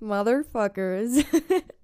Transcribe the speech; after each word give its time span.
Motherfuckers. 0.00 1.24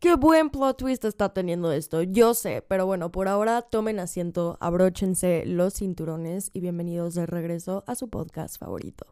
Qué 0.00 0.14
buen 0.16 0.50
plot 0.50 0.76
twist 0.76 1.04
está 1.04 1.32
teniendo 1.32 1.72
esto, 1.72 2.02
yo 2.02 2.34
sé, 2.34 2.62
pero 2.62 2.84
bueno, 2.84 3.10
por 3.10 3.26
ahora 3.26 3.62
tomen 3.62 3.98
asiento, 3.98 4.58
abróchense 4.60 5.44
los 5.46 5.74
cinturones 5.74 6.50
y 6.52 6.60
bienvenidos 6.60 7.14
de 7.14 7.24
regreso 7.24 7.82
a 7.86 7.94
su 7.94 8.10
podcast 8.10 8.58
favorito. 8.58 9.06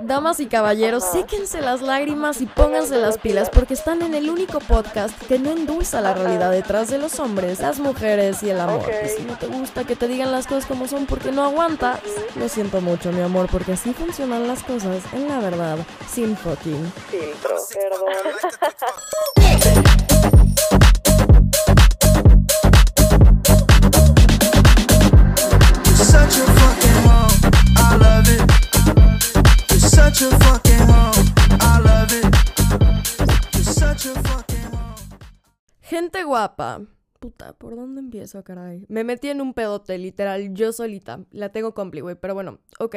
Damas 0.00 0.40
y 0.40 0.46
caballeros, 0.46 1.04
séquense 1.04 1.60
las 1.60 1.80
lágrimas 1.80 2.40
y 2.40 2.46
pónganse 2.46 2.96
las 2.96 3.18
pilas 3.18 3.50
porque 3.50 3.74
están 3.74 4.02
en 4.02 4.14
el 4.14 4.30
único 4.30 4.58
podcast 4.58 5.16
que 5.26 5.38
no 5.38 5.50
endulza 5.50 6.00
la 6.00 6.14
realidad 6.14 6.50
detrás 6.50 6.90
de 6.90 6.98
los 6.98 7.20
hombres, 7.20 7.60
las 7.60 7.78
mujeres 7.78 8.42
y 8.42 8.50
el 8.50 8.60
amor. 8.60 8.82
Y 9.04 9.08
si 9.08 9.22
no 9.22 9.38
te 9.38 9.46
gusta 9.46 9.84
que 9.84 9.96
te 9.96 10.08
digan 10.08 10.32
las 10.32 10.46
cosas 10.46 10.66
como 10.66 10.88
son 10.88 11.06
porque 11.06 11.30
no 11.30 11.44
aguantas, 11.44 12.00
lo 12.36 12.48
siento 12.48 12.80
mucho, 12.80 13.12
mi 13.12 13.20
amor, 13.20 13.48
porque 13.50 13.72
así 13.72 13.92
funcionan 13.92 14.48
las 14.48 14.62
cosas 14.62 15.02
en 15.12 15.28
la 15.28 15.38
verdad, 15.38 15.78
sin 16.08 16.36
fucking 16.36 16.92
filtro. 17.10 17.56
Perdón. 17.72 18.06
Gente 35.80 36.24
guapa. 36.24 36.80
Puta, 37.18 37.52
¿por 37.52 37.76
dónde 37.76 38.00
empiezo, 38.00 38.42
caray? 38.42 38.86
Me 38.88 39.04
metí 39.04 39.28
en 39.28 39.40
un 39.40 39.52
pedote, 39.54 39.98
literal, 39.98 40.54
yo 40.54 40.72
solita. 40.72 41.24
La 41.30 41.50
tengo 41.50 41.74
compli, 41.74 42.00
güey. 42.00 42.16
Pero 42.16 42.34
bueno, 42.34 42.58
ok. 42.78 42.96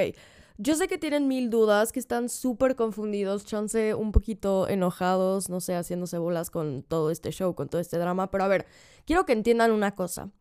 Yo 0.58 0.76
sé 0.76 0.88
que 0.88 0.98
tienen 0.98 1.28
mil 1.28 1.50
dudas, 1.50 1.92
que 1.92 2.00
están 2.00 2.30
súper 2.30 2.76
confundidos, 2.78 3.46
chance 3.46 3.94
un 3.94 4.14
poquito 4.14 4.70
enojados, 4.70 5.50
no 5.50 5.60
sé, 5.60 5.76
haciéndose 5.76 6.18
bolas 6.18 6.50
con 6.50 6.82
todo 6.82 7.12
este 7.12 7.32
show, 7.32 7.54
con 7.56 7.68
todo 7.68 7.82
este 7.82 7.98
drama. 7.98 8.32
Pero 8.32 8.46
a 8.46 8.48
ver, 8.48 8.66
quiero 9.06 9.26
que 9.26 9.34
entiendan 9.34 9.72
una 9.72 9.94
cosa. 9.96 10.32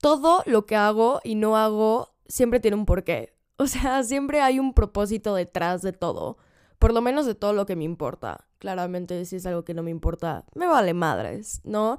Todo 0.00 0.42
lo 0.46 0.66
que 0.66 0.74
hago 0.74 1.20
y 1.22 1.36
no 1.36 1.56
hago 1.56 2.16
siempre 2.26 2.58
tiene 2.58 2.76
un 2.76 2.84
porqué. 2.84 3.39
O 3.60 3.66
sea, 3.66 4.02
siempre 4.04 4.40
hay 4.40 4.58
un 4.58 4.72
propósito 4.72 5.34
detrás 5.34 5.82
de 5.82 5.92
todo. 5.92 6.38
Por 6.78 6.94
lo 6.94 7.02
menos 7.02 7.26
de 7.26 7.34
todo 7.34 7.52
lo 7.52 7.66
que 7.66 7.76
me 7.76 7.84
importa. 7.84 8.46
Claramente, 8.58 9.22
si 9.26 9.36
es 9.36 9.44
algo 9.44 9.64
que 9.64 9.74
no 9.74 9.82
me 9.82 9.90
importa, 9.90 10.46
me 10.54 10.66
vale 10.66 10.94
madres, 10.94 11.60
¿no? 11.62 11.98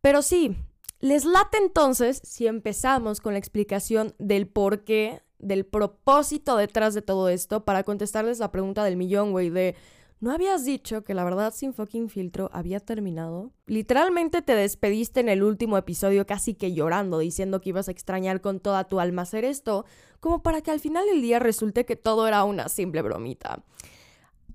Pero 0.00 0.22
sí, 0.22 0.56
les 1.00 1.26
late 1.26 1.58
entonces 1.58 2.22
si 2.24 2.46
empezamos 2.46 3.20
con 3.20 3.34
la 3.34 3.38
explicación 3.38 4.14
del 4.18 4.48
porqué, 4.48 5.20
del 5.38 5.66
propósito 5.66 6.56
detrás 6.56 6.94
de 6.94 7.02
todo 7.02 7.28
esto, 7.28 7.66
para 7.66 7.82
contestarles 7.82 8.38
la 8.38 8.50
pregunta 8.50 8.82
del 8.82 8.96
millón, 8.96 9.32
güey, 9.32 9.50
de 9.50 9.74
¿No 10.18 10.32
habías 10.32 10.64
dicho 10.64 11.04
que 11.04 11.12
la 11.12 11.24
verdad 11.24 11.52
sin 11.52 11.74
fucking 11.74 12.08
filtro 12.08 12.48
había 12.54 12.80
terminado? 12.80 13.52
Literalmente 13.66 14.40
te 14.40 14.54
despediste 14.54 15.20
en 15.20 15.28
el 15.28 15.42
último 15.42 15.76
episodio 15.76 16.26
casi 16.26 16.54
que 16.54 16.72
llorando, 16.72 17.18
diciendo 17.18 17.60
que 17.60 17.68
ibas 17.68 17.88
a 17.88 17.90
extrañar 17.90 18.40
con 18.40 18.60
toda 18.60 18.84
tu 18.84 18.98
alma 18.98 19.22
hacer 19.22 19.44
esto, 19.44 19.84
como 20.20 20.42
para 20.42 20.62
que 20.62 20.70
al 20.70 20.80
final 20.80 21.04
del 21.06 21.20
día 21.20 21.38
resulte 21.38 21.84
que 21.84 21.96
todo 21.96 22.26
era 22.26 22.44
una 22.44 22.70
simple 22.70 23.02
bromita. 23.02 23.62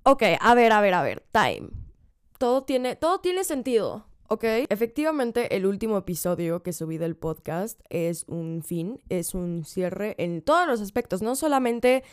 Ok, 0.02 0.24
a 0.40 0.56
ver, 0.56 0.72
a 0.72 0.82
ver, 0.82 0.96
a 0.96 1.04
ver, 1.04 1.24
time. 1.32 1.70
Todo 2.40 2.64
tiene, 2.64 2.96
todo 2.96 3.20
tiene 3.20 3.44
sentido, 3.44 4.08
¿ok? 4.30 4.44
Efectivamente, 4.70 5.56
el 5.56 5.68
último 5.68 5.96
episodio 5.96 6.64
que 6.64 6.74
subí 6.74 6.98
del 6.98 7.16
podcast 7.16 7.80
es 7.90 8.24
un 8.28 8.64
fin, 8.64 9.00
es 9.10 9.36
un 9.36 9.64
cierre 9.64 10.16
en 10.18 10.42
todos 10.42 10.68
los 10.68 10.82
aspectos, 10.82 11.22
no 11.22 11.36
solamente 11.36 12.04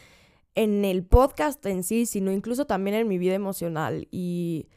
en 0.55 0.85
el 0.85 1.05
podcast 1.05 1.65
en 1.67 1.83
sí, 1.83 2.07
sino 2.07 2.33
incluso 2.33 2.67
también 2.67 2.97
en 2.97 3.09
mi 3.09 3.19
vida 3.19 3.35
emocional 3.35 4.09
y, 4.11 4.69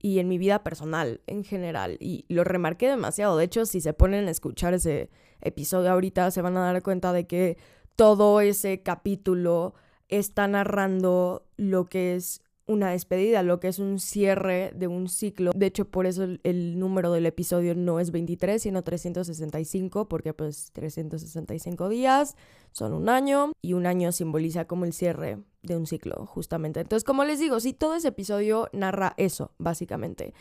y 0.00 0.18
en 0.18 0.28
mi 0.28 0.38
vida 0.38 0.62
personal 0.62 1.20
en 1.26 1.44
general. 1.44 1.96
Y 2.00 2.24
lo 2.28 2.44
remarqué 2.44 2.88
demasiado. 2.88 3.36
De 3.36 3.44
hecho, 3.44 3.66
si 3.66 3.80
se 3.80 3.92
ponen 3.92 4.28
a 4.28 4.30
escuchar 4.30 4.74
ese 4.74 5.10
episodio 5.40 5.90
ahorita, 5.90 6.30
se 6.30 6.42
van 6.42 6.56
a 6.56 6.72
dar 6.72 6.82
cuenta 6.82 7.12
de 7.12 7.26
que 7.26 7.58
todo 7.96 8.40
ese 8.40 8.82
capítulo 8.82 9.74
está 10.08 10.48
narrando 10.48 11.46
lo 11.56 11.86
que 11.86 12.14
es 12.14 12.42
una 12.68 12.90
despedida, 12.90 13.42
lo 13.42 13.58
que 13.58 13.68
es 13.68 13.78
un 13.78 13.98
cierre 13.98 14.70
de 14.74 14.86
un 14.86 15.08
ciclo. 15.08 15.52
De 15.54 15.66
hecho, 15.66 15.86
por 15.86 16.06
eso 16.06 16.24
el, 16.42 16.78
número 16.78 17.10
del 17.12 17.26
episodio 17.26 17.74
no 17.74 17.98
es 17.98 18.10
23, 18.10 18.62
sino 18.62 18.84
365, 18.84 20.06
porque 20.08 20.34
pues 20.34 20.70
365 20.74 21.88
días 21.88 22.36
son 22.72 22.92
un 22.92 23.08
año 23.08 23.52
y 23.62 23.72
un 23.72 23.86
año 23.86 24.12
simboliza 24.12 24.66
como 24.66 24.84
el 24.84 24.92
cierre 24.92 25.38
de 25.62 25.76
un 25.76 25.86
ciclo, 25.86 26.26
justamente. 26.26 26.80
Entonces, 26.80 27.04
como 27.04 27.24
les 27.24 27.40
digo, 27.40 27.58
sí, 27.58 27.72
todo 27.72 27.94
ese 27.96 28.08
episodio 28.08 28.68
narra 28.72 29.14
eso, 29.16 29.50
básicamente. 29.58 30.34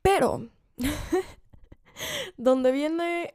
Pero, 0.00 0.48
donde 2.38 2.72
viene 2.72 3.34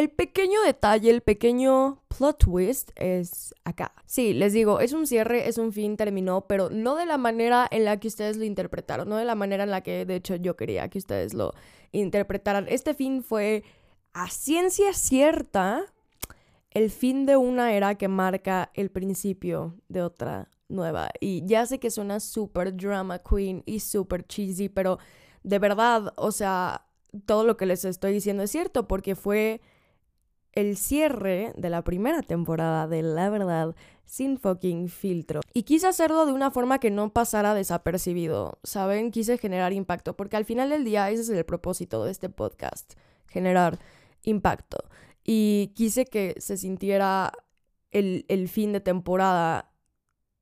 el 0.00 0.08
pequeño 0.08 0.62
detalle, 0.62 1.10
el 1.10 1.20
pequeño 1.20 2.02
plot 2.08 2.38
twist 2.38 2.90
es 2.96 3.54
acá. 3.64 3.92
Sí, 4.06 4.32
les 4.32 4.54
digo, 4.54 4.80
es 4.80 4.94
un 4.94 5.06
cierre, 5.06 5.46
es 5.46 5.58
un 5.58 5.72
fin, 5.72 5.98
terminó, 5.98 6.46
pero 6.46 6.70
no 6.70 6.96
de 6.96 7.04
la 7.04 7.18
manera 7.18 7.68
en 7.70 7.84
la 7.84 7.98
que 8.00 8.08
ustedes 8.08 8.38
lo 8.38 8.44
interpretaron, 8.44 9.10
no 9.10 9.16
de 9.16 9.26
la 9.26 9.34
manera 9.34 9.64
en 9.64 9.70
la 9.70 9.82
que 9.82 10.06
de 10.06 10.16
hecho 10.16 10.36
yo 10.36 10.56
quería 10.56 10.88
que 10.88 10.96
ustedes 10.96 11.34
lo 11.34 11.52
interpretaran. 11.92 12.66
Este 12.68 12.94
fin 12.94 13.22
fue 13.22 13.62
a 14.14 14.30
ciencia 14.30 14.94
cierta 14.94 15.84
el 16.70 16.90
fin 16.90 17.26
de 17.26 17.36
una 17.36 17.74
era 17.74 17.96
que 17.96 18.08
marca 18.08 18.70
el 18.72 18.90
principio 18.90 19.74
de 19.88 20.00
otra 20.00 20.48
nueva. 20.68 21.10
Y 21.20 21.44
ya 21.44 21.66
sé 21.66 21.78
que 21.78 21.90
suena 21.90 22.20
súper 22.20 22.74
drama 22.74 23.18
queen 23.18 23.62
y 23.66 23.80
súper 23.80 24.26
cheesy, 24.26 24.70
pero 24.70 24.98
de 25.42 25.58
verdad, 25.58 26.14
o 26.16 26.32
sea, 26.32 26.86
todo 27.26 27.44
lo 27.44 27.58
que 27.58 27.66
les 27.66 27.84
estoy 27.84 28.14
diciendo 28.14 28.42
es 28.44 28.50
cierto 28.50 28.88
porque 28.88 29.14
fue 29.14 29.60
el 30.52 30.76
cierre 30.76 31.52
de 31.56 31.70
la 31.70 31.82
primera 31.82 32.22
temporada 32.22 32.88
de 32.88 33.02
La 33.02 33.30
Verdad 33.30 33.74
sin 34.04 34.38
fucking 34.38 34.88
filtro. 34.88 35.40
Y 35.54 35.62
quise 35.62 35.86
hacerlo 35.86 36.26
de 36.26 36.32
una 36.32 36.50
forma 36.50 36.80
que 36.80 36.90
no 36.90 37.12
pasara 37.12 37.54
desapercibido, 37.54 38.58
¿saben? 38.64 39.12
Quise 39.12 39.38
generar 39.38 39.72
impacto, 39.72 40.16
porque 40.16 40.36
al 40.36 40.44
final 40.44 40.70
del 40.70 40.84
día 40.84 41.10
ese 41.10 41.22
es 41.22 41.28
el 41.28 41.44
propósito 41.44 42.04
de 42.04 42.10
este 42.10 42.28
podcast, 42.28 42.94
generar 43.28 43.78
impacto. 44.24 44.78
Y 45.22 45.72
quise 45.76 46.06
que 46.06 46.34
se 46.38 46.56
sintiera 46.56 47.32
el, 47.92 48.24
el 48.28 48.48
fin 48.48 48.72
de 48.72 48.80
temporada 48.80 49.70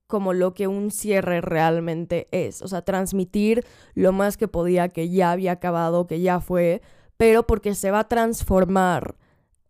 como 0.07 0.33
lo 0.33 0.55
que 0.55 0.67
un 0.67 0.91
cierre 0.91 1.43
realmente 1.43 2.29
es, 2.31 2.63
o 2.63 2.69
sea, 2.69 2.81
transmitir 2.81 3.67
lo 3.95 4.13
más 4.13 4.39
que 4.39 4.49
podía 4.49 4.89
que 4.89 5.11
ya 5.11 5.33
había 5.33 5.53
acabado, 5.53 6.07
que 6.07 6.21
ya 6.23 6.41
fue, 6.41 6.81
pero 7.19 7.47
porque 7.47 7.75
se 7.75 7.91
va 7.91 8.01
a 8.01 8.09
transformar 8.09 9.17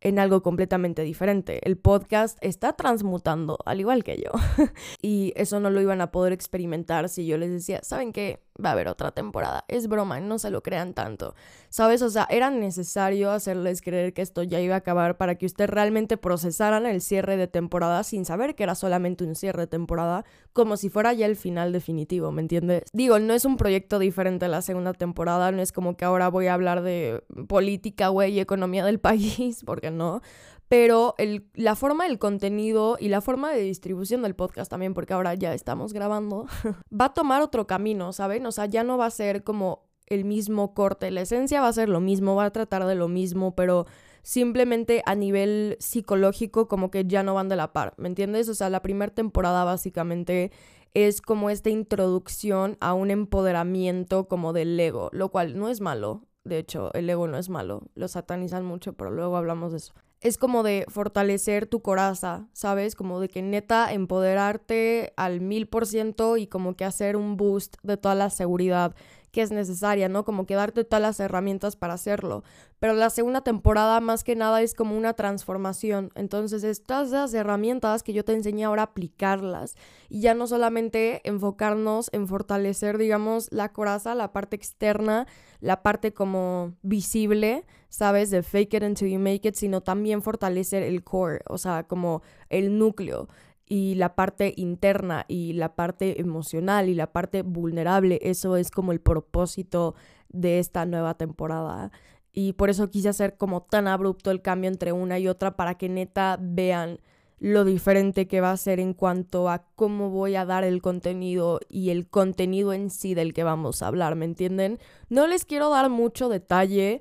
en 0.01 0.19
algo 0.19 0.43
completamente 0.43 1.03
diferente. 1.03 1.61
El 1.67 1.77
podcast 1.77 2.39
está 2.41 2.75
transmutando, 2.75 3.59
al 3.65 3.81
igual 3.81 4.05
que 4.05 4.17
yo. 4.19 4.31
y 5.03 5.33
eso 5.37 5.61
no 5.61 5.71
lo 5.71 5.81
iban 5.81 6.01
a 6.01 6.11
poder 6.11 6.33
experimentar 6.33 7.09
si 7.09 7.27
yo 7.27 7.39
les 7.39 7.51
decía, 7.51 7.81
¿saben 7.83 8.13
qué? 8.13 8.43
Va 8.65 8.71
a 8.71 8.73
haber 8.73 8.89
otra 8.89 9.13
temporada. 9.13 9.65
Es 9.69 9.87
broma, 9.87 10.19
no 10.19 10.41
se 10.41 10.51
lo 10.51 10.65
crean 10.65 10.93
tanto. 10.93 11.37
¿Sabes? 11.69 12.03
O 12.03 12.11
sea, 12.11 12.27
era 12.29 12.51
necesario 12.51 13.31
hacerles 13.31 13.83
creer 13.83 14.13
que 14.13 14.23
esto 14.23 14.43
ya 14.43 14.61
iba 14.61 14.75
a 14.75 14.79
acabar 14.79 15.17
para 15.17 15.37
que 15.37 15.47
ustedes 15.47 15.71
realmente 15.71 16.17
procesaran 16.17 16.85
el 16.85 17.01
cierre 17.01 17.37
de 17.37 17.47
temporada 17.47 18.03
sin 18.03 18.25
saber 18.25 18.57
que 18.57 18.65
era 18.65 18.75
solamente 18.75 19.23
un 19.23 19.37
cierre 19.37 19.63
de 19.63 19.67
temporada, 19.69 20.25
como 20.53 20.77
si 20.77 20.89
fuera 20.89 21.13
ya 21.13 21.27
el 21.27 21.37
final 21.37 21.73
definitivo, 21.73 22.33
¿me 22.33 22.43
entiendes? 22.43 22.83
Digo, 22.93 23.21
no 23.21 23.33
es 23.33 23.45
un 23.45 23.57
proyecto 23.57 24.01
diferente 24.01 24.47
a 24.47 24.49
la 24.49 24.63
segunda 24.63 24.93
temporada, 24.93 25.53
no 25.53 25.63
es 25.63 25.71
como 25.71 25.97
que 25.97 26.05
ahora 26.05 26.29
voy 26.29 26.49
a 26.49 26.55
hablar 26.55 26.83
de 26.83 27.23
política, 27.47 28.09
güey, 28.09 28.33
y 28.33 28.41
economía 28.41 28.85
del 28.85 28.99
país, 29.01 29.63
porque 29.65 29.93
no 29.93 30.21
pero 30.69 31.15
la 31.55 31.75
forma 31.75 32.05
del 32.05 32.19
contenido 32.19 32.97
y 33.01 33.09
la 33.09 33.21
forma 33.21 33.53
de 33.53 33.63
distribución 33.63 34.23
del 34.23 34.35
podcast 34.35 34.71
también, 34.71 34.95
porque 34.95 35.15
ahora 35.15 35.35
ya 35.35 35.55
estamos 35.55 35.93
grabando, 35.93 36.47
va 36.93 37.07
a 37.07 37.15
tomar 37.15 37.43
otro 37.43 37.67
camino, 37.67 38.13
¿saben? 38.13 38.45
O 38.47 38.53
sea, 38.53 38.67
ya 38.67 38.85
no 38.85 38.99
va 38.99 39.07
a 39.07 39.11
ser 39.11 39.43
como 39.45 39.89
el 40.07 40.25
mismo 40.25 40.75
corte. 40.75 41.11
La 41.11 41.23
esencia 41.23 41.61
va 41.61 41.69
a 41.69 41.73
ser 41.73 41.89
lo 41.89 42.01
mismo, 42.01 42.35
va 42.35 42.45
a 42.45 42.53
tratar 42.53 42.87
de 42.87 42.95
lo 42.95 43.09
mismo, 43.09 43.55
pero 43.55 43.87
simplemente 44.23 45.03
a 45.07 45.15
nivel 45.15 45.77
psicológico 45.81 46.69
como 46.69 46.91
que 46.91 47.07
ya 47.07 47.23
no 47.23 47.35
van 47.35 47.49
de 47.49 47.57
la 47.57 47.73
par, 47.73 47.95
¿me 47.97 48.09
entiendes? 48.09 48.49
O 48.49 48.55
sea, 48.55 48.69
la 48.69 48.83
primera 48.83 49.15
temporada 49.15 49.65
básicamente 49.65 50.53
es 50.93 51.23
como 51.23 51.51
esta 51.51 51.71
introducción 51.71 52.77
a 52.81 52.93
un 52.93 53.11
empoderamiento 53.11 54.29
como 54.29 54.53
del 54.53 54.79
ego, 54.79 55.09
lo 55.13 55.31
cual 55.31 55.59
no 55.59 55.69
es 55.69 55.81
malo. 55.81 56.25
De 56.45 56.59
hecho, 56.59 56.93
el 56.95 57.09
ego 57.09 57.29
no 57.29 57.39
es 57.39 57.49
malo, 57.49 57.83
lo 57.95 58.09
satanizan 58.09 58.65
mucho, 58.65 58.95
pero 58.95 59.11
luego 59.11 59.37
hablamos 59.37 59.73
de 59.73 59.79
eso. 59.79 59.95
Es 60.21 60.37
como 60.37 60.65
de 60.65 60.85
fortalecer 60.89 61.67
tu 61.67 61.81
coraza, 61.81 62.49
¿sabes? 62.53 62.97
Como 62.97 63.21
de 63.21 63.29
que 63.29 63.41
neta 63.41 63.93
empoderarte 63.93 65.13
al 65.17 65.41
mil 65.41 65.69
por 65.69 65.87
ciento 65.87 66.37
y 66.37 66.49
como 66.49 66.75
que 66.75 66.85
hacer 66.85 67.17
un 67.17 67.37
boost 67.37 67.77
de 67.83 67.97
toda 67.97 68.17
la 68.17 68.31
seguridad 68.31 68.97
es 69.43 69.51
necesaria, 69.51 70.09
¿no? 70.09 70.25
Como 70.25 70.47
que 70.47 70.55
darte 70.55 70.85
todas 70.85 71.03
las 71.03 71.21
herramientas 71.21 71.77
para 71.77 71.95
hacerlo. 71.95 72.45
Pero 72.79 72.93
la 72.93 73.11
segunda 73.11 73.41
temporada 73.41 74.01
más 74.01 74.25
que 74.25 74.37
nada 74.37 74.63
es 74.63 74.75
como 74.75 74.97
una 74.97 75.15
transformación. 75.15 76.11
Entonces, 76.15 76.65
estas 76.65 77.11
las 77.11 77.35
herramientas 77.35 78.03
que 78.03 78.13
yo 78.13 78.25
te 78.25 78.33
enseñé 78.33 78.65
ahora 78.65 78.85
aplicarlas 78.85 79.77
y 80.09 80.21
ya 80.21 80.35
no 80.35 80.47
solamente 80.47 81.21
enfocarnos 81.29 82.11
en 82.13 82.29
fortalecer, 82.29 82.99
digamos, 82.99 83.49
la 83.53 83.73
coraza, 83.73 84.15
la 84.15 84.33
parte 84.33 84.57
externa, 84.57 85.27
la 85.61 85.83
parte 85.83 86.13
como 86.13 86.75
visible, 86.83 87.65
¿sabes? 87.89 88.31
De 88.31 88.43
fake 88.43 88.75
it 88.75 88.83
until 88.83 89.09
you 89.09 89.19
make 89.19 89.49
it, 89.49 89.55
sino 89.55 89.81
también 89.81 90.23
fortalecer 90.23 90.83
el 90.83 91.03
core, 91.03 91.41
o 91.49 91.59
sea, 91.59 91.85
como 91.85 92.23
el 92.49 92.79
núcleo 92.79 93.29
y 93.69 93.95
la 93.95 94.15
parte 94.15 94.55
interna 94.57 95.25
y 95.29 95.53
la 95.53 95.75
parte 95.75 96.21
emocional 96.21 96.89
y 96.89 96.95
la 96.95 97.13
parte 97.13 97.43
vulnerable. 97.43 98.19
Eso 98.23 98.57
es 98.57 98.71
como 98.71 98.93
el 98.93 99.01
propósito 99.01 99.95
de 100.29 100.59
esta 100.59 100.87
nueva 100.87 101.15
temporada. 101.15 101.93
Y 102.33 102.55
por 102.55 102.71
eso 102.71 102.91
quise 102.91 103.09
hacer 103.09 103.37
como 103.37 103.63
tan 103.63 103.89
abrupto 103.89 104.31
el 104.31 104.43
cambio 104.43 104.71
entre 104.71 104.93
una 104.93 105.19
y 105.19 105.29
otra 105.29 105.57
para 105.57 105.77
que 105.77 105.89
neta 105.89 106.39
vean 106.41 107.01
lo 107.41 107.65
diferente 107.65 108.27
que 108.27 108.41
va 108.41 108.51
a 108.51 108.57
ser 108.57 108.81
en 108.81 108.95
cuanto 108.95 109.49
a 109.49 109.65
cómo 109.77 110.11
voy 110.11 110.35
a 110.35 110.45
dar 110.45 110.65
el 110.65 110.83
contenido 110.83 111.61
y 111.69 111.91
el 111.91 112.09
contenido 112.09 112.73
en 112.73 112.91
sí 112.91 113.15
del 113.15 113.33
que 113.33 113.45
vamos 113.45 113.83
a 113.83 113.87
hablar, 113.87 114.17
¿me 114.17 114.25
entienden? 114.25 114.79
No 115.09 115.27
les 115.27 115.45
quiero 115.45 115.71
dar 115.71 115.89
mucho 115.89 116.29
detalle 116.29 117.01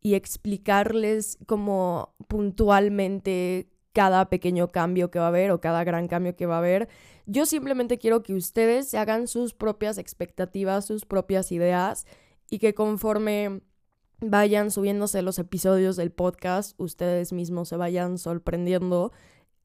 y 0.00 0.14
explicarles 0.14 1.38
como 1.46 2.14
puntualmente 2.28 3.68
cada 3.92 4.28
pequeño 4.28 4.68
cambio 4.68 5.10
que 5.10 5.18
va 5.18 5.26
a 5.26 5.28
haber 5.28 5.50
o 5.50 5.60
cada 5.60 5.84
gran 5.84 6.08
cambio 6.08 6.36
que 6.36 6.46
va 6.46 6.56
a 6.56 6.58
haber. 6.58 6.88
Yo 7.26 7.46
simplemente 7.46 7.98
quiero 7.98 8.22
que 8.22 8.34
ustedes 8.34 8.88
se 8.88 8.98
hagan 8.98 9.26
sus 9.26 9.54
propias 9.54 9.98
expectativas, 9.98 10.86
sus 10.86 11.04
propias 11.04 11.52
ideas 11.52 12.06
y 12.50 12.58
que 12.58 12.74
conforme 12.74 13.60
vayan 14.20 14.70
subiéndose 14.70 15.22
los 15.22 15.38
episodios 15.38 15.96
del 15.96 16.10
podcast, 16.10 16.78
ustedes 16.80 17.32
mismos 17.32 17.68
se 17.68 17.76
vayan 17.76 18.18
sorprendiendo 18.18 19.12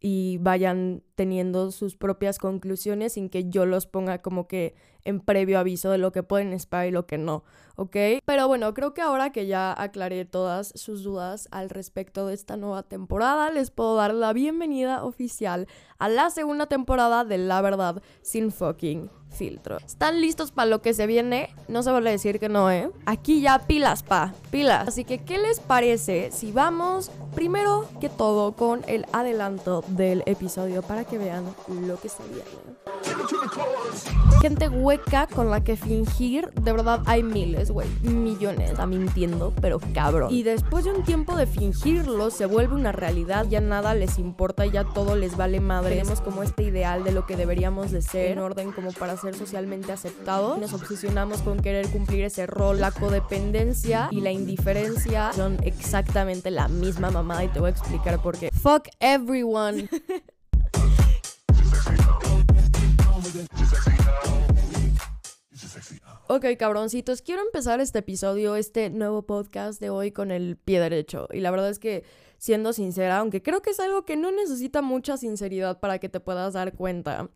y 0.05 0.37
vayan 0.39 1.01
teniendo 1.15 1.71
sus 1.71 1.95
propias 1.95 2.37
conclusiones 2.37 3.13
sin 3.13 3.29
que 3.29 3.49
yo 3.49 3.65
los 3.65 3.87
ponga 3.87 4.21
como 4.21 4.49
que 4.49 4.75
en 5.05 5.21
previo 5.21 5.57
aviso 5.57 5.91
de 5.91 5.97
lo 5.97 6.11
que 6.11 6.23
pueden 6.23 6.51
esperar 6.51 6.87
y 6.87 6.91
lo 6.91 7.07
que 7.07 7.17
no, 7.17 7.45
¿ok? 7.77 7.95
Pero 8.25 8.49
bueno, 8.49 8.73
creo 8.73 8.93
que 8.93 9.01
ahora 9.01 9.31
que 9.31 9.47
ya 9.47 9.73
aclaré 9.81 10.25
todas 10.25 10.73
sus 10.75 11.03
dudas 11.03 11.47
al 11.51 11.69
respecto 11.69 12.27
de 12.27 12.33
esta 12.33 12.57
nueva 12.57 12.83
temporada, 12.83 13.49
les 13.49 13.71
puedo 13.71 13.95
dar 13.95 14.13
la 14.13 14.33
bienvenida 14.33 15.05
oficial 15.05 15.67
a 15.99 16.09
la 16.09 16.29
segunda 16.31 16.65
temporada 16.65 17.23
de 17.23 17.37
La 17.37 17.61
Verdad 17.61 18.03
sin 18.21 18.51
fucking 18.51 19.09
filtro. 19.33 19.77
¿Están 19.77 20.21
listos 20.21 20.51
para 20.51 20.67
lo 20.67 20.81
que 20.81 20.93
se 20.93 21.07
viene? 21.07 21.49
No 21.67 21.83
se 21.83 21.91
vale 21.91 22.11
decir 22.11 22.39
que 22.39 22.49
no, 22.49 22.71
¿eh? 22.71 22.89
Aquí 23.05 23.41
ya 23.41 23.59
pilas, 23.59 24.03
pa, 24.03 24.33
pilas. 24.51 24.87
Así 24.87 25.03
que, 25.03 25.19
¿qué 25.19 25.37
les 25.37 25.59
parece 25.59 26.31
si 26.31 26.51
vamos 26.51 27.11
primero 27.35 27.87
que 27.99 28.09
todo 28.09 28.53
con 28.53 28.81
el 28.87 29.05
adelanto 29.11 29.83
del 29.87 30.23
episodio 30.25 30.81
para 30.81 31.03
que 31.03 31.17
vean 31.17 31.45
lo 31.67 31.99
que 31.99 32.09
se 32.09 32.23
viene? 32.23 32.92
Gente 34.41 34.67
hueca 34.67 35.27
con 35.27 35.49
la 35.49 35.63
que 35.63 35.77
fingir, 35.77 36.49
de 36.51 36.71
verdad 36.71 37.01
hay 37.05 37.23
miles, 37.23 37.71
güey, 37.71 37.87
millones, 38.01 38.71
está 38.71 38.85
mintiendo, 38.85 39.53
pero 39.61 39.79
cabrón. 39.93 40.33
Y 40.33 40.43
después 40.43 40.83
de 40.83 40.91
un 40.91 41.03
tiempo 41.03 41.35
de 41.35 41.47
fingirlo, 41.47 42.29
se 42.29 42.45
vuelve 42.45 42.75
una 42.75 42.91
realidad, 42.91 43.45
ya 43.49 43.61
nada 43.61 43.95
les 43.95 44.19
importa, 44.19 44.65
ya 44.65 44.83
todo 44.83 45.15
les 45.15 45.37
vale 45.37 45.61
madre. 45.61 45.95
Tenemos 45.95 46.21
como 46.21 46.43
este 46.43 46.63
ideal 46.63 47.03
de 47.03 47.11
lo 47.11 47.25
que 47.25 47.37
deberíamos 47.37 47.91
de 47.91 48.01
ser 48.01 48.31
en 48.31 48.39
orden 48.39 48.71
como 48.71 48.91
para 48.91 49.15
ser 49.15 49.35
socialmente 49.35 49.91
aceptados. 49.91 50.57
Nos 50.57 50.73
obsesionamos 50.73 51.41
con 51.41 51.59
querer 51.59 51.87
cumplir 51.87 52.25
ese 52.25 52.45
rol. 52.45 52.81
La 52.81 52.91
codependencia 52.91 54.09
y 54.11 54.21
la 54.21 54.31
indiferencia 54.31 55.31
son 55.33 55.57
exactamente 55.63 56.51
la 56.51 56.67
misma 56.67 57.11
mamada 57.11 57.43
y 57.43 57.47
te 57.47 57.59
voy 57.59 57.67
a 57.67 57.71
explicar 57.71 58.21
por 58.21 58.37
qué. 58.37 58.49
Fuck 58.51 58.89
everyone. 58.99 59.87
Ok, 66.27 66.45
cabroncitos, 66.57 67.21
quiero 67.21 67.41
empezar 67.41 67.79
este 67.79 67.99
episodio, 67.99 68.55
este 68.55 68.89
nuevo 68.89 69.23
podcast 69.23 69.79
de 69.79 69.89
hoy 69.89 70.11
con 70.11 70.31
el 70.31 70.57
pie 70.57 70.79
derecho. 70.79 71.27
Y 71.31 71.39
la 71.39 71.51
verdad 71.51 71.69
es 71.69 71.79
que, 71.79 72.03
siendo 72.37 72.73
sincera, 72.73 73.17
aunque 73.17 73.41
creo 73.41 73.61
que 73.61 73.71
es 73.71 73.79
algo 73.79 74.05
que 74.05 74.15
no 74.15 74.31
necesita 74.31 74.81
mucha 74.81 75.17
sinceridad 75.17 75.79
para 75.79 75.99
que 75.99 76.09
te 76.09 76.19
puedas 76.19 76.53
dar 76.53 76.73
cuenta, 76.73 77.29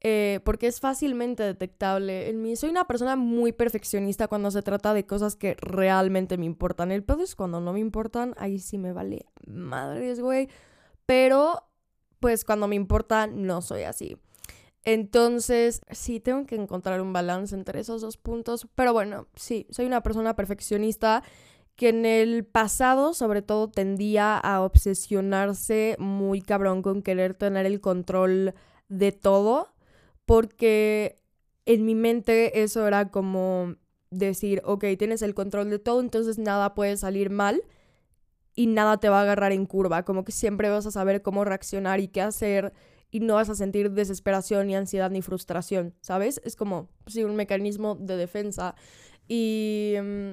eh, 0.00 0.40
porque 0.44 0.66
es 0.66 0.80
fácilmente 0.80 1.42
detectable 1.42 2.28
en 2.28 2.42
mí. 2.42 2.56
Soy 2.56 2.70
una 2.70 2.86
persona 2.86 3.16
muy 3.16 3.52
perfeccionista 3.52 4.28
cuando 4.28 4.50
se 4.50 4.62
trata 4.62 4.94
de 4.94 5.06
cosas 5.06 5.36
que 5.36 5.54
realmente 5.60 6.36
me 6.36 6.46
importan. 6.46 6.92
El 6.92 7.04
pedo 7.04 7.22
es 7.22 7.34
cuando 7.34 7.60
no 7.60 7.72
me 7.72 7.80
importan, 7.80 8.34
ahí 8.36 8.58
sí 8.58 8.78
me 8.78 8.92
vale 8.92 9.26
madres, 9.46 10.20
güey. 10.20 10.48
Pero, 11.06 11.68
pues 12.20 12.44
cuando 12.44 12.68
me 12.68 12.76
importa, 12.76 13.26
no 13.26 13.62
soy 13.62 13.82
así. 13.82 14.18
Entonces, 14.84 15.80
sí, 15.90 16.20
tengo 16.20 16.46
que 16.46 16.56
encontrar 16.56 17.00
un 17.00 17.12
balance 17.12 17.54
entre 17.54 17.80
esos 17.80 18.02
dos 18.02 18.16
puntos. 18.16 18.68
Pero 18.74 18.92
bueno, 18.92 19.26
sí, 19.34 19.66
soy 19.70 19.86
una 19.86 20.02
persona 20.02 20.36
perfeccionista 20.36 21.22
que 21.76 21.88
en 21.88 22.06
el 22.06 22.44
pasado 22.44 23.14
sobre 23.14 23.42
todo 23.42 23.68
tendía 23.68 24.36
a 24.36 24.62
obsesionarse 24.62 25.96
muy 25.98 26.40
cabrón 26.40 26.82
con 26.82 27.02
querer 27.02 27.34
tener 27.34 27.66
el 27.66 27.80
control 27.80 28.54
de 28.88 29.12
todo, 29.12 29.74
porque 30.24 31.20
en 31.66 31.84
mi 31.84 31.94
mente 31.94 32.62
eso 32.62 32.86
era 32.86 33.10
como 33.10 33.74
decir, 34.10 34.62
ok, 34.64 34.84
tienes 34.98 35.22
el 35.22 35.34
control 35.34 35.70
de 35.70 35.78
todo, 35.78 36.00
entonces 36.00 36.38
nada 36.38 36.74
puede 36.74 36.96
salir 36.96 37.30
mal 37.30 37.62
y 38.54 38.68
nada 38.68 38.98
te 38.98 39.08
va 39.08 39.18
a 39.18 39.22
agarrar 39.22 39.50
en 39.50 39.66
curva, 39.66 40.04
como 40.04 40.24
que 40.24 40.30
siempre 40.30 40.70
vas 40.70 40.86
a 40.86 40.92
saber 40.92 41.22
cómo 41.22 41.44
reaccionar 41.44 41.98
y 41.98 42.08
qué 42.08 42.20
hacer 42.20 42.72
y 43.14 43.20
no 43.20 43.34
vas 43.34 43.48
a 43.48 43.54
sentir 43.54 43.92
desesperación, 43.92 44.66
ni 44.66 44.74
ansiedad, 44.74 45.08
ni 45.08 45.22
frustración, 45.22 45.94
¿sabes? 46.00 46.40
Es 46.42 46.56
como, 46.56 46.88
sí, 47.06 47.22
un 47.22 47.36
mecanismo 47.36 47.94
de 47.94 48.16
defensa. 48.16 48.74
Y, 49.28 49.94
mm, 50.02 50.32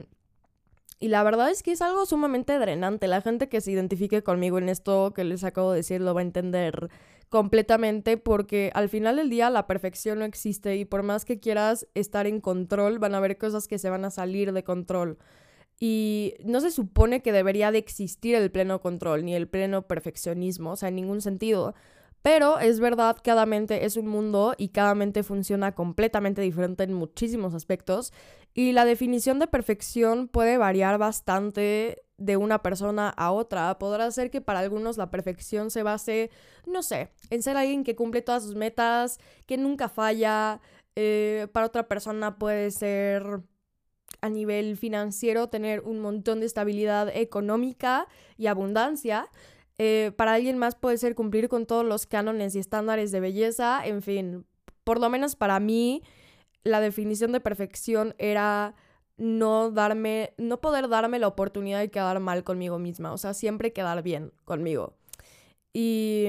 y 1.00 1.07
la 1.10 1.22
verdad 1.22 1.51
es 1.51 1.62
que 1.62 1.74
es 1.74 1.83
algo 1.83 2.07
sumamente 2.07 2.57
drenante. 2.57 3.07
La 3.07 3.22
gente 3.22 3.50
que 3.50 3.62
se 3.62 3.72
identifique 3.72 4.24
conmigo 4.24 4.57
en 4.57 4.68
esto 4.68 5.13
que 5.13 5.24
les 5.24 5.44
acabo 5.44 5.69
de 5.69 5.78
decir 5.78 6.01
lo 6.01 6.16
va 6.16 6.22
a 6.22 6.24
entender 6.24 6.89
completamente 7.30 8.18
porque 8.18 8.72
al 8.74 8.89
final 8.89 9.18
del 9.18 9.30
día 9.30 9.51
la 9.51 9.68
perfección 9.68 10.18
no 10.18 10.25
existe 10.25 10.75
y 10.78 10.86
por 10.86 11.04
más 11.04 11.24
que 11.24 11.39
quieras 11.39 11.88
estar 11.94 12.25
en 12.25 12.42
control, 12.42 12.98
van 12.98 13.13
a 13.13 13.19
haber 13.19 13.38
cosas 13.38 13.68
que 13.68 13.78
se 13.78 13.92
van 13.92 14.06
a 14.06 14.10
salir 14.10 14.54
de 14.54 14.63
control. 14.63 15.19
Y 15.80 16.33
no 16.44 16.62
se 16.62 16.72
supone 16.72 17.22
que 17.22 17.31
debería 17.31 17.72
de 17.72 17.78
existir 17.78 18.33
el 18.33 18.50
pleno 18.50 18.81
control 18.81 19.24
ni 19.24 19.36
el 19.36 19.48
pleno 19.48 19.83
perfeccionismo, 19.83 20.72
o 20.72 20.75
sea, 20.75 20.89
en 20.89 20.95
ningún 20.95 21.22
sentido. 21.22 21.75
Pero 22.21 22.59
es 22.59 22.79
verdad, 22.79 23.18
cada 23.23 23.45
mente 23.45 23.85
es 23.85 23.97
un 23.97 24.07
mundo 24.07 24.53
y 24.57 24.69
cada 24.69 24.94
mente 24.94 25.23
funciona 25.23 25.73
completamente 25.73 26.41
diferente 26.41 26.83
en 26.83 26.94
muchísimos 26.94 27.54
aspectos. 27.54 28.13
Y 28.54 28.73
la 28.73 28.85
definición 28.85 29.40
de 29.40 29.47
perfección 29.47 30.28
puede 30.28 30.57
variar 30.57 30.97
bastante 30.97 32.04
de 32.18 32.37
una 32.37 32.61
persona 32.61 33.09
a 33.09 33.31
otra. 33.31 33.80
Podrá 33.80 34.11
ser 34.11 34.30
que 34.30 34.42
para 34.42 34.59
algunos 34.59 34.97
la 34.97 35.09
perfección 35.09 35.71
se 35.71 35.83
base, 35.83 36.30
no 36.68 36.83
sé, 36.83 37.09
en 37.31 37.42
ser 37.42 37.57
alguien 37.57 37.83
que 37.83 37.95
cumple 37.95 38.21
todas 38.21 38.44
sus 38.44 38.56
metas, 38.56 39.19
que 39.47 39.57
nunca 39.57 39.90
falla. 39.90 40.61
Eh, 40.95 41.47
para 41.54 41.66
otra 41.66 41.87
persona 41.87 42.37
puede 42.37 42.69
ser 42.69 43.42
a 44.19 44.30
nivel 44.30 44.78
financiero 44.78 45.49
tener 45.49 45.81
un 45.81 45.99
montón 45.99 46.42
de 46.42 46.45
estabilidad 46.45 47.09
económica 47.16 48.07
y 48.37 48.47
abundancia. 48.47 49.30
Eh, 49.78 50.11
para 50.16 50.33
alguien 50.33 50.57
más 50.57 50.75
puede 50.75 50.97
ser 50.97 51.16
cumplir 51.16 51.49
con 51.49 51.66
todos 51.66 51.85
los 51.85 52.06
cánones 52.06 52.56
y 52.56 52.59
estándares 52.59 53.11
de 53.11 53.19
belleza. 53.19 53.85
En 53.85 54.01
fin, 54.01 54.45
por 54.83 54.99
lo 54.99 55.09
menos 55.09 55.35
para 55.35 55.59
mí, 55.59 56.04
la 56.63 56.80
definición 56.81 57.31
de 57.31 57.40
perfección 57.40 58.16
era 58.18 58.75
no 59.18 59.71
darme, 59.71 60.33
no 60.37 60.61
poder 60.61 60.90
darme 60.90 61.19
la 61.19 61.28
oportunidad 61.28 61.80
de 61.80 61.92
quedar 61.92 62.19
mal 62.19 62.44
conmigo 62.44 62.80
misma. 62.80 63.13
O 63.13 63.18
sea, 63.18 63.33
siempre 63.33 63.73
quedar 63.73 64.01
bien 64.04 64.33
conmigo. 64.45 64.95
Y 65.73 66.28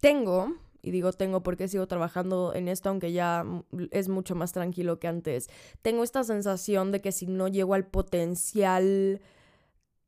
tengo, 0.00 0.54
y 0.82 0.90
digo 0.90 1.12
tengo 1.12 1.42
porque 1.42 1.68
sigo 1.68 1.86
trabajando 1.86 2.52
en 2.54 2.68
esto, 2.68 2.90
aunque 2.90 3.12
ya 3.12 3.44
es 3.90 4.08
mucho 4.08 4.34
más 4.34 4.52
tranquilo 4.52 4.98
que 4.98 5.08
antes, 5.08 5.48
tengo 5.82 6.04
esta 6.04 6.24
sensación 6.24 6.92
de 6.92 7.00
que 7.00 7.12
si 7.12 7.26
no 7.26 7.48
llego 7.48 7.74
al 7.74 7.86
potencial 7.86 9.22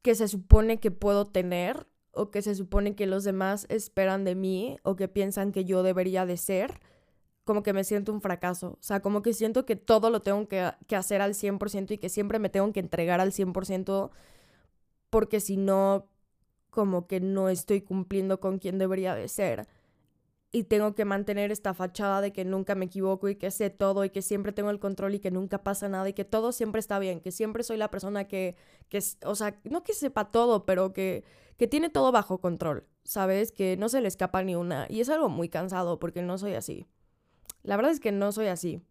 que 0.02 0.14
se 0.14 0.28
supone 0.28 0.78
que 0.78 0.90
puedo 0.90 1.24
tener, 1.24 1.86
o 2.16 2.30
que 2.30 2.42
se 2.42 2.54
supone 2.54 2.94
que 2.96 3.06
los 3.06 3.24
demás 3.24 3.66
esperan 3.68 4.24
de 4.24 4.34
mí 4.34 4.78
o 4.82 4.96
que 4.96 5.08
piensan 5.08 5.52
que 5.52 5.64
yo 5.64 5.82
debería 5.82 6.26
de 6.26 6.36
ser, 6.36 6.80
como 7.44 7.62
que 7.62 7.72
me 7.72 7.84
siento 7.84 8.12
un 8.12 8.20
fracaso. 8.20 8.70
O 8.80 8.82
sea, 8.82 9.00
como 9.00 9.22
que 9.22 9.32
siento 9.32 9.66
que 9.66 9.76
todo 9.76 10.10
lo 10.10 10.20
tengo 10.20 10.48
que, 10.48 10.72
que 10.88 10.96
hacer 10.96 11.20
al 11.22 11.34
100% 11.34 11.92
y 11.94 11.98
que 11.98 12.08
siempre 12.08 12.38
me 12.38 12.48
tengo 12.50 12.72
que 12.72 12.80
entregar 12.80 13.20
al 13.20 13.32
100% 13.32 14.10
porque 15.10 15.40
si 15.40 15.56
no, 15.56 16.08
como 16.70 17.06
que 17.06 17.20
no 17.20 17.48
estoy 17.48 17.80
cumpliendo 17.82 18.40
con 18.40 18.58
quien 18.58 18.78
debería 18.78 19.14
de 19.14 19.28
ser. 19.28 19.68
y 20.52 20.64
tengo 20.64 20.94
que 20.94 21.04
mantener 21.04 21.52
esta 21.52 21.74
fachada 21.74 22.20
de 22.22 22.32
que 22.32 22.44
nunca 22.44 22.74
me 22.74 22.86
equivoco 22.86 23.28
y 23.28 23.36
que 23.36 23.50
sé 23.50 23.68
todo 23.70 24.04
y 24.04 24.10
que 24.10 24.22
siempre 24.22 24.52
tengo 24.52 24.70
el 24.70 24.78
control 24.80 25.14
y 25.14 25.20
que 25.20 25.30
nunca 25.30 25.62
pasa 25.62 25.88
nada 25.88 26.08
y 26.08 26.14
que 26.14 26.24
todo 26.24 26.52
siempre 26.52 26.80
está 26.80 26.98
bien, 26.98 27.20
que 27.20 27.30
siempre 27.32 27.62
soy 27.62 27.76
la 27.76 27.90
persona 27.90 28.26
que, 28.28 28.56
que 28.88 29.00
o 29.24 29.34
sea, 29.34 29.60
no 29.64 29.82
que 29.82 29.92
sepa 29.94 30.30
todo, 30.30 30.64
pero 30.64 30.92
que, 30.94 31.24
que 31.56 31.66
tiene 31.66 31.88
todo 31.88 32.12
bajo 32.12 32.38
control, 32.38 32.86
¿sabes? 33.04 33.52
Que 33.52 33.76
no 33.76 33.88
se 33.88 34.00
le 34.00 34.08
escapa 34.08 34.42
ni 34.42 34.54
una. 34.54 34.86
Y 34.88 35.00
es 35.00 35.08
algo 35.08 35.28
muy 35.28 35.48
cansado 35.48 35.98
porque 35.98 36.22
no 36.22 36.38
soy 36.38 36.54
así. 36.54 36.86
La 37.62 37.76
verdad 37.76 37.92
es 37.92 38.00
que 38.00 38.12
no 38.12 38.32
soy 38.32 38.46
así. 38.46 38.82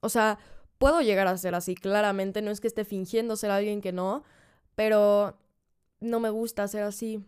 O 0.00 0.08
sea, 0.08 0.38
puedo 0.78 1.00
llegar 1.00 1.26
a 1.26 1.36
ser 1.36 1.54
así, 1.54 1.74
claramente, 1.74 2.42
no 2.42 2.50
es 2.50 2.60
que 2.60 2.68
esté 2.68 2.84
fingiendo 2.84 3.36
ser 3.36 3.50
alguien 3.50 3.80
que 3.80 3.92
no, 3.92 4.22
pero 4.74 5.38
no 6.00 6.20
me 6.20 6.30
gusta 6.30 6.68
ser 6.68 6.82
así. 6.82 7.24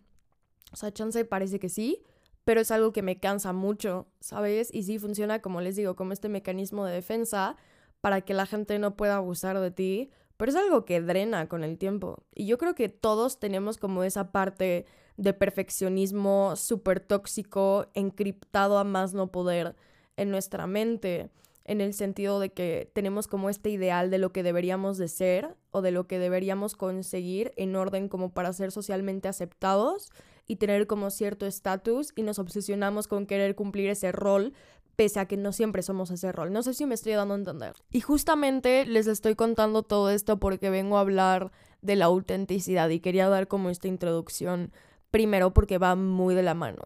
O 0.72 0.76
sea, 0.76 0.92
chance 0.92 1.24
parece 1.24 1.58
que 1.58 1.68
sí, 1.68 2.02
pero 2.44 2.60
es 2.60 2.70
algo 2.70 2.92
que 2.92 3.02
me 3.02 3.18
cansa 3.18 3.52
mucho, 3.52 4.06
¿sabes? 4.20 4.72
Y 4.72 4.84
sí 4.84 4.98
funciona, 4.98 5.40
como 5.40 5.60
les 5.60 5.76
digo, 5.76 5.96
como 5.96 6.12
este 6.12 6.28
mecanismo 6.28 6.84
de 6.84 6.94
defensa 6.94 7.56
para 8.00 8.20
que 8.22 8.34
la 8.34 8.46
gente 8.46 8.78
no 8.78 8.96
pueda 8.96 9.16
abusar 9.16 9.58
de 9.60 9.70
ti, 9.70 10.10
pero 10.40 10.52
es 10.52 10.56
algo 10.56 10.86
que 10.86 11.02
drena 11.02 11.50
con 11.50 11.64
el 11.64 11.76
tiempo. 11.76 12.24
Y 12.34 12.46
yo 12.46 12.56
creo 12.56 12.74
que 12.74 12.88
todos 12.88 13.38
tenemos 13.38 13.76
como 13.76 14.04
esa 14.04 14.32
parte 14.32 14.86
de 15.18 15.34
perfeccionismo 15.34 16.56
súper 16.56 16.98
tóxico, 16.98 17.88
encriptado 17.92 18.78
a 18.78 18.84
más 18.84 19.12
no 19.12 19.30
poder 19.30 19.76
en 20.16 20.30
nuestra 20.30 20.66
mente 20.66 21.28
en 21.66 21.82
el 21.82 21.92
sentido 21.92 22.40
de 22.40 22.54
que 22.54 22.90
tenemos 22.94 23.28
como 23.28 23.50
este 23.50 23.68
ideal 23.68 24.10
de 24.10 24.16
lo 24.16 24.32
que 24.32 24.42
deberíamos 24.42 24.96
de 24.96 25.08
ser 25.08 25.56
o 25.72 25.82
de 25.82 25.90
lo 25.90 26.06
que 26.06 26.18
deberíamos 26.18 26.74
conseguir 26.74 27.52
en 27.56 27.76
orden 27.76 28.08
como 28.08 28.32
para 28.32 28.54
ser 28.54 28.72
socialmente 28.72 29.28
aceptados 29.28 30.10
y 30.46 30.56
tener 30.56 30.86
como 30.86 31.10
cierto 31.10 31.44
estatus 31.44 32.14
y 32.16 32.22
nos 32.22 32.38
obsesionamos 32.38 33.08
con 33.08 33.26
querer 33.26 33.54
cumplir 33.54 33.90
ese 33.90 34.10
rol 34.10 34.54
pese 35.00 35.18
a 35.18 35.24
que 35.24 35.38
no 35.38 35.52
siempre 35.52 35.82
somos 35.82 36.10
ese 36.10 36.30
rol. 36.30 36.52
No 36.52 36.62
sé 36.62 36.74
si 36.74 36.84
me 36.84 36.94
estoy 36.94 37.14
dando 37.14 37.32
a 37.32 37.38
entender. 37.38 37.72
Y 37.90 38.02
justamente 38.02 38.84
les 38.84 39.06
estoy 39.06 39.34
contando 39.34 39.82
todo 39.82 40.10
esto 40.10 40.38
porque 40.38 40.68
vengo 40.68 40.98
a 40.98 41.00
hablar 41.00 41.52
de 41.80 41.96
la 41.96 42.04
autenticidad 42.04 42.90
y 42.90 43.00
quería 43.00 43.30
dar 43.30 43.48
como 43.48 43.70
esta 43.70 43.88
introducción 43.88 44.72
primero 45.10 45.54
porque 45.54 45.78
va 45.78 45.94
muy 45.94 46.34
de 46.34 46.42
la 46.42 46.52
mano. 46.52 46.82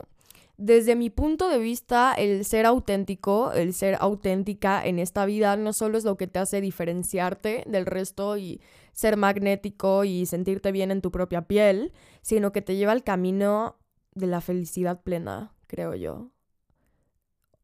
Desde 0.57 0.95
mi 0.95 1.11
punto 1.11 1.49
de 1.49 1.59
vista, 1.59 2.15
el 2.15 2.45
ser 2.45 2.67
auténtico, 2.67 3.51
el 3.51 3.75
ser 3.75 3.97
auténtica 3.99 4.87
en 4.87 5.01
esta 5.01 5.27
vida 5.27 5.57
no 5.57 5.73
solo 5.73 5.99
es 5.99 6.05
lo 6.05 6.17
que 6.17 6.29
te 6.29 6.39
hace 6.39 6.61
diferenciarte 6.61 7.65
del 7.67 7.85
resto 7.85 8.37
y 8.37 8.61
ser 8.93 9.17
magnético 9.17 10.05
y 10.05 10.27
sentirte 10.27 10.71
bien 10.71 10.93
en 10.93 11.01
tu 11.01 11.11
propia 11.11 11.49
piel, 11.49 11.93
sino 12.23 12.53
que 12.53 12.63
te 12.63 12.77
lleva 12.77 12.93
al 12.93 13.03
camino 13.03 13.75
de 14.15 14.29
la 14.29 14.41
felicidad 14.41 15.03
plena, 15.03 15.53
creo 15.67 15.97
yo. 15.97 16.31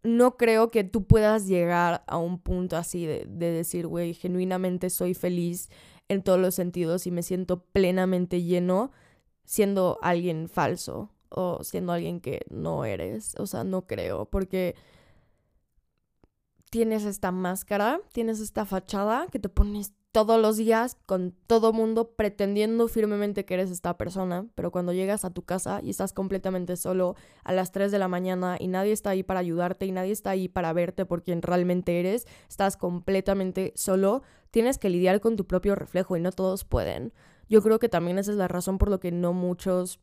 No 0.02 0.36
creo 0.36 0.70
que 0.70 0.84
tú 0.84 1.04
puedas 1.04 1.46
llegar 1.46 2.04
a 2.06 2.16
un 2.16 2.38
punto 2.38 2.76
así 2.76 3.04
de, 3.06 3.26
decir, 3.26 3.86
güey, 3.86 4.14
genuinamente 4.14 4.88
soy 4.90 5.14
feliz 5.14 5.68
en 6.08 6.22
todos 6.22 6.38
los 6.40 6.54
sentidos 6.54 7.06
y 7.06 7.10
me 7.10 7.22
siento 7.22 7.64
plenamente 7.64 8.42
lleno 8.42 8.92
siendo 9.44 9.98
alguien 10.02 10.48
falso 10.48 11.10
o 11.28 11.62
siendo 11.62 11.92
alguien 11.92 12.20
que 12.20 12.46
no 12.50 12.84
eres. 12.84 13.34
O 13.38 13.46
sea, 13.46 13.62
no 13.64 13.86
creo, 13.86 14.24
porque 14.24 14.74
tienes 16.70 17.04
esta 17.04 17.30
máscara, 17.30 18.00
tienes 18.12 18.40
esta 18.40 18.64
fachada 18.64 19.26
que 19.30 19.38
te 19.38 19.48
pones 19.48 19.92
todos 20.12 20.40
los 20.40 20.56
días 20.56 20.96
con 21.06 21.34
todo 21.46 21.72
mundo 21.72 22.10
pretendiendo 22.12 22.88
firmemente 22.88 23.44
que 23.44 23.54
eres 23.54 23.70
esta 23.70 23.96
persona, 23.96 24.46
pero 24.54 24.72
cuando 24.72 24.92
llegas 24.92 25.24
a 25.24 25.30
tu 25.30 25.42
casa 25.42 25.80
y 25.82 25.90
estás 25.90 26.12
completamente 26.12 26.76
solo 26.76 27.14
a 27.44 27.52
las 27.52 27.70
3 27.70 27.92
de 27.92 27.98
la 27.98 28.08
mañana 28.08 28.56
y 28.58 28.66
nadie 28.66 28.92
está 28.92 29.10
ahí 29.10 29.22
para 29.22 29.40
ayudarte 29.40 29.86
y 29.86 29.92
nadie 29.92 30.12
está 30.12 30.30
ahí 30.30 30.48
para 30.48 30.72
verte 30.72 31.06
por 31.06 31.22
quien 31.22 31.42
realmente 31.42 32.00
eres, 32.00 32.26
estás 32.48 32.76
completamente 32.76 33.72
solo, 33.76 34.22
tienes 34.50 34.78
que 34.78 34.90
lidiar 34.90 35.20
con 35.20 35.36
tu 35.36 35.46
propio 35.46 35.76
reflejo 35.76 36.16
y 36.16 36.20
no 36.20 36.32
todos 36.32 36.64
pueden. 36.64 37.12
Yo 37.48 37.62
creo 37.62 37.78
que 37.78 37.88
también 37.88 38.18
esa 38.18 38.32
es 38.32 38.36
la 38.36 38.48
razón 38.48 38.78
por 38.78 38.90
lo 38.90 38.98
que 38.98 39.12
no 39.12 39.32
muchos 39.32 40.00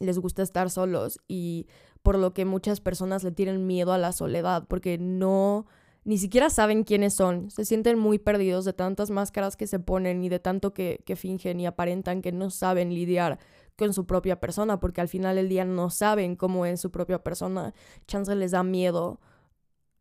les 0.00 0.18
gusta 0.18 0.42
estar 0.42 0.70
solos 0.70 1.18
y 1.28 1.66
por 2.02 2.16
lo 2.16 2.32
que 2.32 2.44
muchas 2.44 2.80
personas 2.80 3.24
le 3.24 3.32
tienen 3.32 3.66
miedo 3.66 3.92
a 3.92 3.98
la 3.98 4.12
soledad 4.12 4.66
porque 4.68 4.96
no 4.96 5.66
ni 6.08 6.16
siquiera 6.16 6.48
saben 6.48 6.84
quiénes 6.84 7.12
son, 7.12 7.50
se 7.50 7.66
sienten 7.66 7.98
muy 7.98 8.18
perdidos 8.18 8.64
de 8.64 8.72
tantas 8.72 9.10
máscaras 9.10 9.58
que 9.58 9.66
se 9.66 9.78
ponen 9.78 10.24
y 10.24 10.30
de 10.30 10.38
tanto 10.38 10.72
que, 10.72 11.02
que 11.04 11.16
fingen 11.16 11.60
y 11.60 11.66
aparentan 11.66 12.22
que 12.22 12.32
no 12.32 12.48
saben 12.48 12.94
lidiar 12.94 13.38
con 13.76 13.92
su 13.92 14.06
propia 14.06 14.40
persona, 14.40 14.80
porque 14.80 15.02
al 15.02 15.08
final 15.08 15.36
del 15.36 15.50
día 15.50 15.66
no 15.66 15.90
saben 15.90 16.34
cómo 16.34 16.64
es 16.64 16.80
su 16.80 16.90
propia 16.90 17.22
persona. 17.22 17.74
Chance 18.06 18.34
les 18.36 18.52
da 18.52 18.62
miedo 18.62 19.20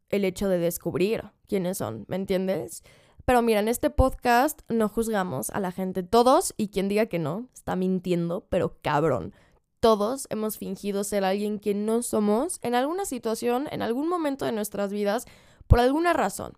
el 0.08 0.24
hecho 0.24 0.48
de 0.48 0.60
descubrir 0.60 1.26
quiénes 1.46 1.80
son, 1.80 2.06
¿me 2.08 2.16
entiendes? 2.16 2.84
Pero 3.26 3.42
mira, 3.42 3.60
en 3.60 3.68
este 3.68 3.90
podcast 3.90 4.62
no 4.70 4.88
juzgamos 4.88 5.50
a 5.50 5.60
la 5.60 5.74
gente, 5.74 6.04
todos, 6.04 6.54
y 6.56 6.70
quien 6.70 6.88
diga 6.88 7.08
que 7.08 7.20
no, 7.20 7.50
está 7.54 7.76
mintiendo, 7.76 8.48
pero 8.50 8.78
cabrón 8.82 9.34
todos 9.80 10.28
hemos 10.32 10.58
fingido 10.58 11.04
ser 11.04 11.24
alguien 11.24 11.60
que 11.60 11.74
no 11.74 12.02
somos 12.02 12.60
en 12.64 12.76
alguna 12.76 13.06
situación, 13.06 13.68
en 13.72 13.82
algún 13.82 14.10
momento 14.10 14.46
de 14.46 14.52
nuestras 14.52 14.92
vidas, 14.92 15.26
por 15.68 15.80
alguna 15.80 16.14
razón. 16.14 16.54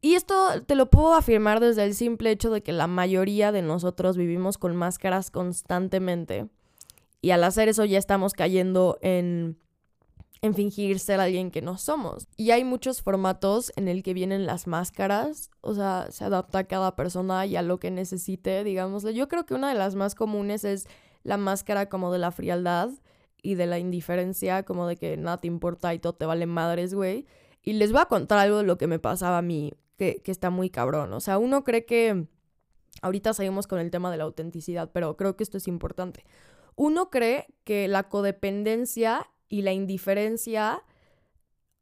Y 0.00 0.14
esto 0.14 0.62
te 0.64 0.74
lo 0.74 0.90
puedo 0.90 1.14
afirmar 1.14 1.60
desde 1.60 1.84
el 1.84 1.94
simple 1.94 2.30
hecho 2.30 2.50
de 2.50 2.62
que 2.62 2.72
la 2.72 2.86
mayoría 2.86 3.50
de 3.50 3.62
nosotros 3.62 4.16
vivimos 4.16 4.58
con 4.58 4.76
máscaras 4.76 5.30
constantemente. 5.30 6.48
Y 7.22 7.30
al 7.30 7.42
hacer 7.42 7.68
eso 7.68 7.84
ya 7.84 7.98
estamos 7.98 8.32
cayendo 8.34 8.98
en, 9.00 9.58
en 10.42 10.54
fingir 10.54 11.00
ser 11.00 11.18
alguien 11.18 11.50
que 11.50 11.62
no 11.62 11.78
somos. 11.78 12.28
Y 12.36 12.50
hay 12.50 12.62
muchos 12.62 13.02
formatos 13.02 13.72
en 13.74 13.88
el 13.88 14.02
que 14.02 14.14
vienen 14.14 14.46
las 14.46 14.66
máscaras, 14.66 15.50
o 15.60 15.74
sea, 15.74 16.06
se 16.10 16.24
adapta 16.24 16.60
a 16.60 16.64
cada 16.64 16.94
persona 16.94 17.46
y 17.46 17.56
a 17.56 17.62
lo 17.62 17.78
que 17.78 17.90
necesite, 17.90 18.62
digámoslo. 18.64 19.10
Yo 19.10 19.28
creo 19.28 19.46
que 19.46 19.54
una 19.54 19.70
de 19.70 19.74
las 19.74 19.94
más 19.94 20.14
comunes 20.14 20.64
es 20.64 20.86
la 21.24 21.36
máscara 21.36 21.88
como 21.88 22.12
de 22.12 22.18
la 22.18 22.30
frialdad 22.30 22.90
y 23.42 23.54
de 23.56 23.66
la 23.66 23.78
indiferencia, 23.78 24.62
como 24.62 24.86
de 24.86 24.96
que 24.96 25.16
nada 25.16 25.38
te 25.38 25.48
importa 25.48 25.94
y 25.94 25.98
todo 25.98 26.14
te 26.14 26.26
vale 26.26 26.46
madres, 26.46 26.94
güey. 26.94 27.26
Y 27.66 27.72
les 27.72 27.90
voy 27.90 28.00
a 28.00 28.06
contar 28.06 28.38
algo 28.38 28.58
de 28.58 28.62
lo 28.62 28.78
que 28.78 28.86
me 28.86 29.00
pasaba 29.00 29.38
a 29.38 29.42
mí, 29.42 29.74
que, 29.98 30.22
que 30.22 30.30
está 30.30 30.50
muy 30.50 30.70
cabrón. 30.70 31.12
O 31.12 31.20
sea, 31.20 31.36
uno 31.36 31.64
cree 31.64 31.84
que... 31.84 32.28
Ahorita 33.02 33.34
seguimos 33.34 33.66
con 33.66 33.80
el 33.80 33.90
tema 33.90 34.10
de 34.10 34.16
la 34.16 34.24
autenticidad, 34.24 34.90
pero 34.92 35.16
creo 35.16 35.36
que 35.36 35.42
esto 35.42 35.58
es 35.58 35.66
importante. 35.66 36.24
Uno 36.76 37.10
cree 37.10 37.48
que 37.64 37.88
la 37.88 38.08
codependencia 38.08 39.28
y 39.48 39.62
la 39.62 39.72
indiferencia 39.72 40.82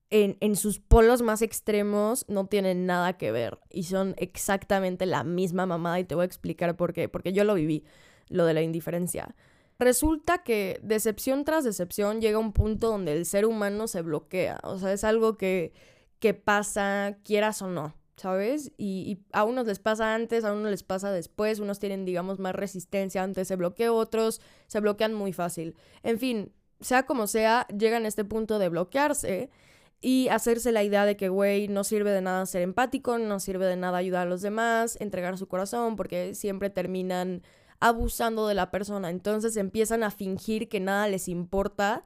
en, 0.08 0.38
en, 0.40 0.56
sus 0.56 0.80
polos 0.80 1.20
más 1.20 1.42
extremos 1.42 2.24
no 2.28 2.46
tienen 2.46 2.86
nada 2.86 3.18
que 3.18 3.30
ver 3.30 3.58
y 3.70 3.84
son 3.84 4.14
exactamente 4.16 5.06
la 5.06 5.22
misma 5.22 5.66
mamada 5.66 6.00
y 6.00 6.04
te 6.04 6.14
voy 6.14 6.22
a 6.22 6.26
explicar 6.26 6.76
por 6.76 6.94
qué, 6.94 7.08
porque 7.08 7.32
yo 7.32 7.44
lo 7.44 7.54
viví 7.54 7.84
lo 8.28 8.44
de 8.46 8.54
la 8.54 8.62
indiferencia. 8.62 9.34
Resulta 9.78 10.38
que 10.44 10.78
decepción 10.82 11.44
tras 11.44 11.64
decepción 11.64 12.20
llega 12.20 12.38
un 12.38 12.52
punto 12.52 12.88
donde 12.88 13.12
el 13.12 13.26
ser 13.26 13.44
humano 13.44 13.88
se 13.88 14.02
bloquea. 14.02 14.60
O 14.62 14.78
sea, 14.78 14.92
es 14.92 15.02
algo 15.04 15.36
que, 15.36 15.72
que 16.20 16.32
pasa, 16.32 17.18
quieras 17.24 17.60
o 17.60 17.68
no, 17.68 17.94
¿sabes? 18.16 18.72
Y, 18.78 19.18
a 19.32 19.44
unos 19.44 19.66
les 19.66 19.80
pasa 19.80 20.14
antes, 20.14 20.44
a 20.44 20.52
unos 20.52 20.70
les 20.70 20.82
pasa 20.84 21.10
después, 21.10 21.58
unos 21.58 21.80
tienen, 21.80 22.04
digamos, 22.04 22.38
más 22.38 22.54
resistencia 22.54 23.22
antes 23.22 23.48
se 23.48 23.56
bloquea, 23.56 23.92
otros 23.92 24.40
se 24.68 24.80
bloquean 24.80 25.12
muy 25.12 25.32
fácil. 25.32 25.76
En 26.02 26.18
fin, 26.18 26.52
sea 26.80 27.04
como 27.04 27.26
sea, 27.26 27.66
llegan 27.68 28.04
a 28.04 28.08
este 28.08 28.24
punto 28.24 28.58
de 28.58 28.68
bloquearse 28.68 29.50
y 30.00 30.28
hacerse 30.28 30.70
la 30.70 30.84
idea 30.84 31.04
de 31.04 31.16
que, 31.16 31.28
güey, 31.30 31.66
no 31.66 31.82
sirve 31.82 32.10
de 32.10 32.20
nada 32.20 32.46
ser 32.46 32.62
empático, 32.62 33.18
no 33.18 33.40
sirve 33.40 33.66
de 33.66 33.76
nada 33.76 33.98
ayudar 33.98 34.26
a 34.26 34.30
los 34.30 34.42
demás, 34.42 34.96
entregar 35.00 35.36
su 35.38 35.48
corazón, 35.48 35.96
porque 35.96 36.34
siempre 36.34 36.70
terminan 36.70 37.42
abusando 37.84 38.48
de 38.48 38.54
la 38.54 38.70
persona. 38.70 39.10
Entonces 39.10 39.58
empiezan 39.58 40.04
a 40.04 40.10
fingir 40.10 40.70
que 40.70 40.80
nada 40.80 41.06
les 41.06 41.28
importa. 41.28 42.02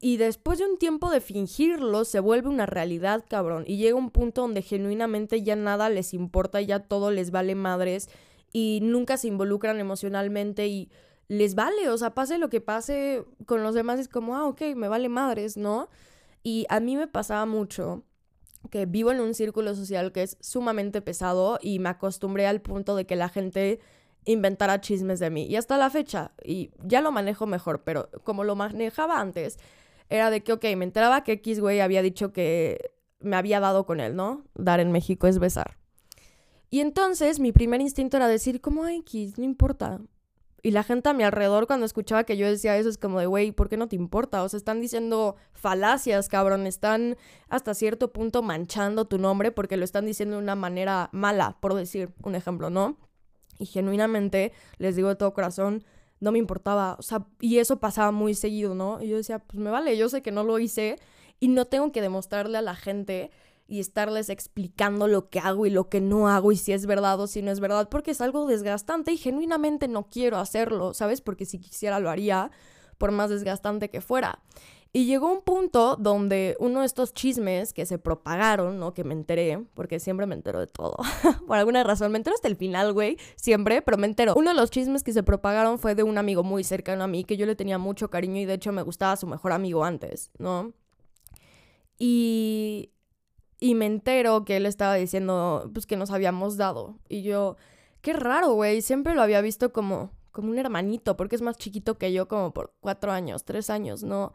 Y 0.00 0.16
después 0.16 0.58
de 0.58 0.66
un 0.66 0.76
tiempo 0.76 1.08
de 1.08 1.20
fingirlo, 1.20 2.04
se 2.04 2.18
vuelve 2.18 2.48
una 2.48 2.66
realidad, 2.66 3.24
cabrón. 3.28 3.62
Y 3.64 3.76
llega 3.76 3.96
un 3.96 4.10
punto 4.10 4.40
donde 4.40 4.60
genuinamente 4.60 5.44
ya 5.44 5.54
nada 5.54 5.88
les 5.88 6.14
importa, 6.14 6.60
ya 6.60 6.80
todo 6.80 7.12
les 7.12 7.30
vale 7.30 7.54
madres. 7.54 8.08
Y 8.52 8.80
nunca 8.82 9.16
se 9.16 9.28
involucran 9.28 9.78
emocionalmente 9.78 10.66
y 10.66 10.90
les 11.28 11.54
vale. 11.54 11.90
O 11.90 11.96
sea, 11.96 12.12
pase 12.12 12.38
lo 12.38 12.50
que 12.50 12.60
pase 12.60 13.24
con 13.46 13.62
los 13.62 13.76
demás, 13.76 14.00
es 14.00 14.08
como, 14.08 14.34
ah, 14.34 14.48
ok, 14.48 14.62
me 14.74 14.88
vale 14.88 15.08
madres, 15.08 15.56
¿no? 15.56 15.90
Y 16.42 16.66
a 16.70 16.80
mí 16.80 16.96
me 16.96 17.06
pasaba 17.06 17.46
mucho 17.46 18.02
que 18.68 18.86
vivo 18.86 19.12
en 19.12 19.20
un 19.20 19.32
círculo 19.32 19.76
social 19.76 20.10
que 20.10 20.24
es 20.24 20.38
sumamente 20.40 21.02
pesado 21.02 21.60
y 21.62 21.78
me 21.78 21.90
acostumbré 21.90 22.48
al 22.48 22.60
punto 22.62 22.96
de 22.96 23.06
que 23.06 23.14
la 23.14 23.28
gente 23.28 23.78
inventara 24.24 24.80
chismes 24.80 25.18
de 25.18 25.30
mí. 25.30 25.46
Y 25.46 25.56
hasta 25.56 25.76
la 25.78 25.90
fecha, 25.90 26.32
y 26.42 26.70
ya 26.82 27.00
lo 27.00 27.12
manejo 27.12 27.46
mejor, 27.46 27.82
pero 27.82 28.08
como 28.22 28.44
lo 28.44 28.56
manejaba 28.56 29.20
antes, 29.20 29.58
era 30.08 30.30
de 30.30 30.42
que, 30.42 30.52
ok, 30.52 30.64
me 30.76 30.84
enteraba 30.84 31.24
que 31.24 31.32
X 31.32 31.60
güey 31.60 31.80
había 31.80 32.02
dicho 32.02 32.32
que 32.32 32.92
me 33.20 33.36
había 33.36 33.60
dado 33.60 33.86
con 33.86 34.00
él, 34.00 34.16
¿no? 34.16 34.44
Dar 34.54 34.80
en 34.80 34.92
México 34.92 35.26
es 35.26 35.38
besar. 35.38 35.78
Y 36.70 36.80
entonces 36.80 37.40
mi 37.40 37.52
primer 37.52 37.80
instinto 37.80 38.16
era 38.16 38.28
decir, 38.28 38.60
como 38.60 38.86
X, 38.86 39.38
no 39.38 39.44
importa. 39.44 40.00
Y 40.62 40.70
la 40.70 40.82
gente 40.82 41.10
a 41.10 41.12
mi 41.12 41.22
alrededor 41.22 41.66
cuando 41.66 41.84
escuchaba 41.84 42.24
que 42.24 42.38
yo 42.38 42.46
decía 42.46 42.76
eso 42.78 42.88
es 42.88 42.96
como 42.96 43.20
de, 43.20 43.26
güey, 43.26 43.52
¿por 43.52 43.68
qué 43.68 43.76
no 43.76 43.86
te 43.86 43.96
importa? 43.96 44.42
O 44.42 44.48
sea, 44.48 44.56
están 44.56 44.80
diciendo 44.80 45.36
falacias, 45.52 46.28
cabrón. 46.28 46.66
Están 46.66 47.16
hasta 47.50 47.74
cierto 47.74 48.12
punto 48.14 48.42
manchando 48.42 49.04
tu 49.04 49.18
nombre 49.18 49.52
porque 49.52 49.76
lo 49.76 49.84
están 49.84 50.06
diciendo 50.06 50.36
de 50.36 50.42
una 50.42 50.54
manera 50.54 51.10
mala, 51.12 51.58
por 51.60 51.74
decir 51.74 52.14
un 52.22 52.34
ejemplo, 52.34 52.70
¿no? 52.70 52.96
Y 53.58 53.66
genuinamente, 53.66 54.52
les 54.78 54.96
digo 54.96 55.08
de 55.08 55.16
todo 55.16 55.34
corazón, 55.34 55.84
no 56.20 56.32
me 56.32 56.38
importaba. 56.38 56.96
O 56.98 57.02
sea, 57.02 57.26
y 57.40 57.58
eso 57.58 57.80
pasaba 57.80 58.10
muy 58.10 58.34
seguido, 58.34 58.74
¿no? 58.74 59.02
Y 59.02 59.08
yo 59.08 59.16
decía, 59.16 59.38
pues 59.38 59.58
me 59.58 59.70
vale, 59.70 59.96
yo 59.96 60.08
sé 60.08 60.22
que 60.22 60.32
no 60.32 60.44
lo 60.44 60.58
hice 60.58 60.98
y 61.40 61.48
no 61.48 61.66
tengo 61.66 61.92
que 61.92 62.00
demostrarle 62.02 62.58
a 62.58 62.62
la 62.62 62.74
gente 62.74 63.30
y 63.66 63.80
estarles 63.80 64.28
explicando 64.28 65.08
lo 65.08 65.30
que 65.30 65.38
hago 65.38 65.66
y 65.66 65.70
lo 65.70 65.88
que 65.88 66.00
no 66.00 66.28
hago 66.28 66.52
y 66.52 66.56
si 66.56 66.72
es 66.72 66.86
verdad 66.86 67.18
o 67.20 67.26
si 67.26 67.42
no 67.42 67.50
es 67.50 67.60
verdad, 67.60 67.88
porque 67.88 68.10
es 68.10 68.20
algo 68.20 68.46
desgastante 68.46 69.12
y 69.12 69.16
genuinamente 69.16 69.88
no 69.88 70.08
quiero 70.08 70.38
hacerlo, 70.38 70.92
¿sabes? 70.92 71.20
Porque 71.20 71.46
si 71.46 71.58
quisiera 71.58 71.98
lo 71.98 72.10
haría, 72.10 72.50
por 72.98 73.10
más 73.10 73.30
desgastante 73.30 73.90
que 73.90 74.00
fuera. 74.00 74.42
Y 74.96 75.06
llegó 75.06 75.30
un 75.30 75.42
punto 75.42 75.96
donde 75.96 76.56
uno 76.60 76.80
de 76.80 76.86
estos 76.86 77.12
chismes 77.12 77.74
que 77.74 77.84
se 77.84 77.98
propagaron, 77.98 78.78
¿no? 78.78 78.94
Que 78.94 79.02
me 79.02 79.12
enteré, 79.12 79.62
porque 79.74 79.98
siempre 79.98 80.24
me 80.24 80.36
entero 80.36 80.60
de 80.60 80.68
todo. 80.68 80.96
Por 81.48 81.58
alguna 81.58 81.82
razón, 81.82 82.12
me 82.12 82.18
entero 82.18 82.34
hasta 82.34 82.46
el 82.46 82.54
final, 82.54 82.92
güey, 82.92 83.18
siempre, 83.34 83.82
pero 83.82 83.98
me 83.98 84.06
entero. 84.06 84.34
Uno 84.36 84.50
de 84.50 84.56
los 84.56 84.70
chismes 84.70 85.02
que 85.02 85.12
se 85.12 85.24
propagaron 85.24 85.80
fue 85.80 85.96
de 85.96 86.04
un 86.04 86.16
amigo 86.16 86.44
muy 86.44 86.62
cercano 86.62 87.02
a 87.02 87.08
mí, 87.08 87.24
que 87.24 87.36
yo 87.36 87.44
le 87.44 87.56
tenía 87.56 87.76
mucho 87.76 88.08
cariño 88.08 88.40
y 88.40 88.44
de 88.44 88.54
hecho 88.54 88.70
me 88.70 88.82
gustaba 88.82 89.16
su 89.16 89.26
mejor 89.26 89.50
amigo 89.50 89.84
antes, 89.84 90.30
¿no? 90.38 90.72
Y 91.98 92.92
y 93.64 93.74
me 93.74 93.86
entero 93.86 94.44
que 94.44 94.58
él 94.58 94.66
estaba 94.66 94.94
diciendo, 94.94 95.70
pues 95.72 95.86
que 95.86 95.96
nos 95.96 96.10
habíamos 96.10 96.58
dado. 96.58 96.98
Y 97.08 97.22
yo, 97.22 97.56
qué 98.02 98.12
raro, 98.12 98.52
güey. 98.52 98.82
Siempre 98.82 99.14
lo 99.14 99.22
había 99.22 99.40
visto 99.40 99.72
como, 99.72 100.10
como 100.32 100.50
un 100.50 100.58
hermanito, 100.58 101.16
porque 101.16 101.34
es 101.36 101.40
más 101.40 101.56
chiquito 101.56 101.96
que 101.96 102.12
yo, 102.12 102.28
como 102.28 102.52
por 102.52 102.74
cuatro 102.80 103.10
años, 103.10 103.44
tres 103.44 103.70
años, 103.70 104.02
¿no? 104.02 104.34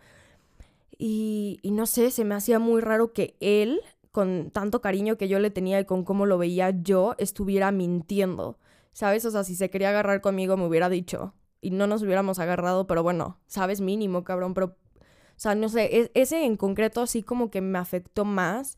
Y, 0.99 1.59
y 1.63 1.71
no 1.71 1.87
sé, 1.87 2.11
se 2.11 2.25
me 2.25 2.35
hacía 2.35 2.59
muy 2.59 2.81
raro 2.81 3.11
que 3.13 3.35
él, 3.39 3.81
con 4.11 4.51
tanto 4.51 4.81
cariño 4.81 5.17
que 5.17 5.27
yo 5.27 5.39
le 5.39 5.49
tenía 5.49 5.79
y 5.79 5.85
con 5.85 6.03
cómo 6.03 6.27
lo 6.27 6.37
veía 6.37 6.69
yo, 6.69 7.15
estuviera 7.17 7.71
mintiendo. 7.71 8.59
¿Sabes? 8.91 9.25
O 9.25 9.31
sea, 9.31 9.43
si 9.43 9.55
se 9.55 9.71
quería 9.71 9.89
agarrar 9.89 10.21
conmigo, 10.21 10.57
me 10.57 10.67
hubiera 10.67 10.89
dicho. 10.89 11.33
Y 11.61 11.71
no 11.71 11.87
nos 11.87 12.03
hubiéramos 12.03 12.37
agarrado, 12.37 12.85
pero 12.85 13.01
bueno, 13.01 13.39
sabes, 13.47 13.81
mínimo, 13.81 14.23
cabrón. 14.23 14.53
Pero, 14.53 14.67
o 14.67 15.03
sea, 15.37 15.55
no 15.55 15.69
sé, 15.69 15.85
e, 15.97 16.11
ese 16.13 16.45
en 16.45 16.57
concreto 16.57 17.01
así 17.01 17.23
como 17.23 17.49
que 17.49 17.61
me 17.61 17.79
afectó 17.79 18.25
más 18.25 18.77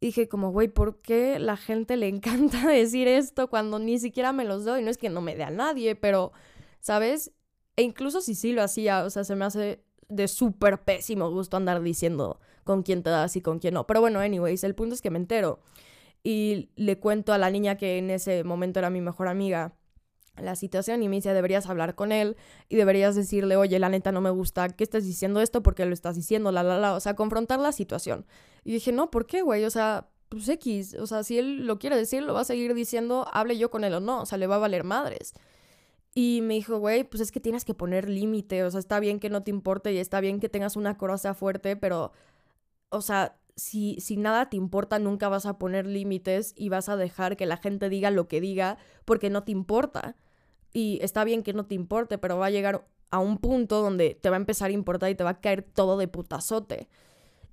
dije 0.00 0.28
como, 0.28 0.50
güey, 0.50 0.68
¿por 0.68 1.00
qué 1.00 1.38
la 1.38 1.56
gente 1.56 1.96
le 1.96 2.08
encanta 2.08 2.66
decir 2.66 3.08
esto 3.08 3.48
cuando 3.48 3.78
ni 3.78 3.98
siquiera 3.98 4.32
me 4.32 4.44
los 4.44 4.64
doy? 4.64 4.82
No 4.82 4.90
es 4.90 4.98
que 4.98 5.10
no 5.10 5.20
me 5.20 5.36
dé 5.36 5.44
a 5.44 5.50
nadie, 5.50 5.96
pero, 5.96 6.32
¿sabes? 6.80 7.32
E 7.76 7.82
incluso 7.82 8.20
si 8.20 8.34
sí 8.34 8.52
lo 8.52 8.62
hacía, 8.62 9.04
o 9.04 9.10
sea, 9.10 9.24
se 9.24 9.36
me 9.36 9.44
hace 9.44 9.84
de 10.08 10.28
súper 10.28 10.82
pésimo 10.82 11.30
gusto 11.30 11.56
andar 11.56 11.82
diciendo 11.82 12.40
con 12.64 12.82
quién 12.82 13.02
te 13.02 13.10
das 13.10 13.36
y 13.36 13.40
con 13.40 13.58
quién 13.58 13.74
no. 13.74 13.86
Pero 13.86 14.00
bueno, 14.00 14.20
anyways, 14.20 14.64
el 14.64 14.74
punto 14.74 14.94
es 14.94 15.02
que 15.02 15.10
me 15.10 15.18
entero. 15.18 15.60
Y 16.22 16.70
le 16.76 16.98
cuento 16.98 17.32
a 17.32 17.38
la 17.38 17.50
niña 17.50 17.76
que 17.76 17.98
en 17.98 18.10
ese 18.10 18.44
momento 18.44 18.78
era 18.78 18.90
mi 18.90 19.00
mejor 19.00 19.28
amiga 19.28 19.74
la 20.36 20.56
situación 20.56 21.02
y 21.02 21.08
me 21.08 21.16
dice, 21.16 21.32
deberías 21.34 21.66
hablar 21.66 21.94
con 21.94 22.12
él 22.12 22.36
y 22.68 22.76
deberías 22.76 23.14
decirle, 23.14 23.56
oye, 23.56 23.78
la 23.78 23.88
neta 23.88 24.12
no 24.12 24.20
me 24.20 24.30
gusta 24.30 24.68
que 24.68 24.84
estés 24.84 25.04
diciendo 25.04 25.40
esto 25.40 25.62
porque 25.62 25.84
lo 25.84 25.94
estás 25.94 26.16
diciendo, 26.16 26.52
la, 26.52 26.62
la, 26.62 26.78
la, 26.78 26.94
o 26.94 27.00
sea, 27.00 27.14
confrontar 27.14 27.58
la 27.58 27.72
situación. 27.72 28.26
Y 28.64 28.72
dije, 28.72 28.92
no, 28.92 29.10
¿por 29.10 29.26
qué, 29.26 29.42
güey? 29.42 29.64
O 29.64 29.70
sea, 29.70 30.10
pues 30.28 30.48
X, 30.48 30.94
o 30.94 31.06
sea, 31.06 31.24
si 31.24 31.38
él 31.38 31.66
lo 31.66 31.78
quiere 31.78 31.96
decir, 31.96 32.22
lo 32.22 32.34
va 32.34 32.40
a 32.40 32.44
seguir 32.44 32.74
diciendo, 32.74 33.26
hable 33.32 33.56
yo 33.58 33.70
con 33.70 33.84
él 33.84 33.94
o 33.94 34.00
no, 34.00 34.22
o 34.22 34.26
sea, 34.26 34.38
le 34.38 34.46
va 34.46 34.56
a 34.56 34.58
valer 34.58 34.84
madres. 34.84 35.34
Y 36.20 36.40
me 36.42 36.54
dijo, 36.54 36.80
güey, 36.80 37.04
pues 37.04 37.20
es 37.20 37.30
que 37.30 37.38
tienes 37.38 37.64
que 37.64 37.74
poner 37.74 38.08
límite, 38.08 38.64
o 38.64 38.70
sea, 38.72 38.80
está 38.80 38.98
bien 38.98 39.20
que 39.20 39.30
no 39.30 39.44
te 39.44 39.52
importe 39.52 39.92
y 39.92 39.98
está 39.98 40.20
bien 40.20 40.40
que 40.40 40.48
tengas 40.48 40.74
una 40.74 40.98
coraza 40.98 41.32
fuerte, 41.32 41.76
pero, 41.76 42.10
o 42.88 43.02
sea, 43.02 43.38
si, 43.54 44.00
si 44.00 44.16
nada 44.16 44.50
te 44.50 44.56
importa, 44.56 44.98
nunca 44.98 45.28
vas 45.28 45.46
a 45.46 45.60
poner 45.60 45.86
límites 45.86 46.54
y 46.56 46.70
vas 46.70 46.88
a 46.88 46.96
dejar 46.96 47.36
que 47.36 47.46
la 47.46 47.58
gente 47.58 47.88
diga 47.88 48.10
lo 48.10 48.26
que 48.26 48.40
diga 48.40 48.78
porque 49.04 49.30
no 49.30 49.44
te 49.44 49.52
importa. 49.52 50.16
Y 50.72 50.98
está 51.02 51.22
bien 51.22 51.44
que 51.44 51.52
no 51.52 51.66
te 51.66 51.76
importe, 51.76 52.18
pero 52.18 52.36
va 52.36 52.46
a 52.46 52.50
llegar 52.50 52.88
a 53.10 53.20
un 53.20 53.38
punto 53.38 53.80
donde 53.80 54.18
te 54.20 54.28
va 54.28 54.34
a 54.34 54.40
empezar 54.40 54.70
a 54.70 54.74
importar 54.74 55.10
y 55.10 55.14
te 55.14 55.22
va 55.22 55.30
a 55.30 55.40
caer 55.40 55.62
todo 55.62 55.96
de 55.98 56.08
putazote. 56.08 56.88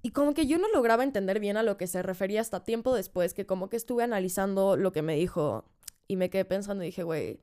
Y 0.01 0.09
como 0.09 0.33
que 0.33 0.47
yo 0.47 0.57
no 0.57 0.69
lograba 0.73 1.03
entender 1.03 1.39
bien 1.39 1.57
a 1.57 1.61
lo 1.61 1.77
que 1.77 1.85
se 1.85 2.01
refería 2.01 2.41
hasta 2.41 2.63
tiempo 2.63 2.95
después, 2.95 3.35
que 3.35 3.45
como 3.45 3.69
que 3.69 3.77
estuve 3.77 4.03
analizando 4.03 4.75
lo 4.75 4.91
que 4.91 5.03
me 5.03 5.15
dijo 5.15 5.65
y 6.07 6.15
me 6.15 6.31
quedé 6.31 6.45
pensando 6.45 6.83
y 6.83 6.87
dije, 6.87 7.03
güey, 7.03 7.39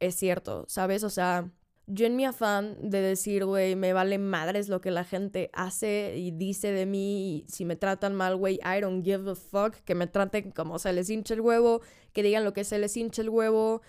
es 0.00 0.14
cierto, 0.14 0.64
¿sabes? 0.68 1.04
O 1.04 1.10
sea, 1.10 1.50
yo 1.86 2.06
en 2.06 2.16
mi 2.16 2.24
afán 2.24 2.76
de 2.80 3.00
decir, 3.00 3.44
güey, 3.44 3.76
me 3.76 3.92
vale 3.92 4.18
madres 4.18 4.68
lo 4.68 4.80
que 4.80 4.90
la 4.90 5.04
gente 5.04 5.50
hace 5.52 6.16
y 6.16 6.30
dice 6.30 6.72
de 6.72 6.86
mí, 6.86 7.44
y 7.46 7.46
si 7.48 7.64
me 7.64 7.76
tratan 7.76 8.14
mal, 8.14 8.36
güey, 8.36 8.58
I 8.64 8.80
don't 8.80 9.04
give 9.04 9.30
a 9.30 9.34
fuck, 9.34 9.74
que 9.84 9.94
me 9.94 10.06
traten 10.06 10.50
como 10.50 10.78
se 10.78 10.92
les 10.92 11.10
hinche 11.10 11.34
el 11.34 11.40
huevo, 11.40 11.82
que 12.12 12.22
digan 12.22 12.44
lo 12.44 12.52
que 12.52 12.64
se 12.64 12.78
les 12.78 12.96
hinche 12.96 13.22
el 13.22 13.28
huevo, 13.28 13.82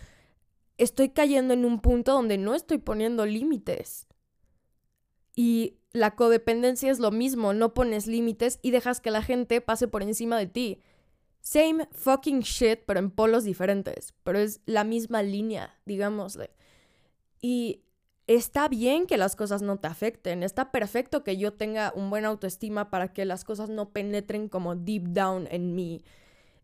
estoy 0.78 1.10
cayendo 1.10 1.54
en 1.54 1.64
un 1.64 1.80
punto 1.80 2.12
donde 2.14 2.38
no 2.38 2.54
estoy 2.54 2.80
poniendo 2.80 3.26
límites. 3.26 4.08
Y 5.36 5.78
la 5.94 6.16
codependencia 6.16 6.92
es 6.92 7.00
lo 7.00 7.12
mismo, 7.12 7.54
no 7.54 7.74
pones 7.74 8.08
límites 8.08 8.60
y 8.62 8.72
dejas 8.72 9.00
que 9.00 9.12
la 9.12 9.22
gente 9.22 9.62
pase 9.62 9.88
por 9.88 10.04
encima 10.04 10.38
de 10.38 10.48
ti. 10.48 10.82
Same 11.46 11.88
fucking 11.92 12.40
shit, 12.40 12.80
pero 12.88 13.00
en 13.00 13.12
polos 13.12 13.44
diferentes, 13.44 14.16
pero 14.24 14.40
es 14.40 14.62
la 14.66 14.84
misma 14.84 15.22
línea, 15.22 15.78
digámosle. 15.86 16.50
Y 17.40 17.84
está 18.26 18.68
bien 18.68 19.06
que 19.06 19.18
las 19.18 19.36
cosas 19.36 19.62
no 19.62 19.78
te 19.78 19.86
afecten, 19.86 20.42
está 20.42 20.72
perfecto 20.72 21.24
que 21.24 21.38
yo 21.38 21.54
tenga 21.54 21.94
un 21.96 22.10
buen 22.10 22.26
autoestima 22.26 22.90
para 22.90 23.14
que 23.14 23.26
las 23.26 23.44
cosas 23.44 23.70
no 23.70 23.92
penetren 23.92 24.50
como 24.50 24.76
deep 24.76 25.04
down 25.10 25.48
en 25.52 25.76
mí. 25.76 26.04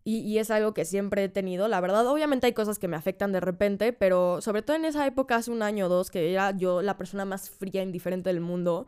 Y, 0.03 0.39
es 0.39 0.49
algo 0.49 0.73
que 0.73 0.83
siempre 0.83 1.25
he 1.25 1.29
tenido, 1.29 1.67
la 1.67 1.79
verdad. 1.79 2.07
Obviamente 2.07 2.47
hay 2.47 2.53
cosas 2.53 2.79
que 2.79 2.87
me 2.87 2.97
afectan 2.97 3.31
de 3.31 3.39
repente, 3.39 3.93
pero 3.93 4.41
sobre 4.41 4.63
todo 4.63 4.77
en 4.77 4.85
esa 4.85 5.05
época, 5.05 5.35
hace 5.35 5.51
un 5.51 5.61
año 5.61 5.85
o 5.85 5.89
dos, 5.89 6.09
que 6.09 6.33
era 6.33 6.57
yo 6.57 6.81
la 6.81 6.97
persona 6.97 7.23
más 7.23 7.51
fría 7.51 7.81
e 7.81 7.85
indiferente 7.85 8.31
del 8.31 8.41
mundo, 8.41 8.87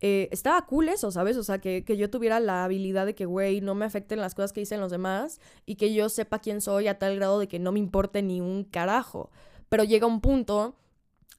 eh, 0.00 0.28
estaba 0.30 0.64
cool 0.66 0.88
eso, 0.88 1.10
¿sabes? 1.10 1.36
O 1.36 1.42
sea, 1.42 1.58
que, 1.58 1.84
que 1.84 1.96
yo 1.96 2.10
tuviera 2.10 2.40
la 2.40 2.64
habilidad 2.64 3.06
de 3.06 3.14
que, 3.14 3.26
güey, 3.26 3.60
no 3.60 3.74
me 3.74 3.84
afecten 3.84 4.20
las 4.20 4.34
cosas 4.34 4.52
que 4.52 4.60
dicen 4.60 4.80
los 4.80 4.90
demás 4.90 5.40
y 5.66 5.76
que 5.76 5.92
yo 5.92 6.08
sepa 6.08 6.38
quién 6.38 6.60
soy 6.60 6.88
a 6.88 6.98
tal 6.98 7.16
grado 7.16 7.38
de 7.38 7.48
que 7.48 7.58
no 7.58 7.72
me 7.72 7.78
importe 7.78 8.22
ni 8.22 8.40
un 8.40 8.64
carajo. 8.64 9.30
Pero 9.68 9.84
llega 9.84 10.06
un 10.06 10.20
punto 10.20 10.76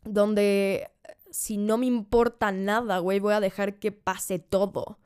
donde 0.03 0.89
si 1.31 1.57
no 1.57 1.77
me 1.77 1.85
importa 1.85 2.51
nada, 2.51 2.99
güey, 2.99 3.19
voy 3.19 3.33
a 3.33 3.39
dejar 3.39 3.79
que 3.79 3.91
pase 3.91 4.39
todo. 4.39 4.99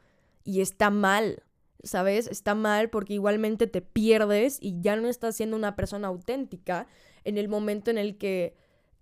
Y 0.43 0.61
está 0.61 0.89
mal. 0.89 1.43
¿sabes? 1.83 2.27
Está 2.27 2.55
mal 2.55 2.89
porque 2.89 3.13
igualmente 3.13 3.67
te 3.67 3.81
pierdes 3.81 4.57
y 4.61 4.79
ya 4.81 4.95
no 4.95 5.07
estás 5.07 5.35
siendo 5.35 5.57
una 5.57 5.75
persona 5.75 6.07
auténtica 6.07 6.87
en 7.25 7.37
el 7.37 7.49
momento 7.49 7.91
en 7.91 7.97
el 7.97 8.17
que 8.17 8.55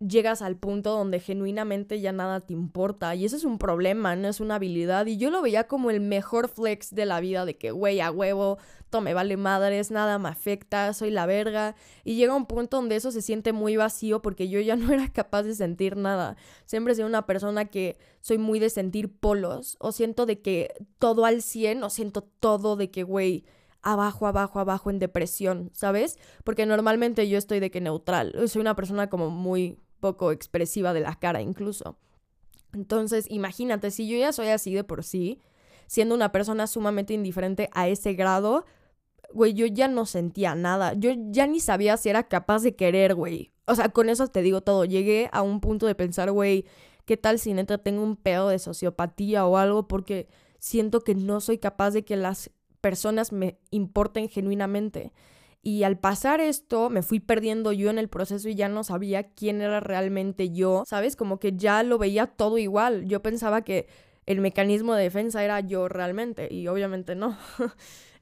llegas 0.05 0.41
al 0.41 0.57
punto 0.57 0.91
donde 0.91 1.19
genuinamente 1.19 2.01
ya 2.01 2.11
nada 2.11 2.41
te 2.41 2.53
importa. 2.53 3.13
Y 3.15 3.25
eso 3.25 3.35
es 3.35 3.43
un 3.43 3.57
problema, 3.57 4.15
no 4.15 4.27
es 4.27 4.39
una 4.39 4.55
habilidad. 4.55 5.05
Y 5.05 5.17
yo 5.17 5.29
lo 5.29 5.41
veía 5.41 5.67
como 5.67 5.91
el 5.91 6.01
mejor 6.01 6.49
flex 6.49 6.93
de 6.93 7.05
la 7.05 7.19
vida, 7.19 7.45
de 7.45 7.57
que, 7.57 7.71
güey, 7.71 8.01
a 8.01 8.11
huevo, 8.11 8.57
todo 8.89 9.01
me 9.01 9.13
vale 9.13 9.37
madres, 9.37 9.91
nada 9.91 10.17
me 10.17 10.29
afecta, 10.29 10.93
soy 10.93 11.11
la 11.11 11.25
verga. 11.25 11.75
Y 12.03 12.15
llega 12.15 12.35
un 12.35 12.47
punto 12.47 12.77
donde 12.77 12.95
eso 12.95 13.11
se 13.11 13.21
siente 13.21 13.53
muy 13.53 13.77
vacío 13.77 14.21
porque 14.21 14.49
yo 14.49 14.59
ya 14.59 14.75
no 14.77 14.91
era 14.91 15.11
capaz 15.11 15.43
de 15.43 15.55
sentir 15.55 15.95
nada. 15.95 16.35
Siempre 16.65 16.95
sido 16.95 17.07
una 17.07 17.25
persona 17.25 17.65
que 17.65 17.97
soy 18.21 18.37
muy 18.37 18.59
de 18.59 18.69
sentir 18.69 19.11
polos, 19.11 19.77
o 19.79 19.91
siento 19.91 20.25
de 20.25 20.41
que 20.41 20.73
todo 20.99 21.25
al 21.25 21.41
100, 21.41 21.83
o 21.83 21.89
siento 21.89 22.21
todo 22.21 22.75
de 22.75 22.91
que, 22.91 23.03
güey, 23.03 23.45
abajo, 23.81 24.27
abajo, 24.27 24.59
abajo 24.59 24.89
en 24.89 24.99
depresión, 24.99 25.71
¿sabes? 25.73 26.17
Porque 26.43 26.65
normalmente 26.65 27.27
yo 27.27 27.37
estoy 27.37 27.59
de 27.59 27.71
que 27.71 27.81
neutral. 27.81 28.33
Soy 28.47 28.61
una 28.61 28.75
persona 28.75 29.09
como 29.09 29.29
muy 29.29 29.79
poco 30.01 30.33
expresiva 30.33 30.91
de 30.93 30.99
la 30.99 31.15
cara 31.15 31.41
incluso. 31.41 31.97
Entonces, 32.73 33.25
imagínate, 33.29 33.91
si 33.91 34.07
yo 34.07 34.17
ya 34.17 34.33
soy 34.33 34.49
así 34.49 34.73
de 34.73 34.83
por 34.83 35.03
sí, 35.03 35.39
siendo 35.87 36.15
una 36.15 36.31
persona 36.31 36.67
sumamente 36.67 37.13
indiferente 37.13 37.69
a 37.73 37.87
ese 37.87 38.13
grado, 38.13 38.65
güey, 39.33 39.53
yo 39.53 39.65
ya 39.65 39.87
no 39.87 40.05
sentía 40.05 40.55
nada. 40.55 40.93
Yo 40.93 41.11
ya 41.29 41.47
ni 41.47 41.59
sabía 41.59 41.97
si 41.97 42.09
era 42.09 42.23
capaz 42.27 42.63
de 42.63 42.75
querer, 42.75 43.15
güey. 43.15 43.51
O 43.65 43.75
sea, 43.75 43.89
con 43.89 44.09
eso 44.09 44.27
te 44.27 44.41
digo 44.41 44.61
todo. 44.61 44.85
Llegué 44.85 45.29
a 45.31 45.41
un 45.41 45.59
punto 45.59 45.85
de 45.85 45.95
pensar, 45.95 46.31
güey, 46.31 46.65
¿qué 47.05 47.17
tal 47.17 47.39
si 47.39 47.53
neta 47.53 47.77
tengo 47.77 48.03
un 48.03 48.15
pedo 48.15 48.49
de 48.49 48.59
sociopatía 48.59 49.45
o 49.45 49.57
algo? 49.57 49.87
Porque 49.87 50.27
siento 50.59 51.01
que 51.01 51.15
no 51.15 51.41
soy 51.41 51.57
capaz 51.57 51.91
de 51.91 52.03
que 52.03 52.15
las 52.15 52.51
personas 52.81 53.31
me 53.31 53.59
importen 53.69 54.29
genuinamente. 54.29 55.13
Y 55.63 55.83
al 55.83 55.99
pasar 55.99 56.41
esto, 56.41 56.89
me 56.89 57.03
fui 57.03 57.19
perdiendo 57.19 57.71
yo 57.71 57.91
en 57.91 57.99
el 57.99 58.09
proceso 58.09 58.49
y 58.49 58.55
ya 58.55 58.67
no 58.67 58.83
sabía 58.83 59.31
quién 59.33 59.61
era 59.61 59.79
realmente 59.79 60.49
yo, 60.49 60.83
¿sabes? 60.87 61.15
Como 61.15 61.39
que 61.39 61.55
ya 61.55 61.83
lo 61.83 61.99
veía 61.99 62.25
todo 62.27 62.57
igual. 62.57 63.05
Yo 63.05 63.21
pensaba 63.21 63.61
que 63.61 63.87
el 64.25 64.41
mecanismo 64.41 64.95
de 64.95 65.03
defensa 65.03 65.43
era 65.43 65.59
yo 65.59 65.87
realmente 65.87 66.47
y 66.51 66.67
obviamente 66.67 67.15
no. 67.15 67.37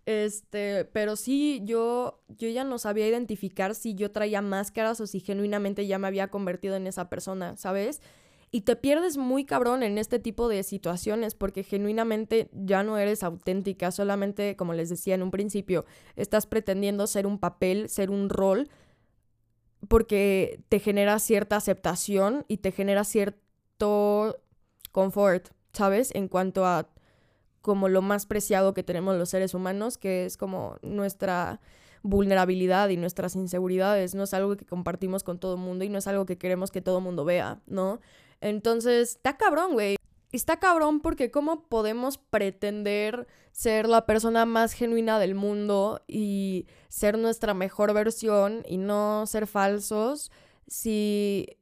Este, 0.06 0.86
pero 0.86 1.15
sí, 1.15 1.62
yo, 1.65 2.23
yo 2.30 2.49
ya 2.49 2.63
no 2.63 2.80
sabía 2.80 3.08
identificar 3.08 3.75
si 3.75 3.93
yo 3.93 4.10
traía 4.10 4.41
máscaras 4.41 4.99
o 5.02 5.06
si 5.06 5.19
genuinamente 5.19 5.86
ya 5.86 5.99
me 5.99 6.08
había 6.08 6.30
convertido 6.30 6.75
en 6.78 6.88
esa 6.88 7.10
persona, 7.10 7.58
¿sabes? 7.58 8.02
Y 8.52 8.62
te 8.62 8.76
pierdes 8.76 9.18
muy 9.18 9.46
cabrón 9.46 9.84
en 9.84 9.98
este 9.98 10.18
tipo 10.18 10.48
de 10.48 10.64
situaciones 10.64 11.36
porque 11.36 11.64
genuinamente 11.64 12.50
ya 12.52 12.82
no 12.82 12.98
eres 12.98 13.24
auténtica, 13.24 13.92
solamente, 13.92 14.56
como 14.56 14.74
les 14.74 14.90
decía 14.90 15.16
en 15.16 15.22
un 15.22 15.32
principio, 15.32 15.86
estás 16.16 16.48
pretendiendo 16.48 17.06
ser 17.06 17.28
un 17.28 17.38
papel, 17.38 17.90
ser 17.90 18.10
un 18.10 18.30
rol, 18.30 18.70
porque 19.88 20.62
te 20.70 20.80
genera 20.80 21.20
cierta 21.20 21.58
aceptación 21.58 22.46
y 22.48 22.58
te 22.58 22.72
genera 22.72 23.04
cierto 23.04 24.40
confort, 24.92 25.50
¿sabes? 25.74 26.12
En 26.16 26.28
cuanto 26.28 26.66
a 26.66 26.90
como 27.62 27.88
lo 27.88 28.02
más 28.02 28.26
preciado 28.26 28.74
que 28.74 28.84
tenemos 28.84 29.18
los 29.18 29.30
seres 29.30 29.54
humanos, 29.54 29.98
que 29.98 30.26
es 30.26 30.38
como 30.38 30.78
nuestra 30.82 31.60
vulnerabilidad 32.04 32.90
y 32.90 32.98
nuestras 32.98 33.36
inseguridades. 33.36 34.16
No 34.16 34.24
es 34.24 34.34
algo 34.34 34.56
que 34.56 34.66
compartimos 34.66 35.24
con 35.24 35.40
todo 35.40 35.56
el 35.56 35.62
mundo 35.62 35.84
y 35.84 35.90
no 35.90 35.98
es 35.98 36.08
algo 36.08 36.26
que 36.26 36.38
queremos 36.38 36.72
que 36.72 36.82
todo 36.82 37.00
el 37.00 37.04
mundo 37.04 37.26
vea, 37.26 37.60
¿no? 37.68 38.00
Entonces, 38.41 39.15
está 39.15 39.38
cabrón, 39.38 39.73
güey. 39.73 39.95
Está 40.32 40.60
cabrón 40.60 40.99
porque 41.02 41.32
cómo 41.32 41.67
podemos 41.67 42.17
pretender 42.17 43.28
ser 43.52 43.88
la 43.88 44.06
persona 44.06 44.45
más 44.45 44.73
genuina 44.73 45.17
del 45.17 45.34
mundo 45.34 46.02
y 46.08 46.67
ser 46.88 47.17
nuestra 47.17 47.54
mejor 47.54 47.93
versión 47.93 48.63
y 48.67 48.78
no 48.78 49.25
ser 49.25 49.47
falsos 49.47 50.32
si 50.67 51.58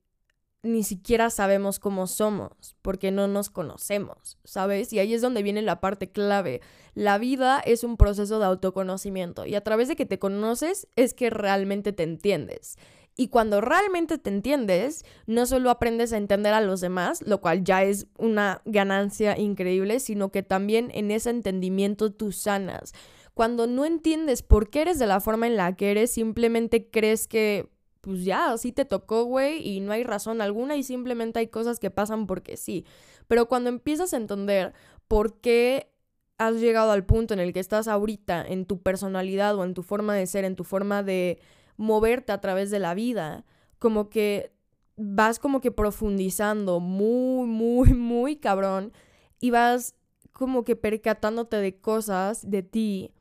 ni 0.64 0.84
siquiera 0.84 1.30
sabemos 1.30 1.80
cómo 1.80 2.08
somos, 2.08 2.76
porque 2.82 3.12
no 3.12 3.28
nos 3.28 3.50
conocemos, 3.50 4.38
¿sabes? 4.44 4.92
Y 4.92 5.00
ahí 5.00 5.14
es 5.14 5.22
donde 5.22 5.44
viene 5.44 5.62
la 5.62 5.80
parte 5.80 6.12
clave. 6.12 6.62
La 6.94 7.18
vida 7.18 7.60
es 7.60 7.84
un 7.84 7.96
proceso 7.96 8.40
de 8.40 8.46
autoconocimiento 8.46 9.46
y 9.46 9.56
a 9.56 9.64
través 9.64 9.88
de 9.88 9.96
que 9.96 10.06
te 10.06 10.20
conoces 10.20 10.88
es 10.96 11.14
que 11.14 11.30
realmente 11.30 11.94
te 11.94 12.04
entiendes. 12.04 12.78
Y 13.20 13.30
cuando 13.30 13.62
realmente 13.62 14.20
te 14.20 14.30
entiendes, 14.30 15.04
no 15.26 15.48
solo 15.48 15.72
aprendes 15.72 16.14
a 16.14 16.18
entender 16.18 16.54
a 16.54 16.62
los 16.62 16.82
demás, 16.82 17.24
lo 17.24 17.42
cual 17.42 17.64
ya 17.64 17.84
es 17.84 18.06
una 18.20 18.62
ganancia 18.66 19.38
increíble, 19.38 20.00
sino 20.00 20.32
que 20.32 20.44
también 20.44 20.92
en 20.94 21.10
ese 21.10 21.32
entendimiento 21.32 22.12
tú 22.14 22.32
sanas. 22.32 22.94
Cuando 23.34 23.66
no 23.66 23.86
entiendes 23.86 24.44
por 24.44 24.70
qué 24.70 24.82
eres 24.82 25.00
de 25.00 25.08
la 25.08 25.20
forma 25.20 25.48
en 25.48 25.58
la 25.58 25.76
que 25.76 25.90
eres, 25.90 26.12
simplemente 26.12 26.90
crees 26.92 27.28
que 27.28 27.70
pues 28.02 28.24
ya, 28.24 28.52
así 28.54 28.72
te 28.72 28.86
tocó, 28.86 29.24
güey, 29.26 29.68
y 29.68 29.80
no 29.82 29.92
hay 29.92 30.04
razón 30.04 30.40
alguna 30.40 30.78
y 30.78 30.84
simplemente 30.84 31.40
hay 31.40 31.48
cosas 31.48 31.80
que 31.80 31.92
pasan 31.92 32.26
porque 32.28 32.56
sí. 32.56 32.86
Pero 33.28 33.48
cuando 33.48 33.70
empiezas 33.70 34.14
a 34.14 34.18
entender 34.18 34.74
por 35.08 35.42
qué 35.42 35.92
has 36.38 36.56
llegado 36.56 36.92
al 36.92 37.06
punto 37.06 37.34
en 37.34 37.40
el 37.40 37.52
que 37.52 37.60
estás 37.60 37.88
ahorita, 37.88 38.46
en 38.48 38.66
tu 38.66 38.82
personalidad 38.82 39.56
o 39.58 39.64
en 39.64 39.74
tu 39.74 39.84
forma 39.84 40.16
de 40.16 40.28
ser, 40.28 40.46
en 40.46 40.56
tu 40.56 40.64
forma 40.64 41.04
de 41.04 41.40
moverte 41.78 42.32
a 42.32 42.42
través 42.42 42.70
de 42.72 42.80
la 42.80 42.94
vida, 42.94 43.46
como 43.80 44.10
que 44.10 44.52
vas 44.98 45.40
como 45.40 45.62
que 45.62 45.72
profundizando 45.72 46.80
muy, 46.80 47.48
muy, 47.48 47.94
muy 47.94 48.36
cabrón 48.36 48.92
y 49.40 49.52
vas 49.52 49.96
como 50.34 50.64
que 50.64 50.76
percatándote 50.76 51.58
de 51.58 51.80
cosas 51.80 52.50
de 52.50 52.64
ti 52.64 53.14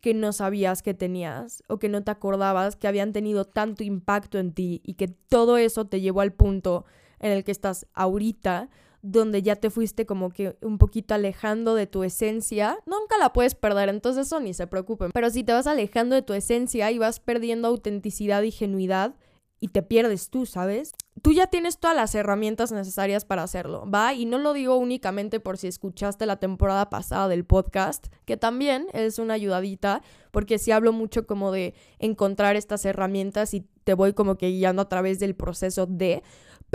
que 0.00 0.12
no 0.12 0.32
sabías 0.32 0.82
que 0.82 0.92
tenías 0.92 1.62
o 1.66 1.78
que 1.78 1.88
no 1.88 2.04
te 2.04 2.10
acordabas 2.10 2.76
que 2.76 2.86
habían 2.86 3.12
tenido 3.12 3.46
tanto 3.46 3.82
impacto 3.82 4.38
en 4.38 4.52
ti 4.52 4.82
y 4.84 4.94
que 4.94 5.08
todo 5.08 5.56
eso 5.56 5.86
te 5.86 6.02
llevó 6.02 6.20
al 6.20 6.32
punto 6.32 6.84
en 7.20 7.32
el 7.32 7.42
que 7.42 7.52
estás 7.52 7.86
ahorita, 7.94 8.68
donde 9.04 9.42
ya 9.42 9.56
te 9.56 9.68
fuiste 9.68 10.06
como 10.06 10.30
que 10.30 10.56
un 10.62 10.78
poquito 10.78 11.14
alejando 11.14 11.74
de 11.74 11.86
tu 11.86 12.04
esencia, 12.04 12.78
nunca 12.86 13.18
la 13.18 13.34
puedes 13.34 13.54
perder, 13.54 13.90
entonces 13.90 14.26
eso 14.26 14.40
ni 14.40 14.54
se 14.54 14.66
preocupen. 14.66 15.10
Pero 15.12 15.28
si 15.28 15.44
te 15.44 15.52
vas 15.52 15.66
alejando 15.66 16.14
de 16.14 16.22
tu 16.22 16.32
esencia 16.32 16.90
y 16.90 16.96
vas 16.96 17.20
perdiendo 17.20 17.68
autenticidad 17.68 18.42
y 18.42 18.50
genuidad, 18.50 19.14
y 19.60 19.68
te 19.68 19.82
pierdes 19.82 20.28
tú, 20.28 20.44
¿sabes? 20.44 20.92
Tú 21.22 21.32
ya 21.32 21.46
tienes 21.46 21.78
todas 21.78 21.96
las 21.96 22.14
herramientas 22.14 22.70
necesarias 22.70 23.24
para 23.24 23.42
hacerlo, 23.42 23.88
¿va? 23.90 24.12
Y 24.12 24.26
no 24.26 24.38
lo 24.38 24.52
digo 24.52 24.76
únicamente 24.76 25.40
por 25.40 25.56
si 25.56 25.68
escuchaste 25.68 26.26
la 26.26 26.36
temporada 26.36 26.90
pasada 26.90 27.28
del 27.28 27.46
podcast, 27.46 28.08
que 28.26 28.36
también 28.36 28.88
es 28.92 29.18
una 29.18 29.34
ayudadita, 29.34 30.02
porque 30.32 30.58
sí 30.58 30.70
hablo 30.70 30.92
mucho 30.92 31.26
como 31.26 31.50
de 31.50 31.72
encontrar 31.98 32.56
estas 32.56 32.84
herramientas 32.84 33.54
y 33.54 33.66
te 33.84 33.94
voy 33.94 34.12
como 34.12 34.36
que 34.36 34.50
guiando 34.50 34.82
a 34.82 34.88
través 34.90 35.18
del 35.18 35.34
proceso 35.34 35.86
de, 35.86 36.22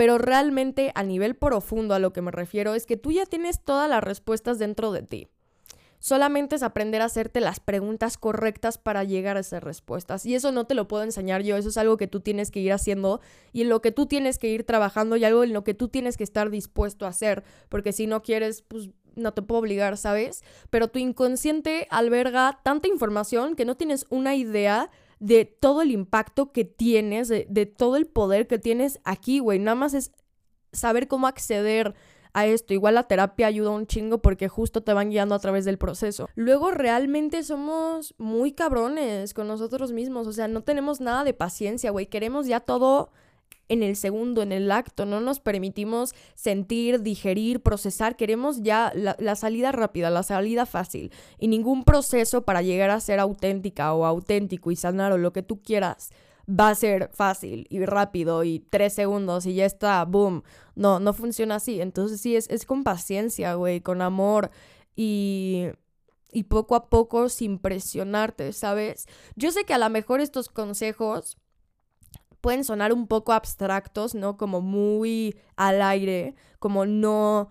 pero 0.00 0.16
realmente 0.16 0.92
a 0.94 1.02
nivel 1.02 1.36
profundo 1.36 1.92
a 1.92 1.98
lo 1.98 2.14
que 2.14 2.22
me 2.22 2.30
refiero 2.30 2.74
es 2.74 2.86
que 2.86 2.96
tú 2.96 3.12
ya 3.12 3.26
tienes 3.26 3.62
todas 3.62 3.86
las 3.86 4.02
respuestas 4.02 4.58
dentro 4.58 4.92
de 4.92 5.02
ti. 5.02 5.28
Solamente 5.98 6.56
es 6.56 6.62
aprender 6.62 7.02
a 7.02 7.04
hacerte 7.04 7.38
las 7.42 7.60
preguntas 7.60 8.16
correctas 8.16 8.78
para 8.78 9.04
llegar 9.04 9.36
a 9.36 9.40
esas 9.40 9.62
respuestas. 9.62 10.24
Y 10.24 10.34
eso 10.34 10.52
no 10.52 10.64
te 10.64 10.74
lo 10.74 10.88
puedo 10.88 11.02
enseñar 11.02 11.42
yo, 11.42 11.58
eso 11.58 11.68
es 11.68 11.76
algo 11.76 11.98
que 11.98 12.06
tú 12.06 12.20
tienes 12.20 12.50
que 12.50 12.60
ir 12.60 12.72
haciendo 12.72 13.20
y 13.52 13.60
en 13.60 13.68
lo 13.68 13.82
que 13.82 13.92
tú 13.92 14.06
tienes 14.06 14.38
que 14.38 14.48
ir 14.48 14.64
trabajando 14.64 15.18
y 15.18 15.24
algo 15.26 15.44
en 15.44 15.52
lo 15.52 15.64
que 15.64 15.74
tú 15.74 15.88
tienes 15.88 16.16
que 16.16 16.24
estar 16.24 16.48
dispuesto 16.48 17.04
a 17.04 17.10
hacer, 17.10 17.44
porque 17.68 17.92
si 17.92 18.06
no 18.06 18.22
quieres, 18.22 18.62
pues 18.62 18.88
no 19.16 19.34
te 19.34 19.42
puedo 19.42 19.60
obligar, 19.60 19.98
¿sabes? 19.98 20.42
Pero 20.70 20.88
tu 20.88 20.98
inconsciente 20.98 21.86
alberga 21.90 22.60
tanta 22.62 22.88
información 22.88 23.54
que 23.54 23.66
no 23.66 23.76
tienes 23.76 24.06
una 24.08 24.34
idea 24.34 24.90
de 25.20 25.44
todo 25.44 25.82
el 25.82 25.92
impacto 25.92 26.50
que 26.50 26.64
tienes, 26.64 27.28
de, 27.28 27.46
de 27.48 27.66
todo 27.66 27.96
el 27.96 28.06
poder 28.06 28.46
que 28.46 28.58
tienes 28.58 28.98
aquí, 29.04 29.38
güey. 29.38 29.58
Nada 29.58 29.76
más 29.76 29.94
es 29.94 30.12
saber 30.72 31.06
cómo 31.06 31.26
acceder 31.28 31.94
a 32.32 32.46
esto. 32.46 32.74
Igual 32.74 32.94
la 32.94 33.04
terapia 33.04 33.46
ayuda 33.46 33.70
un 33.70 33.86
chingo 33.86 34.18
porque 34.22 34.48
justo 34.48 34.82
te 34.82 34.92
van 34.92 35.10
guiando 35.10 35.34
a 35.34 35.38
través 35.38 35.64
del 35.64 35.78
proceso. 35.78 36.28
Luego 36.34 36.70
realmente 36.70 37.42
somos 37.42 38.14
muy 38.18 38.52
cabrones 38.52 39.34
con 39.34 39.46
nosotros 39.48 39.92
mismos, 39.92 40.26
o 40.26 40.32
sea, 40.32 40.48
no 40.48 40.62
tenemos 40.62 41.00
nada 41.00 41.24
de 41.24 41.34
paciencia, 41.34 41.90
güey, 41.90 42.06
queremos 42.06 42.46
ya 42.46 42.60
todo 42.60 43.10
en 43.70 43.84
el 43.84 43.94
segundo, 43.94 44.42
en 44.42 44.50
el 44.50 44.70
acto, 44.72 45.06
no 45.06 45.20
nos 45.20 45.38
permitimos 45.38 46.12
sentir, 46.34 47.02
digerir, 47.02 47.62
procesar, 47.62 48.16
queremos 48.16 48.62
ya 48.62 48.92
la, 48.94 49.36
salida 49.36 49.70
rápida, 49.70 50.10
la 50.10 50.24
salida 50.24 50.66
fácil 50.66 51.12
y 51.38 51.46
ningún 51.46 51.84
proceso 51.84 52.42
para 52.42 52.62
llegar 52.62 52.90
a 52.90 52.98
ser 52.98 53.20
auténtica 53.20 53.94
o 53.94 54.04
auténtico 54.04 54.72
y 54.72 54.76
sanar 54.76 55.12
o 55.12 55.18
lo 55.18 55.32
que 55.32 55.44
tú 55.44 55.62
quieras 55.62 56.10
va 56.48 56.70
a 56.70 56.74
ser 56.74 57.10
fácil 57.12 57.68
y 57.70 57.84
rápido 57.84 58.42
y 58.42 58.58
tres 58.58 58.92
segundos 58.92 59.46
y 59.46 59.54
ya 59.54 59.66
está, 59.66 60.04
boom. 60.04 60.42
No, 60.74 60.98
no 60.98 61.12
funciona 61.12 61.56
así. 61.56 61.80
Entonces 61.80 62.20
sí, 62.20 62.34
es, 62.34 62.50
es 62.50 62.66
con 62.66 62.82
paciencia, 62.82 63.54
güey, 63.54 63.80
con 63.80 64.02
amor 64.02 64.50
y, 64.96 65.66
y 66.32 66.44
poco 66.44 66.74
a 66.74 66.88
poco 66.88 67.28
sin 67.28 67.58
presionarte, 67.60 68.52
¿sabes? 68.52 69.06
Yo 69.36 69.52
sé 69.52 69.64
que 69.64 69.74
a 69.74 69.78
lo 69.78 69.88
mejor 69.90 70.20
estos 70.20 70.48
consejos 70.48 71.36
pueden 72.40 72.64
sonar 72.64 72.92
un 72.92 73.06
poco 73.06 73.32
abstractos, 73.32 74.14
¿no? 74.14 74.36
Como 74.36 74.60
muy 74.60 75.36
al 75.56 75.82
aire, 75.82 76.34
como 76.58 76.86
no, 76.86 77.48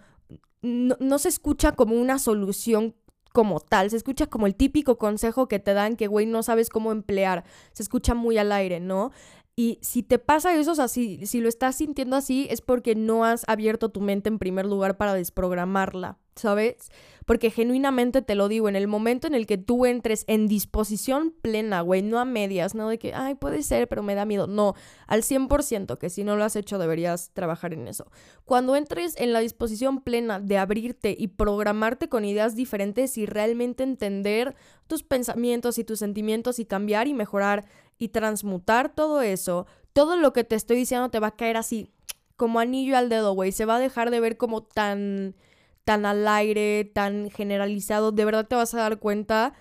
no, 0.61 0.95
no 0.99 1.19
se 1.19 1.29
escucha 1.29 1.73
como 1.73 1.95
una 1.95 2.19
solución 2.19 2.95
como 3.31 3.59
tal, 3.59 3.89
se 3.89 3.97
escucha 3.97 4.25
como 4.25 4.47
el 4.47 4.55
típico 4.55 4.97
consejo 4.97 5.47
que 5.47 5.59
te 5.59 5.73
dan 5.73 5.95
que, 5.95 6.07
güey, 6.07 6.25
no 6.25 6.41
sabes 6.41 6.69
cómo 6.69 6.91
emplear, 6.91 7.43
se 7.73 7.83
escucha 7.83 8.15
muy 8.15 8.37
al 8.37 8.51
aire, 8.51 8.79
¿no? 8.79 9.11
Y 9.59 9.77
si 9.81 10.03
te 10.03 10.19
pasa 10.19 10.55
eso, 10.55 10.71
o 10.71 10.87
si, 10.87 11.25
si 11.25 11.41
lo 11.41 11.49
estás 11.49 11.75
sintiendo 11.75 12.15
así, 12.15 12.47
es 12.49 12.61
porque 12.61 12.95
no 12.95 13.25
has 13.25 13.43
abierto 13.45 13.89
tu 13.89 13.99
mente 13.99 14.29
en 14.29 14.39
primer 14.39 14.65
lugar 14.65 14.95
para 14.95 15.13
desprogramarla, 15.13 16.17
¿sabes? 16.37 16.93
Porque 17.25 17.51
genuinamente 17.51 18.21
te 18.21 18.35
lo 18.35 18.47
digo, 18.47 18.69
en 18.69 18.77
el 18.77 18.87
momento 18.87 19.27
en 19.27 19.35
el 19.35 19.45
que 19.45 19.57
tú 19.57 19.85
entres 19.85 20.23
en 20.27 20.47
disposición 20.47 21.35
plena, 21.41 21.81
güey, 21.81 22.01
no 22.01 22.19
a 22.19 22.23
medias, 22.23 22.73
no 22.73 22.87
de 22.87 22.99
que, 22.99 23.13
ay, 23.13 23.35
puede 23.35 23.61
ser, 23.61 23.89
pero 23.89 24.01
me 24.01 24.15
da 24.15 24.23
miedo. 24.23 24.47
No, 24.47 24.75
al 25.07 25.23
100%, 25.23 25.97
que 25.97 26.09
si 26.09 26.23
no 26.23 26.37
lo 26.37 26.45
has 26.45 26.55
hecho 26.55 26.77
deberías 26.77 27.31
trabajar 27.33 27.73
en 27.73 27.89
eso. 27.89 28.09
Cuando 28.45 28.77
entres 28.77 29.13
en 29.17 29.33
la 29.33 29.41
disposición 29.41 29.99
plena 29.99 30.39
de 30.39 30.57
abrirte 30.57 31.17
y 31.19 31.27
programarte 31.27 32.07
con 32.07 32.23
ideas 32.23 32.55
diferentes 32.55 33.17
y 33.17 33.25
realmente 33.25 33.83
entender 33.83 34.55
tus 34.87 35.03
pensamientos 35.03 35.77
y 35.77 35.83
tus 35.83 35.99
sentimientos 35.99 36.59
y 36.59 36.65
cambiar 36.65 37.09
y 37.09 37.13
mejorar 37.13 37.65
y 37.99 38.09
transmutar 38.09 38.95
todo 38.95 39.21
eso, 39.21 39.67
todo 39.93 40.17
lo 40.17 40.33
que 40.33 40.43
te 40.43 40.55
estoy 40.55 40.77
diciendo 40.77 41.09
te 41.09 41.19
va 41.19 41.27
a 41.27 41.35
caer 41.35 41.57
así 41.57 41.91
como 42.37 42.59
anillo 42.59 42.97
al 42.97 43.09
dedo, 43.09 43.33
güey. 43.33 43.51
Se 43.51 43.65
va 43.65 43.75
a 43.75 43.79
dejar 43.79 44.09
de 44.09 44.21
ver 44.21 44.37
como 44.37 44.63
tan 44.63 45.35
tan 45.83 46.05
al 46.05 46.27
aire, 46.27 46.85
tan 46.85 47.31
generalizado, 47.31 48.11
de 48.11 48.23
verdad 48.23 48.47
te 48.47 48.55
vas 48.55 48.73
a 48.75 48.77
dar 48.79 48.99
cuenta 48.99 49.53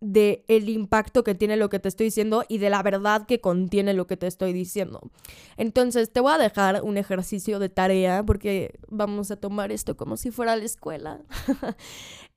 de 0.00 0.44
el 0.48 0.68
impacto 0.68 1.24
que 1.24 1.34
tiene 1.34 1.56
lo 1.56 1.68
que 1.68 1.78
te 1.78 1.88
estoy 1.88 2.06
diciendo 2.06 2.44
y 2.48 2.58
de 2.58 2.70
la 2.70 2.82
verdad 2.82 3.26
que 3.26 3.40
contiene 3.40 3.94
lo 3.94 4.06
que 4.06 4.16
te 4.16 4.26
estoy 4.26 4.52
diciendo. 4.52 5.00
Entonces, 5.56 6.12
te 6.12 6.20
voy 6.20 6.32
a 6.32 6.38
dejar 6.38 6.82
un 6.82 6.96
ejercicio 6.96 7.58
de 7.58 7.68
tarea 7.68 8.24
porque 8.24 8.78
vamos 8.88 9.30
a 9.30 9.36
tomar 9.36 9.72
esto 9.72 9.96
como 9.96 10.16
si 10.16 10.30
fuera 10.30 10.56
la 10.56 10.64
escuela. 10.64 11.20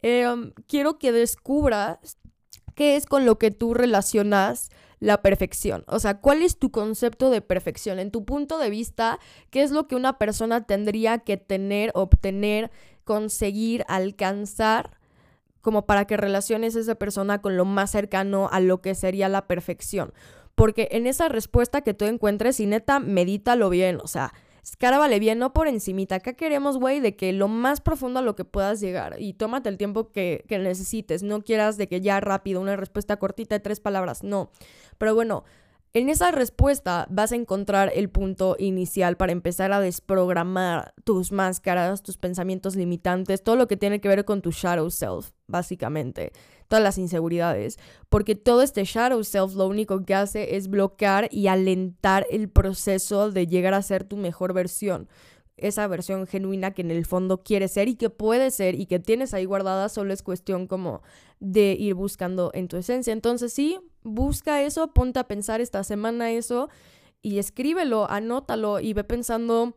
Em, 0.03 0.53
quiero 0.67 0.97
que 0.97 1.11
descubras 1.11 2.17
qué 2.73 2.95
es 2.95 3.05
con 3.05 3.25
lo 3.25 3.37
que 3.37 3.51
tú 3.51 3.75
relacionas 3.75 4.71
la 5.01 5.21
perfección. 5.21 5.83
O 5.87 5.99
sea, 5.99 6.21
¿cuál 6.21 6.41
es 6.41 6.57
tu 6.57 6.71
concepto 6.71 7.29
de 7.29 7.41
perfección? 7.41 7.99
En 7.99 8.11
tu 8.11 8.23
punto 8.23 8.57
de 8.57 8.69
vista, 8.69 9.19
¿qué 9.49 9.63
es 9.63 9.71
lo 9.71 9.87
que 9.87 9.97
una 9.97 10.17
persona 10.17 10.65
tendría 10.65 11.17
que 11.17 11.35
tener, 11.35 11.91
obtener, 11.95 12.71
conseguir, 13.03 13.83
alcanzar 13.89 15.01
como 15.61 15.85
para 15.85 16.05
que 16.05 16.17
relaciones 16.17 16.75
esa 16.75 16.95
persona 16.95 17.41
con 17.41 17.55
lo 17.55 17.65
más 17.65 17.91
cercano 17.91 18.49
a 18.51 18.59
lo 18.59 18.81
que 18.81 18.95
sería 18.95 19.29
la 19.29 19.47
perfección. 19.47 20.13
Porque 20.55 20.89
en 20.91 21.07
esa 21.07 21.29
respuesta 21.29 21.81
que 21.81 21.93
tú 21.93 22.05
encuentres, 22.05 22.59
y 22.59 22.65
neta, 22.65 22.99
medítalo 22.99 23.69
bien, 23.69 23.99
o 24.03 24.07
sea, 24.07 24.33
escárabale 24.63 25.19
bien, 25.19 25.39
no 25.39 25.53
por 25.53 25.67
encimita. 25.67 26.15
Acá 26.15 26.33
queremos, 26.33 26.77
güey, 26.77 26.99
de 26.99 27.15
que 27.15 27.33
lo 27.33 27.47
más 27.47 27.81
profundo 27.81 28.19
a 28.19 28.23
lo 28.23 28.35
que 28.35 28.45
puedas 28.45 28.79
llegar 28.79 29.15
y 29.19 29.33
tómate 29.33 29.69
el 29.69 29.77
tiempo 29.77 30.11
que, 30.11 30.45
que 30.47 30.59
necesites. 30.59 31.23
No 31.23 31.41
quieras 31.41 31.77
de 31.77 31.87
que 31.87 32.01
ya 32.01 32.19
rápido, 32.19 32.61
una 32.61 32.75
respuesta 32.75 33.17
cortita 33.17 33.55
de 33.55 33.59
tres 33.59 33.79
palabras, 33.79 34.23
no. 34.23 34.51
Pero 34.97 35.15
bueno, 35.15 35.43
en 35.93 36.09
esa 36.09 36.31
respuesta 36.31 37.05
vas 37.09 37.33
a 37.33 37.35
encontrar 37.35 37.91
el 37.93 38.09
punto 38.09 38.55
inicial 38.57 39.17
para 39.17 39.33
empezar 39.33 39.73
a 39.73 39.81
desprogramar 39.81 40.93
tus 41.03 41.33
máscaras, 41.33 42.01
tus 42.01 42.17
pensamientos 42.17 42.77
limitantes, 42.77 43.43
todo 43.43 43.57
lo 43.57 43.67
que 43.67 43.75
tiene 43.75 43.99
que 43.99 44.07
ver 44.07 44.23
con 44.23 44.41
tu 44.41 44.51
shadow 44.51 44.89
self, 44.89 45.31
básicamente, 45.47 46.31
todas 46.69 46.81
las 46.81 46.97
inseguridades, 46.97 47.77
porque 48.07 48.35
todo 48.35 48.61
este 48.61 48.85
shadow 48.85 49.21
self 49.25 49.53
lo 49.55 49.67
único 49.67 50.05
que 50.05 50.15
hace 50.15 50.55
es 50.55 50.69
bloquear 50.69 51.27
y 51.29 51.47
alentar 51.47 52.25
el 52.31 52.49
proceso 52.49 53.29
de 53.29 53.47
llegar 53.47 53.73
a 53.73 53.81
ser 53.81 54.05
tu 54.05 54.15
mejor 54.15 54.53
versión 54.53 55.09
esa 55.57 55.87
versión 55.87 56.25
genuina 56.25 56.71
que 56.71 56.81
en 56.81 56.89
el 56.89 57.05
fondo 57.05 57.43
quieres 57.43 57.73
ser 57.73 57.87
y 57.87 57.95
que 57.95 58.09
puede 58.09 58.49
ser 58.49 58.73
y 58.73 58.87
que 58.87 58.99
tienes 58.99 59.33
ahí 59.35 59.45
guardada, 59.45 59.89
solo 59.89 60.11
es 60.11 60.23
cuestión 60.23 60.65
como 60.65 61.03
de 61.39 61.73
ir 61.79 61.93
buscando 61.93 62.49
en 62.55 62.67
tu 62.67 62.77
esencia. 62.77 63.13
Entonces 63.13 63.53
sí, 63.53 63.79
busca 64.03 64.61
eso, 64.63 64.93
ponte 64.93 65.19
a 65.19 65.27
pensar 65.27 65.61
esta 65.61 65.83
semana 65.83 66.31
eso 66.31 66.69
y 67.21 67.39
escríbelo, 67.39 68.09
anótalo 68.09 68.79
y 68.79 68.93
ve 68.93 69.03
pensando 69.03 69.75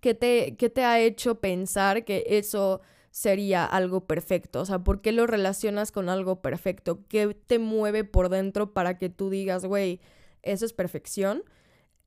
qué 0.00 0.14
te, 0.14 0.56
qué 0.56 0.70
te 0.70 0.84
ha 0.84 1.00
hecho 1.00 1.40
pensar 1.40 2.04
que 2.04 2.24
eso 2.28 2.80
sería 3.10 3.64
algo 3.64 4.06
perfecto. 4.06 4.60
O 4.60 4.64
sea, 4.64 4.78
¿por 4.78 5.00
qué 5.00 5.12
lo 5.12 5.26
relacionas 5.26 5.92
con 5.92 6.08
algo 6.08 6.40
perfecto? 6.40 7.00
¿Qué 7.08 7.34
te 7.34 7.58
mueve 7.58 8.04
por 8.04 8.28
dentro 8.28 8.72
para 8.72 8.98
que 8.98 9.08
tú 9.10 9.30
digas, 9.30 9.64
güey, 9.64 10.00
eso 10.42 10.64
es 10.64 10.72
perfección? 10.72 11.42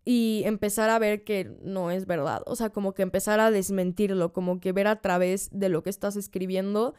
y 0.06 0.44
empezar 0.46 0.90
a 0.90 1.00
ver 1.00 1.24
que 1.24 1.52
no 1.62 1.92
es 1.92 2.06
verdad. 2.06 2.42
O 2.46 2.56
sea, 2.56 2.70
como 2.70 2.94
que 2.94 3.04
empezar 3.04 3.40
a 3.40 3.52
desmentirlo, 3.52 4.34
como 4.34 4.60
que 4.60 4.72
ver 4.72 4.88
a 4.88 5.02
través 5.02 5.50
de 5.52 5.70
lo 5.70 5.84
que 5.84 5.90
estás 5.90 6.16
escribiendo 6.16 6.94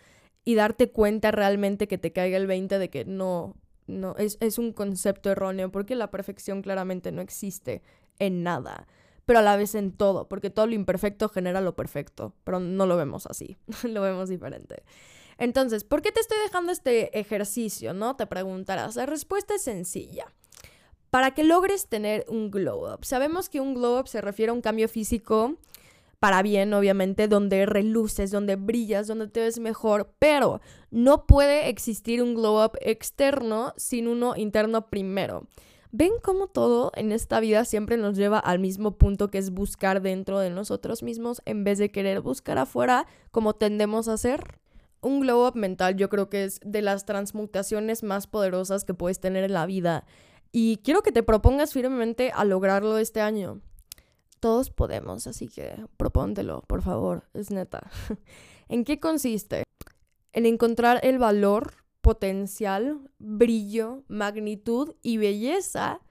y 0.44 0.54
darte 0.54 0.90
cuenta 0.90 1.30
realmente 1.30 1.88
que 1.88 1.98
te 1.98 2.12
caiga 2.12 2.36
el 2.36 2.46
20 2.46 2.78
de 2.78 2.90
que 2.90 3.04
no, 3.04 3.56
no, 3.86 4.16
es, 4.16 4.38
es 4.40 4.58
un 4.58 4.72
concepto 4.72 5.30
erróneo, 5.30 5.70
porque 5.70 5.94
la 5.94 6.10
perfección 6.10 6.62
claramente 6.62 7.12
no 7.12 7.22
existe 7.22 7.82
en 8.18 8.42
nada, 8.42 8.86
pero 9.26 9.40
a 9.40 9.42
la 9.42 9.56
vez 9.56 9.74
en 9.74 9.92
todo, 9.92 10.28
porque 10.28 10.50
todo 10.50 10.66
lo 10.66 10.74
imperfecto 10.74 11.28
genera 11.28 11.60
lo 11.60 11.74
perfecto, 11.74 12.34
pero 12.44 12.60
no 12.60 12.86
lo 12.86 12.96
vemos 12.96 13.26
así, 13.26 13.56
lo 13.84 14.02
vemos 14.02 14.28
diferente. 14.28 14.82
Entonces, 15.38 15.84
¿por 15.84 16.00
qué 16.02 16.12
te 16.12 16.20
estoy 16.20 16.38
dejando 16.44 16.70
este 16.70 17.18
ejercicio? 17.18 17.92
¿No? 17.92 18.14
Te 18.16 18.26
preguntarás. 18.26 18.94
La 18.94 19.06
respuesta 19.06 19.54
es 19.56 19.62
sencilla 19.62 20.26
para 21.10 21.32
que 21.32 21.44
logres 21.44 21.86
tener 21.86 22.24
un 22.28 22.50
glow 22.50 22.92
up. 22.92 23.04
Sabemos 23.04 23.48
que 23.48 23.60
un 23.60 23.74
glow 23.74 24.00
up 24.00 24.08
se 24.08 24.20
refiere 24.20 24.50
a 24.50 24.52
un 24.52 24.60
cambio 24.60 24.88
físico 24.88 25.56
para 26.24 26.40
bien, 26.40 26.72
obviamente, 26.72 27.28
donde 27.28 27.66
reluces, 27.66 28.30
donde 28.30 28.56
brillas, 28.56 29.06
donde 29.06 29.28
te 29.28 29.40
ves 29.40 29.60
mejor, 29.60 30.14
pero 30.18 30.62
no 30.90 31.26
puede 31.26 31.68
existir 31.68 32.22
un 32.22 32.34
glow 32.34 32.64
up 32.64 32.78
externo 32.80 33.74
sin 33.76 34.08
uno 34.08 34.32
interno 34.34 34.88
primero. 34.88 35.46
¿Ven 35.92 36.12
cómo 36.22 36.46
todo 36.46 36.92
en 36.94 37.12
esta 37.12 37.40
vida 37.40 37.66
siempre 37.66 37.98
nos 37.98 38.16
lleva 38.16 38.38
al 38.38 38.58
mismo 38.58 38.96
punto 38.96 39.30
que 39.30 39.36
es 39.36 39.50
buscar 39.50 40.00
dentro 40.00 40.38
de 40.38 40.48
nosotros 40.48 41.02
mismos 41.02 41.42
en 41.44 41.62
vez 41.62 41.76
de 41.76 41.90
querer 41.90 42.22
buscar 42.22 42.56
afuera 42.56 43.06
como 43.30 43.52
tendemos 43.52 44.08
a 44.08 44.14
hacer? 44.14 44.60
Un 45.02 45.20
glow 45.20 45.46
up 45.46 45.56
mental 45.56 45.94
yo 45.94 46.08
creo 46.08 46.30
que 46.30 46.44
es 46.44 46.58
de 46.64 46.80
las 46.80 47.04
transmutaciones 47.04 48.02
más 48.02 48.26
poderosas 48.26 48.86
que 48.86 48.94
puedes 48.94 49.20
tener 49.20 49.44
en 49.44 49.52
la 49.52 49.66
vida. 49.66 50.06
Y 50.52 50.78
quiero 50.78 51.02
que 51.02 51.12
te 51.12 51.22
propongas 51.22 51.74
firmemente 51.74 52.32
a 52.34 52.46
lograrlo 52.46 52.96
este 52.96 53.20
año. 53.20 53.60
Todos 54.44 54.68
podemos, 54.68 55.26
así 55.26 55.48
que 55.48 55.86
propóntelo, 55.96 56.64
por 56.66 56.82
favor, 56.82 57.24
es 57.32 57.50
neta. 57.50 57.90
¿En 58.68 58.84
qué 58.84 59.00
consiste? 59.00 59.62
En 60.34 60.44
encontrar 60.44 61.00
el 61.02 61.18
valor, 61.18 61.76
potencial, 62.02 63.00
brillo, 63.18 64.02
magnitud 64.06 64.96
y 65.00 65.16
belleza 65.16 66.02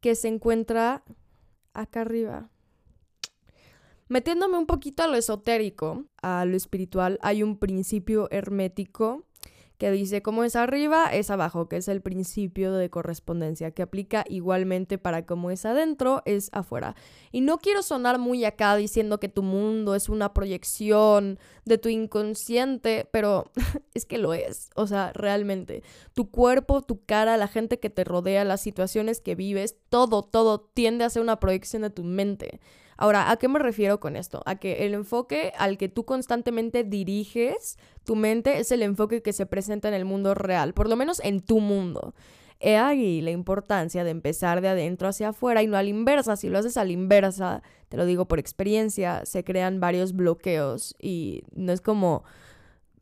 que 0.00 0.16
se 0.16 0.26
encuentra 0.26 1.04
acá 1.72 2.00
arriba. 2.00 2.50
Metiéndome 4.08 4.58
un 4.58 4.66
poquito 4.66 5.04
a 5.04 5.06
lo 5.06 5.14
esotérico, 5.14 6.06
a 6.22 6.44
lo 6.46 6.56
espiritual, 6.56 7.20
hay 7.22 7.44
un 7.44 7.56
principio 7.56 8.26
hermético 8.32 9.28
que 9.80 9.90
dice 9.90 10.20
como 10.20 10.44
es 10.44 10.56
arriba, 10.56 11.06
es 11.06 11.30
abajo, 11.30 11.66
que 11.66 11.78
es 11.78 11.88
el 11.88 12.02
principio 12.02 12.74
de 12.74 12.90
correspondencia, 12.90 13.70
que 13.70 13.80
aplica 13.80 14.26
igualmente 14.28 14.98
para 14.98 15.24
como 15.24 15.50
es 15.50 15.64
adentro, 15.64 16.20
es 16.26 16.50
afuera. 16.52 16.94
Y 17.32 17.40
no 17.40 17.56
quiero 17.56 17.82
sonar 17.82 18.18
muy 18.18 18.44
acá 18.44 18.76
diciendo 18.76 19.18
que 19.18 19.30
tu 19.30 19.42
mundo 19.42 19.94
es 19.94 20.10
una 20.10 20.34
proyección 20.34 21.38
de 21.64 21.78
tu 21.78 21.88
inconsciente, 21.88 23.08
pero 23.10 23.50
es 23.94 24.04
que 24.04 24.18
lo 24.18 24.34
es, 24.34 24.68
o 24.74 24.86
sea, 24.86 25.14
realmente. 25.14 25.82
Tu 26.12 26.30
cuerpo, 26.30 26.82
tu 26.82 27.02
cara, 27.06 27.38
la 27.38 27.48
gente 27.48 27.80
que 27.80 27.88
te 27.88 28.04
rodea, 28.04 28.44
las 28.44 28.60
situaciones 28.60 29.22
que 29.22 29.34
vives, 29.34 29.76
todo, 29.88 30.22
todo 30.22 30.60
tiende 30.60 31.04
a 31.04 31.10
ser 31.10 31.22
una 31.22 31.40
proyección 31.40 31.80
de 31.80 31.90
tu 31.90 32.04
mente. 32.04 32.60
Ahora, 33.00 33.30
¿a 33.30 33.38
qué 33.38 33.48
me 33.48 33.58
refiero 33.58 33.98
con 33.98 34.14
esto? 34.14 34.42
A 34.44 34.56
que 34.56 34.84
el 34.84 34.92
enfoque 34.92 35.54
al 35.56 35.78
que 35.78 35.88
tú 35.88 36.04
constantemente 36.04 36.84
diriges 36.84 37.78
tu 38.04 38.14
mente 38.14 38.58
es 38.58 38.70
el 38.72 38.82
enfoque 38.82 39.22
que 39.22 39.32
se 39.32 39.46
presenta 39.46 39.88
en 39.88 39.94
el 39.94 40.04
mundo 40.04 40.34
real, 40.34 40.74
por 40.74 40.86
lo 40.86 40.96
menos 40.96 41.18
en 41.24 41.40
tu 41.40 41.60
mundo. 41.60 42.14
He 42.60 42.76
ahí 42.76 43.22
la 43.22 43.30
importancia 43.30 44.04
de 44.04 44.10
empezar 44.10 44.60
de 44.60 44.68
adentro 44.68 45.08
hacia 45.08 45.30
afuera 45.30 45.62
y 45.62 45.66
no 45.66 45.78
a 45.78 45.82
la 45.82 45.88
inversa. 45.88 46.36
Si 46.36 46.50
lo 46.50 46.58
haces 46.58 46.76
a 46.76 46.84
la 46.84 46.92
inversa, 46.92 47.62
te 47.88 47.96
lo 47.96 48.04
digo 48.04 48.28
por 48.28 48.38
experiencia, 48.38 49.24
se 49.24 49.44
crean 49.44 49.80
varios 49.80 50.12
bloqueos 50.12 50.94
y 51.00 51.44
no 51.54 51.72
es 51.72 51.80
como, 51.80 52.22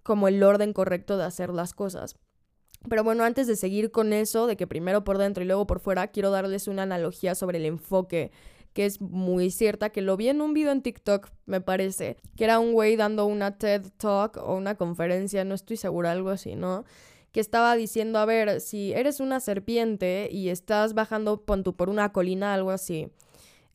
como 0.04 0.28
el 0.28 0.40
orden 0.44 0.74
correcto 0.74 1.16
de 1.16 1.24
hacer 1.24 1.50
las 1.50 1.74
cosas. 1.74 2.14
Pero 2.88 3.02
bueno, 3.02 3.24
antes 3.24 3.48
de 3.48 3.56
seguir 3.56 3.90
con 3.90 4.12
eso, 4.12 4.46
de 4.46 4.56
que 4.56 4.68
primero 4.68 5.02
por 5.02 5.18
dentro 5.18 5.42
y 5.42 5.46
luego 5.48 5.66
por 5.66 5.80
fuera, 5.80 6.06
quiero 6.06 6.30
darles 6.30 6.68
una 6.68 6.84
analogía 6.84 7.34
sobre 7.34 7.58
el 7.58 7.64
enfoque 7.64 8.30
que 8.72 8.86
es 8.86 9.00
muy 9.00 9.50
cierta, 9.50 9.90
que 9.90 10.02
lo 10.02 10.16
vi 10.16 10.28
en 10.28 10.40
un 10.40 10.54
video 10.54 10.72
en 10.72 10.82
TikTok, 10.82 11.28
me 11.46 11.60
parece, 11.60 12.16
que 12.36 12.44
era 12.44 12.58
un 12.58 12.72
güey 12.72 12.96
dando 12.96 13.26
una 13.26 13.58
TED 13.58 13.86
Talk 13.96 14.36
o 14.36 14.54
una 14.56 14.76
conferencia, 14.76 15.44
no 15.44 15.54
estoy 15.54 15.76
segura, 15.76 16.12
algo 16.12 16.30
así, 16.30 16.54
¿no? 16.54 16.84
que 17.32 17.40
estaba 17.40 17.76
diciendo, 17.76 18.18
a 18.18 18.24
ver, 18.24 18.60
si 18.60 18.92
eres 18.92 19.20
una 19.20 19.40
serpiente 19.40 20.28
y 20.32 20.48
estás 20.48 20.94
bajando 20.94 21.42
por 21.44 21.90
una 21.90 22.10
colina, 22.12 22.54
algo 22.54 22.70
así, 22.70 23.10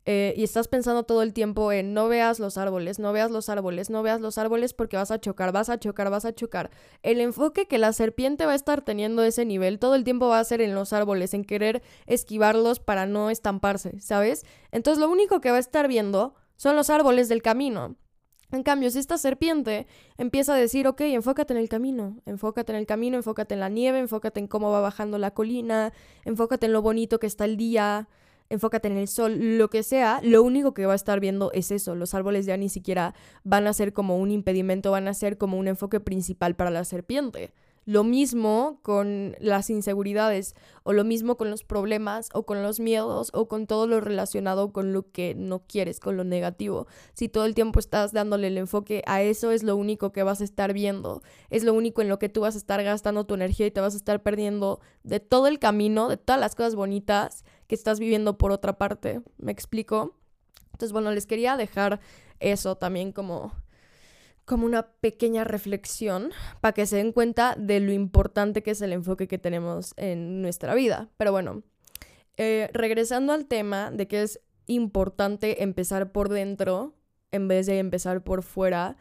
eh, 0.05 0.33
y 0.35 0.43
estás 0.43 0.67
pensando 0.67 1.03
todo 1.03 1.21
el 1.21 1.31
tiempo 1.31 1.71
en 1.71 1.93
no 1.93 2.09
veas 2.09 2.39
los 2.39 2.57
árboles, 2.57 2.99
no 2.99 3.13
veas 3.13 3.31
los 3.31 3.47
árboles, 3.47 3.89
no 3.89 4.03
veas 4.03 4.19
los 4.19 4.37
árboles 4.37 4.73
porque 4.73 4.97
vas 4.97 5.11
a 5.11 5.19
chocar, 5.19 5.53
vas 5.53 5.69
a 5.69 5.79
chocar, 5.79 6.09
vas 6.09 6.25
a 6.25 6.33
chocar. 6.33 6.71
El 7.03 7.21
enfoque 7.21 7.67
que 7.67 7.77
la 7.77 7.93
serpiente 7.93 8.45
va 8.45 8.51
a 8.51 8.55
estar 8.55 8.81
teniendo 8.81 9.23
ese 9.23 9.45
nivel 9.45 9.79
todo 9.79 9.95
el 9.95 10.03
tiempo 10.03 10.27
va 10.27 10.39
a 10.39 10.43
ser 10.43 10.61
en 10.61 10.75
los 10.75 10.91
árboles, 10.91 11.33
en 11.33 11.45
querer 11.45 11.81
esquivarlos 12.05 12.79
para 12.79 13.05
no 13.05 13.29
estamparse, 13.29 13.99
¿sabes? 14.01 14.45
Entonces 14.71 14.99
lo 14.99 15.09
único 15.09 15.39
que 15.39 15.51
va 15.51 15.57
a 15.57 15.61
estar 15.61 15.87
viendo 15.87 16.35
son 16.57 16.75
los 16.75 16.89
árboles 16.89 17.29
del 17.29 17.41
camino. 17.41 17.95
En 18.51 18.61
cambio, 18.61 18.91
si 18.91 18.99
esta 18.99 19.17
serpiente 19.17 19.87
empieza 20.17 20.53
a 20.53 20.57
decir, 20.57 20.87
ok, 20.87 21.01
enfócate 21.01 21.53
en 21.53 21.59
el 21.59 21.69
camino, 21.69 22.17
enfócate 22.27 22.71
en 22.71 22.77
el 22.77 22.85
camino, 22.85 23.17
enfócate 23.17 23.55
en 23.55 23.59
la 23.59 23.69
nieve, 23.69 23.97
enfócate 23.97 24.39
en 24.39 24.47
cómo 24.47 24.69
va 24.69 24.79
bajando 24.79 25.17
la 25.17 25.31
colina, 25.31 25.91
enfócate 26.23 26.67
en 26.67 26.73
lo 26.73 26.83
bonito 26.83 27.19
que 27.19 27.25
está 27.25 27.45
el 27.45 27.57
día, 27.57 28.09
enfócate 28.49 28.88
en 28.88 28.97
el 28.97 29.08
sol, 29.08 29.58
lo 29.58 29.69
que 29.69 29.84
sea, 29.84 30.19
lo 30.23 30.43
único 30.43 30.73
que 30.73 30.86
va 30.86 30.93
a 30.93 30.95
estar 30.95 31.19
viendo 31.19 31.51
es 31.53 31.71
eso. 31.71 31.95
Los 31.95 32.13
árboles 32.13 32.45
ya 32.45 32.58
ni 32.58 32.69
siquiera 32.69 33.13
van 33.43 33.67
a 33.67 33.73
ser 33.73 33.93
como 33.93 34.17
un 34.17 34.32
impedimento, 34.32 34.91
van 34.91 35.08
a 35.08 35.13
ser 35.13 35.38
como 35.38 35.58
un 35.58 35.67
enfoque 35.67 35.99
principal 35.99 36.56
para 36.56 36.69
la 36.69 36.84
serpiente. 36.84 37.53
Lo 37.86 38.06
mismo 38.06 38.79
con 38.82 39.36
las 39.39 39.69
inseguridades, 39.69 40.56
o 40.84 40.93
lo 40.93 41.03
mismo 41.03 41.36
con 41.36 41.49
los 41.49 41.65
problemas, 41.65 42.29
o 42.34 42.45
con 42.45 42.63
los 42.63 42.79
miedos, 42.79 43.29
o 43.34 43.49
con 43.49 43.67
todo 43.67 43.88
lo 43.88 43.99
relacionado 43.99 44.71
con 44.71 44.93
lo 44.93 45.12
que 45.12 45.36
no 45.36 45.63
quieres, 45.67 45.99
con 45.99 46.15
lo 46.15 46.23
negativo. 46.23 46.88
Si 47.13 47.27
todo 47.27 47.43
el 47.43 47.56
tiempo 47.56 47.82
estás 47.82 48.13
dándole 48.13 48.47
el 48.47 48.58
enfoque 48.58 49.03
a 49.06 49.21
eso, 49.21 49.51
es 49.51 49.63
lo 49.63 49.75
único 49.75 50.13
que 50.13 50.23
vas 50.23 50.39
a 50.39 50.45
estar 50.45 50.71
viendo, 50.71 51.23
es 51.49 51.65
lo 51.65 51.73
único 51.73 52.01
en 52.01 52.08
lo 52.08 52.19
que 52.19 52.29
tú 52.29 52.41
vas 52.41 52.56
a 52.56 52.58
estar 52.58 52.82
gastando 52.84 53.25
tu 53.25 53.34
energía 53.34 53.67
y 53.67 53.71
te 53.71 53.82
vas 53.82 53.95
a 53.95 53.97
estar 53.97 54.23
perdiendo 54.23 54.79
de 55.03 55.19
todo 55.19 55.47
el 55.47 55.60
camino, 55.60 56.08
de 56.08 56.15
todas 56.15 56.39
las 56.39 56.56
cosas 56.56 56.75
bonitas 56.75 57.43
estás 57.73 57.99
viviendo 57.99 58.38
por 58.38 58.51
otra 58.51 58.77
parte. 58.77 59.21
¿Me 59.38 59.51
explico? 59.51 60.15
Entonces, 60.67 60.91
bueno, 60.91 61.12
les 61.12 61.25
quería 61.25 61.57
dejar 61.57 61.99
eso 62.39 62.77
también 62.77 63.12
como 63.12 63.53
como 64.45 64.65
una 64.65 64.88
pequeña 64.99 65.43
reflexión 65.43 66.31
para 66.59 66.73
que 66.73 66.86
se 66.86 66.97
den 66.97 67.13
cuenta 67.13 67.55
de 67.57 67.79
lo 67.79 67.93
importante 67.93 68.62
que 68.62 68.71
es 68.71 68.81
el 68.81 68.91
enfoque 68.91 69.27
que 69.27 69.38
tenemos 69.38 69.93
en 69.95 70.41
nuestra 70.41 70.75
vida. 70.75 71.09
Pero 71.17 71.31
bueno, 71.31 71.63
eh, 72.38 72.69
regresando 72.73 73.31
al 73.33 73.45
tema 73.45 73.91
de 73.91 74.07
que 74.07 74.21
es 74.21 74.41
importante 74.65 75.63
empezar 75.63 76.12
por 76.12 76.29
dentro 76.29 76.93
en 77.31 77.47
vez 77.47 77.65
de 77.65 77.79
empezar 77.79 78.23
por 78.23 78.43
fuera, 78.43 78.97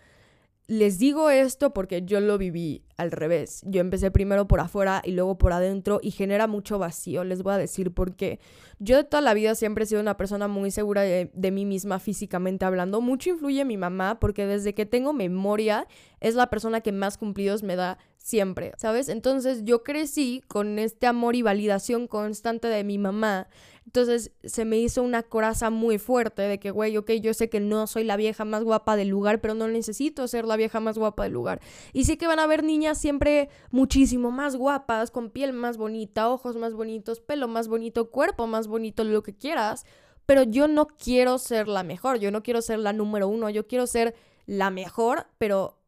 les 0.69 0.99
digo 0.99 1.29
esto 1.29 1.73
porque 1.75 2.03
yo 2.03 2.21
lo 2.21 2.39
viví 2.39 2.85
al 2.97 3.11
revés. 3.11 3.63
Yo 3.67 3.81
empecé 3.81 4.11
primero 4.11 4.47
por 4.47 4.61
afuera 4.61 5.03
y 5.05 5.11
luego 5.11 5.37
por 5.37 5.53
adentro 5.53 5.99
y 6.03 6.13
genera 6.13 6.47
mucho 6.47 6.79
vacío. 6.79 7.25
Les 7.25 7.43
voy 7.43 7.55
a 7.55 7.59
decir 7.59 7.93
por 7.93 8.15
qué. 8.15 8.39
Yo 8.79 8.97
de 8.97 9.05
toda 9.05 9.21
la 9.21 9.35
vida 9.35 9.55
siempre 9.55 9.85
he 9.85 9.87
sido 9.87 10.01
una 10.01 10.17
persona 10.17 10.49
muy 10.49 10.71
segura 10.71 11.03
de, 11.03 11.31
de, 11.35 11.51
mí 11.51 11.67
misma 11.67 11.99
físicamente 11.99 12.65
hablando. 12.65 13.01
Mucho 13.01 13.31
influye 13.31 13.65
mi 13.65 13.77
mamá 13.77 14.21
porque 14.21 14.47
desde 14.47 14.75
que 14.75 14.87
tengo 14.87 15.13
memoria 15.13 15.87
es 16.21 16.37
la 16.37 16.49
persona 16.49 16.81
que 16.81 16.93
más 16.93 17.19
cumplidos 17.19 17.63
me 17.63 17.77
da 17.77 17.99
siempre, 18.17 18.73
¿sabes? 18.77 19.09
Entonces 19.09 19.65
yo 19.65 19.83
crecí 19.83 20.43
con 20.47 20.79
este 20.79 21.07
amor 21.07 21.35
y 21.35 21.43
validación 21.43 22.07
constante 22.07 22.69
de 22.69 22.85
mi 22.85 22.99
mamá 22.99 23.49
entonces 23.85 24.33
se 24.45 24.65
me 24.65 24.79
hizo 24.79 25.03
una 25.03 25.23
coraza 25.23 25.71
muy 25.71 25.99
fuerte 25.99 26.43
de 26.43 26.59
que, 26.59 26.71
güey, 26.71 26.97
ok, 26.97 27.11
yo 27.21 27.35
sé 27.35 27.49
que 27.51 27.61
no 27.61 27.87
soy 27.87 28.05
la 28.05 28.17
vieja 28.17 28.45
más 28.45 28.63
guapa 28.63 28.97
del 28.97 29.09
lugar, 29.09 29.41
pero 29.41 29.55
no 29.55 29.69
necesito 29.69 30.27
ser 30.29 30.47
la 30.47 30.57
vieja 30.57 30.81
más 30.81 30.97
guapa 30.97 31.25
del 31.25 31.33
lugar. 31.33 31.61
Y 31.93 32.05
sí 32.05 32.17
que 32.17 32.27
van 32.27 32.39
a 32.39 32.45
haber 32.45 32.63
niñas 32.63 32.99
siempre 32.99 33.49
muchísimo 33.71 34.31
más 34.31 34.57
guapas, 34.57 35.11
con 35.11 35.31
piel 35.31 35.53
más 35.53 35.77
bonita, 35.77 36.31
ojos 36.31 36.57
más 36.57 36.75
bonitos, 36.75 37.21
pelo 37.21 37.49
más 37.49 37.69
bonito, 37.69 38.11
cuerpo 38.11 38.47
más 38.47 38.69
bonito, 38.69 39.05
lo 39.05 39.23
que 39.23 39.35
quieras. 39.35 39.85
Pero 40.27 40.45
yo 40.45 40.69
no 40.69 40.87
quiero 40.87 41.39
ser 41.39 41.67
la 41.67 41.83
mejor, 41.83 42.19
yo 42.19 42.31
no 42.31 42.43
quiero 42.43 42.63
ser 42.63 42.79
la 42.79 42.93
número 42.93 43.27
uno, 43.27 43.51
yo 43.51 43.67
quiero 43.67 43.87
ser 43.87 44.15
la 44.47 44.71
mejor, 44.71 45.27
pero 45.39 45.79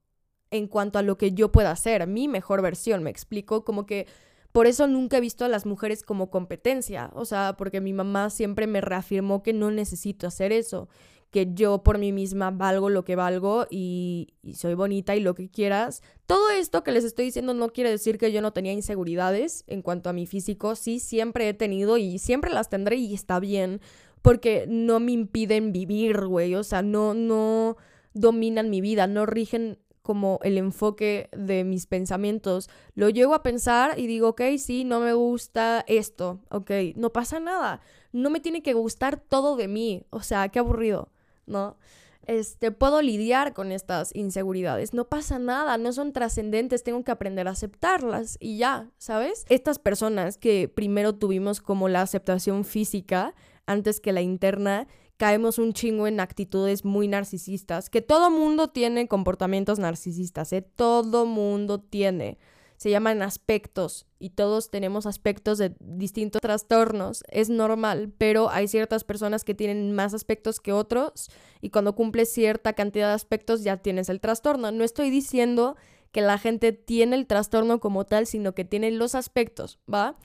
en 0.50 0.66
cuanto 0.66 0.98
a 0.98 1.02
lo 1.02 1.16
que 1.16 1.32
yo 1.32 1.52
pueda 1.52 1.70
hacer, 1.70 2.06
mi 2.06 2.28
mejor 2.28 2.60
versión, 2.60 3.02
me 3.02 3.10
explico, 3.10 3.64
como 3.64 3.86
que 3.86 4.06
por 4.54 4.68
eso 4.68 4.86
nunca 4.86 5.16
he 5.16 5.20
visto 5.20 5.44
a 5.44 5.48
las 5.48 5.66
mujeres 5.66 6.04
como 6.04 6.30
competencia, 6.30 7.10
o 7.14 7.24
sea, 7.24 7.56
porque 7.58 7.80
mi 7.80 7.92
mamá 7.92 8.30
siempre 8.30 8.68
me 8.68 8.80
reafirmó 8.80 9.42
que 9.42 9.52
no 9.52 9.72
necesito 9.72 10.28
hacer 10.28 10.52
eso, 10.52 10.88
que 11.32 11.48
yo 11.54 11.82
por 11.82 11.98
mí 11.98 12.12
misma 12.12 12.52
valgo 12.52 12.88
lo 12.88 13.04
que 13.04 13.16
valgo 13.16 13.66
y, 13.68 14.28
soy 14.54 14.74
bonita 14.74 15.16
y 15.16 15.20
lo 15.20 15.34
que 15.34 15.48
quieras. 15.48 16.04
Todo 16.26 16.50
esto 16.50 16.84
que 16.84 16.92
les 16.92 17.02
estoy 17.02 17.24
diciendo 17.24 17.52
no 17.52 17.70
quiere 17.70 17.90
decir 17.90 18.16
que 18.16 18.30
yo 18.30 18.40
no 18.42 18.52
tenía 18.52 18.72
inseguridades 18.72 19.64
en 19.66 19.82
cuanto 19.82 20.08
a 20.08 20.12
mi 20.12 20.24
físico, 20.24 20.76
sí, 20.76 21.00
siempre 21.00 21.48
he 21.48 21.54
tenido 21.54 21.98
y 21.98 22.20
siempre 22.20 22.52
las 22.52 22.70
tendré 22.70 22.94
y 22.94 23.12
está 23.12 23.40
bien, 23.40 23.80
porque 24.22 24.66
no 24.68 25.00
me 25.00 25.10
impiden 25.10 25.72
vivir, 25.72 26.26
güey, 26.26 26.54
o 26.54 26.62
sea, 26.62 26.80
no, 26.80 27.12
no 27.12 27.76
dominan 28.12 28.70
mi 28.70 28.80
vida, 28.80 29.08
no 29.08 29.26
rigen 29.26 29.78
como 30.04 30.38
el 30.42 30.58
enfoque 30.58 31.30
de 31.32 31.64
mis 31.64 31.86
pensamientos. 31.86 32.68
Lo 32.94 33.08
llego 33.08 33.34
a 33.34 33.42
pensar 33.42 33.98
y 33.98 34.06
digo, 34.06 34.28
ok, 34.28 34.42
sí, 34.58 34.84
no 34.84 35.00
me 35.00 35.14
gusta 35.14 35.82
esto, 35.88 36.40
ok, 36.50 36.70
no 36.94 37.10
pasa 37.10 37.40
nada. 37.40 37.80
No 38.12 38.28
me 38.28 38.40
tiene 38.40 38.62
que 38.62 38.74
gustar 38.74 39.16
todo 39.18 39.56
de 39.56 39.66
mí, 39.66 40.04
o 40.10 40.20
sea, 40.20 40.50
qué 40.50 40.58
aburrido, 40.58 41.08
¿no? 41.46 41.78
Este, 42.26 42.70
puedo 42.70 43.00
lidiar 43.00 43.54
con 43.54 43.72
estas 43.72 44.14
inseguridades. 44.14 44.92
No 44.92 45.06
pasa 45.06 45.38
nada, 45.38 45.78
no 45.78 45.90
son 45.94 46.12
trascendentes, 46.12 46.82
tengo 46.82 47.02
que 47.02 47.10
aprender 47.10 47.48
a 47.48 47.52
aceptarlas 47.52 48.36
y 48.40 48.58
ya, 48.58 48.90
¿sabes? 48.98 49.46
Estas 49.48 49.78
personas 49.78 50.36
que 50.36 50.68
primero 50.68 51.14
tuvimos 51.14 51.62
como 51.62 51.88
la 51.88 52.02
aceptación 52.02 52.64
física 52.64 53.34
antes 53.64 54.00
que 54.00 54.12
la 54.12 54.20
interna, 54.20 54.86
caemos 55.24 55.58
un 55.58 55.72
chingo 55.72 56.06
en 56.06 56.20
actitudes 56.20 56.84
muy 56.84 57.08
narcisistas, 57.08 57.88
que 57.88 58.02
todo 58.02 58.30
mundo 58.30 58.68
tiene 58.68 59.08
comportamientos 59.08 59.78
narcisistas, 59.78 60.52
¿eh? 60.52 60.60
Todo 60.60 61.24
mundo 61.24 61.80
tiene. 61.80 62.36
Se 62.76 62.90
llaman 62.90 63.22
aspectos 63.22 64.04
y 64.18 64.30
todos 64.30 64.70
tenemos 64.70 65.06
aspectos 65.06 65.56
de 65.56 65.74
distintos 65.80 66.42
trastornos. 66.42 67.24
Es 67.28 67.48
normal, 67.48 68.12
pero 68.18 68.50
hay 68.50 68.68
ciertas 68.68 69.02
personas 69.02 69.44
que 69.44 69.54
tienen 69.54 69.94
más 69.94 70.12
aspectos 70.12 70.60
que 70.60 70.74
otros 70.74 71.30
y 71.62 71.70
cuando 71.70 71.94
cumples 71.94 72.30
cierta 72.30 72.74
cantidad 72.74 73.08
de 73.08 73.14
aspectos 73.14 73.64
ya 73.64 73.78
tienes 73.78 74.10
el 74.10 74.20
trastorno. 74.20 74.72
No 74.72 74.84
estoy 74.84 75.08
diciendo 75.08 75.74
que 76.12 76.20
la 76.20 76.36
gente 76.36 76.72
tiene 76.72 77.16
el 77.16 77.26
trastorno 77.26 77.80
como 77.80 78.04
tal, 78.04 78.26
sino 78.26 78.54
que 78.54 78.66
tiene 78.66 78.90
los 78.90 79.14
aspectos, 79.14 79.78
¿va? 79.90 80.18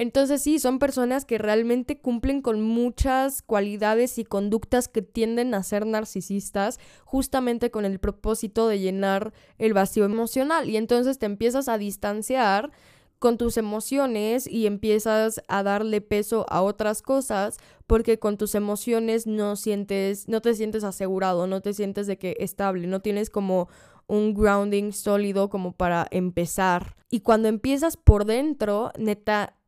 Entonces 0.00 0.40
sí, 0.40 0.58
son 0.58 0.78
personas 0.78 1.26
que 1.26 1.36
realmente 1.36 1.98
cumplen 1.98 2.40
con 2.40 2.62
muchas 2.62 3.42
cualidades 3.42 4.16
y 4.18 4.24
conductas 4.24 4.88
que 4.88 5.02
tienden 5.02 5.52
a 5.52 5.62
ser 5.62 5.84
narcisistas 5.84 6.80
justamente 7.04 7.70
con 7.70 7.84
el 7.84 7.98
propósito 7.98 8.66
de 8.66 8.78
llenar 8.78 9.34
el 9.58 9.74
vacío 9.74 10.06
emocional 10.06 10.70
y 10.70 10.78
entonces 10.78 11.18
te 11.18 11.26
empiezas 11.26 11.68
a 11.68 11.76
distanciar 11.76 12.70
con 13.18 13.36
tus 13.36 13.58
emociones 13.58 14.46
y 14.46 14.66
empiezas 14.66 15.42
a 15.48 15.62
darle 15.62 16.00
peso 16.00 16.46
a 16.48 16.62
otras 16.62 17.02
cosas 17.02 17.58
porque 17.86 18.18
con 18.18 18.38
tus 18.38 18.54
emociones 18.54 19.26
no 19.26 19.54
sientes 19.54 20.28
no 20.28 20.40
te 20.40 20.54
sientes 20.54 20.82
asegurado, 20.82 21.46
no 21.46 21.60
te 21.60 21.74
sientes 21.74 22.06
de 22.06 22.16
que 22.16 22.36
estable, 22.40 22.86
no 22.86 23.00
tienes 23.00 23.28
como 23.28 23.68
un 24.06 24.32
grounding 24.32 24.92
sólido 24.92 25.50
como 25.50 25.72
para 25.72 26.06
empezar. 26.10 26.96
Y 27.10 27.20
cuando 27.20 27.48
empiezas 27.48 27.98
por 27.98 28.24
dentro, 28.24 28.92
neta 28.98 29.59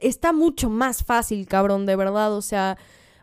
está 0.00 0.32
mucho 0.32 0.70
más 0.70 1.04
fácil, 1.04 1.46
cabrón, 1.46 1.86
de 1.86 1.96
verdad. 1.96 2.34
O 2.34 2.42
sea, 2.42 2.76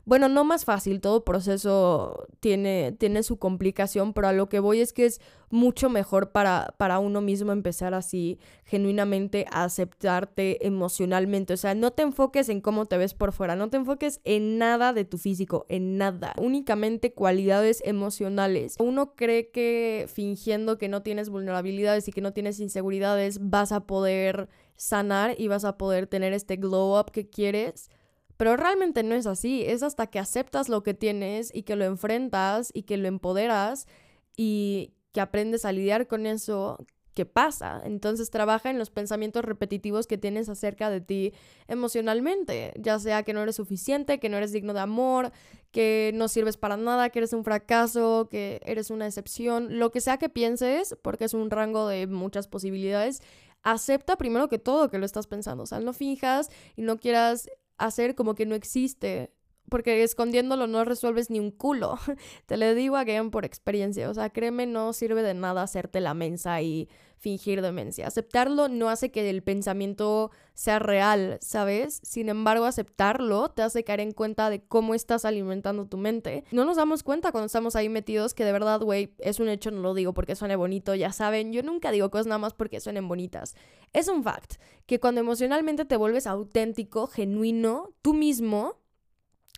bueno, 0.08 0.30
no 0.30 0.46
más 0.46 0.63
fácil, 0.63 1.02
todo 1.02 1.26
proceso 1.26 2.28
tiene, 2.40 2.96
tiene 2.98 3.24
su 3.24 3.40
complicación, 3.40 4.13
pero 4.13 4.30
a 4.30 4.32
lo 4.32 4.48
que 4.48 4.62
voy 4.62 4.80
es 4.80 4.94
que 4.94 5.06
es 5.06 5.20
mucho 5.50 5.90
mejor 5.90 6.32
para, 6.32 6.74
para 6.78 7.00
uno 7.00 7.20
mismo 7.20 7.52
empezar 7.52 7.94
así, 7.94 8.40
genuinamente 8.63 9.46
a 9.52 9.66
aceptarte 9.66 10.66
emocionalmente. 10.66 11.52
O 11.52 11.58
sea, 11.58 11.76
no 11.76 11.92
te 11.92 12.04
enfoques 12.04 12.48
en 12.48 12.62
cómo 12.62 12.86
te 12.86 12.98
ves 12.98 13.13
por 13.16 13.34
fuera, 13.34 13.58
no 13.58 13.70
te 13.70 13.76
enfoques 13.76 14.22
en 14.24 14.58
nada 14.58 14.94
de 14.94 15.04
tu 15.04 15.18
físico, 15.18 15.66
en 15.68 15.98
nada, 15.98 16.34
únicamente 16.38 17.12
cualidades 17.12 17.84
emocionales. 17.84 18.76
Uno 18.80 19.13
cree 19.13 19.50
que 19.50 20.08
fingiendo 20.08 20.78
que 20.78 20.88
no 20.88 21.04
tienes 21.04 21.28
vulnerabilidades 21.28 22.08
y 22.08 22.13
que 22.13 22.22
no 22.22 22.32
tienes 22.32 22.62
inseguridades 22.62 23.40
vas 23.50 23.74
a 23.74 23.82
poder 23.82 24.48
sanar 24.78 25.36
y 25.38 25.50
vas 25.50 25.66
a 25.66 25.78
poder 25.78 26.08
tener 26.08 26.32
este 26.32 26.56
glow 26.56 26.98
up 26.98 27.12
que 27.12 27.30
quieres. 27.30 27.90
Pero 28.38 28.56
realmente 28.56 29.04
no 29.04 29.16
es 29.16 29.26
así, 29.26 29.63
es 29.66 29.84
hasta 29.84 30.08
que 30.08 30.20
aceptas 30.20 30.70
lo 30.70 30.84
que 30.84 30.94
tienes 30.94 31.54
y 31.54 31.63
que 31.63 31.76
lo 31.76 31.86
enfrentas 31.86 32.70
y 32.74 32.84
que 32.84 32.98
lo 32.98 33.08
empoderas 33.08 33.88
y 34.36 34.94
que 35.12 35.22
aprendes 35.22 35.66
a 35.66 35.72
lidiar 35.72 36.08
con 36.08 36.28
eso 36.28 36.78
que 37.18 37.26
pasa. 37.26 37.82
Entonces 37.84 38.30
trabaja 38.30 38.70
en 38.70 38.78
los 38.78 38.92
pensamientos 38.92 39.44
repetitivos 39.44 40.06
que 40.06 40.20
tienes 40.20 40.50
acerca 40.50 40.92
de 40.92 41.02
ti 41.02 41.34
emocionalmente, 41.68 42.74
ya 42.78 43.00
sea 43.00 43.24
que 43.24 43.34
no 43.34 43.42
eres 43.42 43.56
suficiente, 43.56 44.20
que 44.20 44.30
no 44.30 44.38
eres 44.38 44.52
digno 44.52 44.76
de 44.76 44.82
amor, 44.82 45.32
que 45.72 46.12
no 46.13 46.28
sirves 46.28 46.58
para 46.58 46.78
nada, 46.78 47.10
que 47.10 47.18
eres 47.18 47.34
un 47.34 47.44
fracaso, 47.44 48.28
que 48.30 48.62
eres 48.63 48.92
una 48.92 49.08
excepción, 49.08 49.80
lo 49.80 49.92
que 49.92 50.00
sea 50.00 50.18
que 50.18 50.30
pienses, 50.30 50.96
porque 51.02 51.26
es 51.26 51.34
un 51.34 51.50
rango 51.50 51.88
de 51.88 52.06
muchas 52.06 52.48
posibilidades, 52.48 53.24
acepta 53.63 54.17
primero 54.17 54.50
que 54.50 54.60
todo 54.60 54.89
que 54.89 54.98
lo 54.98 55.06
estás 55.06 55.28
pensando, 55.28 55.63
o 55.63 55.65
sea, 55.65 55.80
no 55.80 55.93
finjas 55.93 56.50
y 56.76 56.82
no 56.82 56.98
quieras 57.00 57.50
hacer 57.78 58.15
como 58.15 58.36
que 58.36 58.46
no 58.46 58.56
existe, 58.56 59.34
porque 59.70 60.04
escondiéndolo 60.04 60.68
no 60.68 60.84
resuelves 60.86 61.30
ni 61.30 61.40
un 61.40 61.52
culo. 61.52 61.98
Te 62.46 62.58
lo 62.58 62.74
digo 62.74 62.96
a 62.96 63.04
Game 63.04 63.30
por 63.30 63.46
experiencia, 63.46 64.10
o 64.10 64.14
sea, 64.14 64.30
créeme, 64.30 64.66
no 64.66 64.94
sirve 64.94 65.24
de 65.24 65.34
nada 65.34 65.64
hacerte 65.64 66.02
la 66.02 66.14
mensa 66.14 66.62
y 66.62 66.90
fingir 67.18 67.62
demencia. 67.62 68.08
Aceptarlo 68.08 68.68
no 68.70 68.90
hace 68.90 69.12
que 69.12 69.30
el 69.30 69.42
pensamiento 69.42 70.32
sea 70.54 70.80
real, 70.80 71.38
¿sabes? 71.42 72.00
Sin 72.04 72.30
embargo, 72.30 72.66
aceptarlo 72.66 73.50
te 73.50 73.64
hace 73.64 73.84
caer 73.84 74.02
en 74.02 74.12
cuenta 74.12 74.50
de 74.50 74.64
cómo 74.64 74.94
estás 74.94 75.26
alimentando 75.26 75.88
tu 75.88 75.98
mente. 75.98 76.44
No 76.52 76.64
nos 76.66 76.78
damos 76.78 77.04
cuenta 77.04 77.32
cuando 77.32 77.48
estamos 77.48 77.76
ahí 77.76 77.90
metidos 77.90 78.34
que 78.34 78.46
de 78.46 78.52
verdad, 78.52 78.80
güey, 78.82 79.16
es 79.20 79.40
un 79.40 79.50
hecho, 79.50 79.72
no 79.72 79.82
lo 79.82 79.94
digo 79.94 80.14
porque 80.14 80.36
suene 80.36 80.56
bonito, 80.56 80.96
ya 80.96 81.12
saben, 81.12 81.52
yo 81.52 81.64
nunca 81.64 81.92
digo 81.92 82.12
cosas 82.12 82.28
nada 82.28 82.40
más 82.40 82.54
porque 82.54 82.80
suenen 82.80 83.08
bonitas. 83.08 83.56
Es 83.94 84.08
un 84.08 84.24
fact 84.24 84.56
que 84.86 85.00
cuando 85.00 85.22
emocionalmente 85.22 85.86
te 85.86 85.98
vuelves 85.98 86.28
auténtico, 86.28 87.08
genuino, 87.08 87.90
tú 88.02 88.14
mismo, 88.14 88.78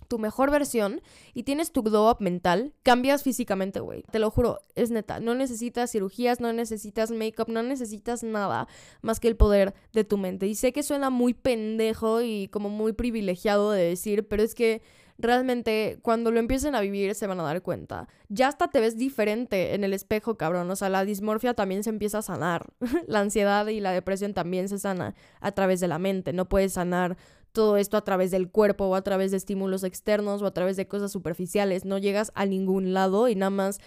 tu 0.10 0.20
mejor 0.20 0.52
versión 0.52 1.02
y 1.34 1.44
tienes 1.44 1.72
tu 1.72 1.84
glow 1.84 2.12
up 2.12 2.18
mental, 2.20 2.74
cambias 2.84 3.24
físicamente, 3.24 3.80
güey. 3.80 4.04
Te 4.12 4.20
lo 4.20 4.30
juro, 4.30 4.60
es 4.76 4.92
neta. 4.92 5.22
No 5.22 5.36
necesitas 5.36 5.92
cirugías, 5.92 6.42
no 6.42 6.52
necesitas 6.52 7.12
make-up, 7.12 7.48
no 7.48 7.64
necesitas 7.64 8.24
nada 8.24 8.68
más 9.02 9.22
que 9.22 9.30
el 9.30 9.38
poder 9.38 9.74
de 9.94 10.04
tu 10.04 10.18
mente. 10.18 10.48
Y 10.48 10.56
sé 10.56 10.74
que 10.74 10.84
suena 10.84 11.10
muy 11.10 11.34
pendejo 11.34 12.22
y 12.22 12.50
como 12.50 12.70
muy 12.70 12.92
privilegiado 12.92 13.72
de 13.72 13.84
decir, 13.84 14.28
pero 14.28 14.44
es 14.44 14.56
que 14.56 14.82
realmente 15.20 16.00
cuando 16.02 16.32
lo 16.32 16.40
empiecen 16.40 16.76
a 16.76 16.82
vivir 16.82 17.14
se 17.14 17.28
van 17.28 17.40
a 17.40 17.44
dar 17.44 17.62
cuenta. 17.62 18.08
Ya 18.30 18.48
hasta 18.48 18.70
te 18.70 18.80
ves 18.80 18.98
diferente 18.98 19.76
en 19.76 19.84
el 19.84 19.94
espejo, 19.94 20.38
cabrón. 20.38 20.72
O 20.72 20.76
sea, 20.76 20.90
la 20.90 21.06
dismorfia 21.06 21.54
también 21.54 21.84
se 21.84 21.90
empieza 21.90 22.20
a 22.20 22.22
sanar. 22.22 22.68
la 23.08 23.20
ansiedad 23.20 23.68
y 23.68 23.80
la 23.82 23.92
depresión 23.92 24.34
también 24.34 24.70
se 24.70 24.80
sana 24.80 25.14
a 25.42 25.52
través 25.52 25.80
de 25.80 25.88
la 25.88 26.00
mente. 26.00 26.34
No 26.34 26.48
puedes 26.48 26.74
sanar 26.74 27.18
todo 27.52 27.78
esto 27.78 27.98
a 27.98 28.04
través 28.04 28.32
del 28.32 28.50
cuerpo 28.50 28.86
o 28.86 28.96
a 28.96 29.02
través 29.02 29.32
de 29.32 29.38
estímulos 29.38 29.84
externos 29.84 30.42
o 30.42 30.46
a 30.46 30.54
través 30.54 30.78
de 30.78 30.88
cosas 30.88 31.12
superficiales. 31.12 31.86
No 31.86 31.98
llegas 31.98 32.32
a 32.36 32.46
ningún 32.46 32.94
lado 32.94 33.28
y 33.28 33.36
nada 33.36 33.50
más 33.50 33.80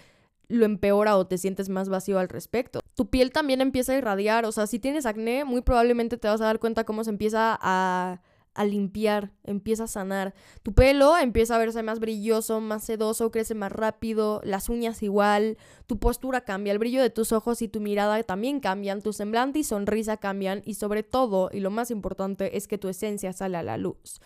lo 0.47 0.65
empeora 0.65 1.17
o 1.17 1.25
te 1.25 1.37
sientes 1.37 1.69
más 1.69 1.89
vacío 1.89 2.19
al 2.19 2.29
respecto. 2.29 2.81
Tu 2.95 3.09
piel 3.09 3.31
también 3.31 3.61
empieza 3.61 3.93
a 3.93 3.97
irradiar, 3.97 4.45
o 4.45 4.51
sea, 4.51 4.67
si 4.67 4.79
tienes 4.79 5.05
acné, 5.05 5.45
muy 5.45 5.61
probablemente 5.61 6.17
te 6.17 6.27
vas 6.27 6.41
a 6.41 6.45
dar 6.45 6.59
cuenta 6.59 6.83
cómo 6.83 7.03
se 7.03 7.09
empieza 7.09 7.57
a, 7.59 8.21
a 8.55 8.65
limpiar, 8.65 9.31
empieza 9.43 9.85
a 9.85 9.87
sanar. 9.87 10.33
Tu 10.61 10.73
pelo 10.73 11.17
empieza 11.17 11.55
a 11.55 11.59
verse 11.59 11.83
más 11.83 11.99
brilloso, 11.99 12.61
más 12.61 12.83
sedoso, 12.83 13.31
crece 13.31 13.55
más 13.55 13.71
rápido, 13.71 14.41
las 14.43 14.69
uñas 14.69 15.03
igual, 15.03 15.57
tu 15.87 15.99
postura 15.99 16.41
cambia, 16.41 16.73
el 16.73 16.79
brillo 16.79 17.01
de 17.01 17.09
tus 17.09 17.31
ojos 17.31 17.61
y 17.61 17.67
tu 17.67 17.79
mirada 17.79 18.21
también 18.23 18.59
cambian, 18.59 19.01
tu 19.01 19.13
semblante 19.13 19.59
y 19.59 19.63
sonrisa 19.63 20.17
cambian 20.17 20.61
y 20.65 20.75
sobre 20.75 21.03
todo, 21.03 21.49
y 21.51 21.59
lo 21.59 21.71
más 21.71 21.91
importante, 21.91 22.57
es 22.57 22.67
que 22.67 22.77
tu 22.77 22.89
esencia 22.89 23.33
sale 23.33 23.57
a 23.57 23.63
la 23.63 23.77
luz. 23.77 24.21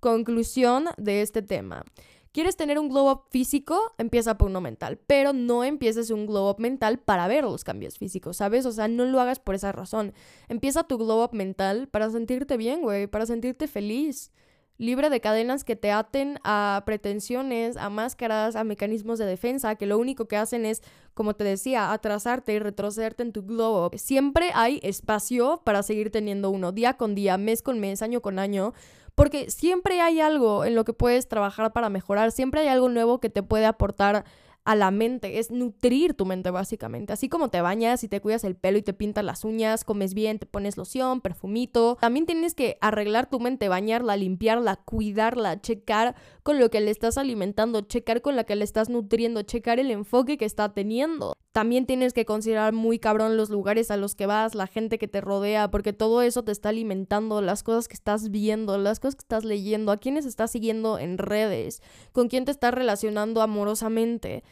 Conclusión 0.00 0.86
de 0.96 1.22
este 1.22 1.42
tema. 1.42 1.84
¿Quieres 2.32 2.56
tener 2.56 2.78
un 2.78 2.88
glow 2.88 3.10
up 3.10 3.24
físico? 3.30 3.92
Empieza 3.98 4.38
por 4.38 4.48
uno 4.48 4.62
mental, 4.62 4.98
pero 5.06 5.34
no 5.34 5.64
empieces 5.64 6.10
un 6.10 6.26
glow 6.26 6.48
up 6.48 6.58
mental 6.58 6.98
para 6.98 7.28
ver 7.28 7.44
los 7.44 7.62
cambios 7.62 7.98
físicos, 7.98 8.38
¿sabes? 8.38 8.64
O 8.64 8.72
sea, 8.72 8.88
no 8.88 9.04
lo 9.04 9.20
hagas 9.20 9.38
por 9.38 9.54
esa 9.54 9.70
razón. 9.70 10.14
Empieza 10.48 10.84
tu 10.84 10.96
glow 10.96 11.22
up 11.22 11.34
mental 11.34 11.88
para 11.88 12.08
sentirte 12.08 12.56
bien, 12.56 12.80
güey, 12.80 13.06
para 13.06 13.26
sentirte 13.26 13.68
feliz, 13.68 14.32
libre 14.78 15.10
de 15.10 15.20
cadenas 15.20 15.62
que 15.62 15.76
te 15.76 15.90
aten 15.90 16.38
a 16.42 16.82
pretensiones, 16.86 17.76
a 17.76 17.90
máscaras, 17.90 18.56
a 18.56 18.64
mecanismos 18.64 19.18
de 19.18 19.26
defensa, 19.26 19.74
que 19.74 19.84
lo 19.84 19.98
único 19.98 20.26
que 20.26 20.38
hacen 20.38 20.64
es, 20.64 20.80
como 21.12 21.34
te 21.34 21.44
decía, 21.44 21.92
atrasarte 21.92 22.54
y 22.54 22.58
retrocederte 22.58 23.22
en 23.24 23.32
tu 23.32 23.42
glow 23.42 23.84
up. 23.84 23.98
Siempre 23.98 24.52
hay 24.54 24.80
espacio 24.82 25.60
para 25.64 25.82
seguir 25.82 26.10
teniendo 26.10 26.48
uno, 26.48 26.72
día 26.72 26.94
con 26.94 27.14
día, 27.14 27.36
mes 27.36 27.60
con 27.60 27.78
mes, 27.78 28.00
año 28.00 28.22
con 28.22 28.38
año 28.38 28.72
porque 29.14 29.50
siempre 29.50 30.00
hay 30.00 30.20
algo 30.20 30.64
en 30.64 30.74
lo 30.74 30.84
que 30.84 30.92
puedes 30.92 31.28
trabajar 31.28 31.72
para 31.72 31.88
mejorar, 31.88 32.32
siempre 32.32 32.62
hay 32.62 32.68
algo 32.68 32.88
nuevo 32.88 33.20
que 33.20 33.30
te 33.30 33.42
puede 33.42 33.66
aportar 33.66 34.24
a 34.64 34.76
la 34.76 34.90
mente, 34.90 35.38
es 35.38 35.50
nutrir 35.50 36.14
tu 36.14 36.24
mente 36.24 36.50
básicamente. 36.50 37.12
Así 37.12 37.28
como 37.28 37.48
te 37.48 37.60
bañas 37.60 38.04
y 38.04 38.08
te 38.08 38.20
cuidas 38.20 38.44
el 38.44 38.54
pelo 38.54 38.78
y 38.78 38.82
te 38.82 38.92
pintas 38.92 39.24
las 39.24 39.44
uñas, 39.44 39.84
comes 39.84 40.14
bien, 40.14 40.38
te 40.38 40.46
pones 40.46 40.76
loción, 40.76 41.20
perfumito, 41.20 41.96
también 42.00 42.26
tienes 42.26 42.54
que 42.54 42.78
arreglar 42.80 43.28
tu 43.28 43.40
mente, 43.40 43.68
bañarla, 43.68 44.16
limpiarla, 44.16 44.76
cuidarla, 44.76 45.60
checar 45.60 46.14
con 46.42 46.58
lo 46.58 46.70
que 46.70 46.80
le 46.80 46.90
estás 46.90 47.18
alimentando, 47.18 47.82
checar 47.82 48.22
con 48.22 48.36
la 48.36 48.44
que 48.44 48.56
le 48.56 48.64
estás 48.64 48.88
nutriendo, 48.88 49.42
checar 49.42 49.80
el 49.80 49.90
enfoque 49.90 50.38
que 50.38 50.44
está 50.44 50.72
teniendo. 50.72 51.36
También 51.52 51.84
tienes 51.84 52.14
que 52.14 52.24
considerar 52.24 52.72
muy 52.72 52.98
cabrón 52.98 53.36
los 53.36 53.50
lugares 53.50 53.90
a 53.90 53.98
los 53.98 54.14
que 54.14 54.24
vas, 54.24 54.54
la 54.54 54.66
gente 54.66 54.98
que 54.98 55.06
te 55.06 55.20
rodea, 55.20 55.70
porque 55.70 55.92
todo 55.92 56.22
eso 56.22 56.44
te 56.44 56.52
está 56.52 56.70
alimentando, 56.70 57.42
las 57.42 57.62
cosas 57.62 57.88
que 57.88 57.94
estás 57.94 58.30
viendo, 58.30 58.78
las 58.78 59.00
cosas 59.00 59.16
que 59.16 59.24
estás 59.24 59.44
leyendo, 59.44 59.92
a 59.92 59.98
quiénes 59.98 60.24
estás 60.24 60.50
siguiendo 60.50 60.98
en 60.98 61.18
redes, 61.18 61.82
con 62.12 62.28
quién 62.28 62.46
te 62.46 62.52
estás 62.52 62.72
relacionando 62.72 63.42
amorosamente. 63.42 64.44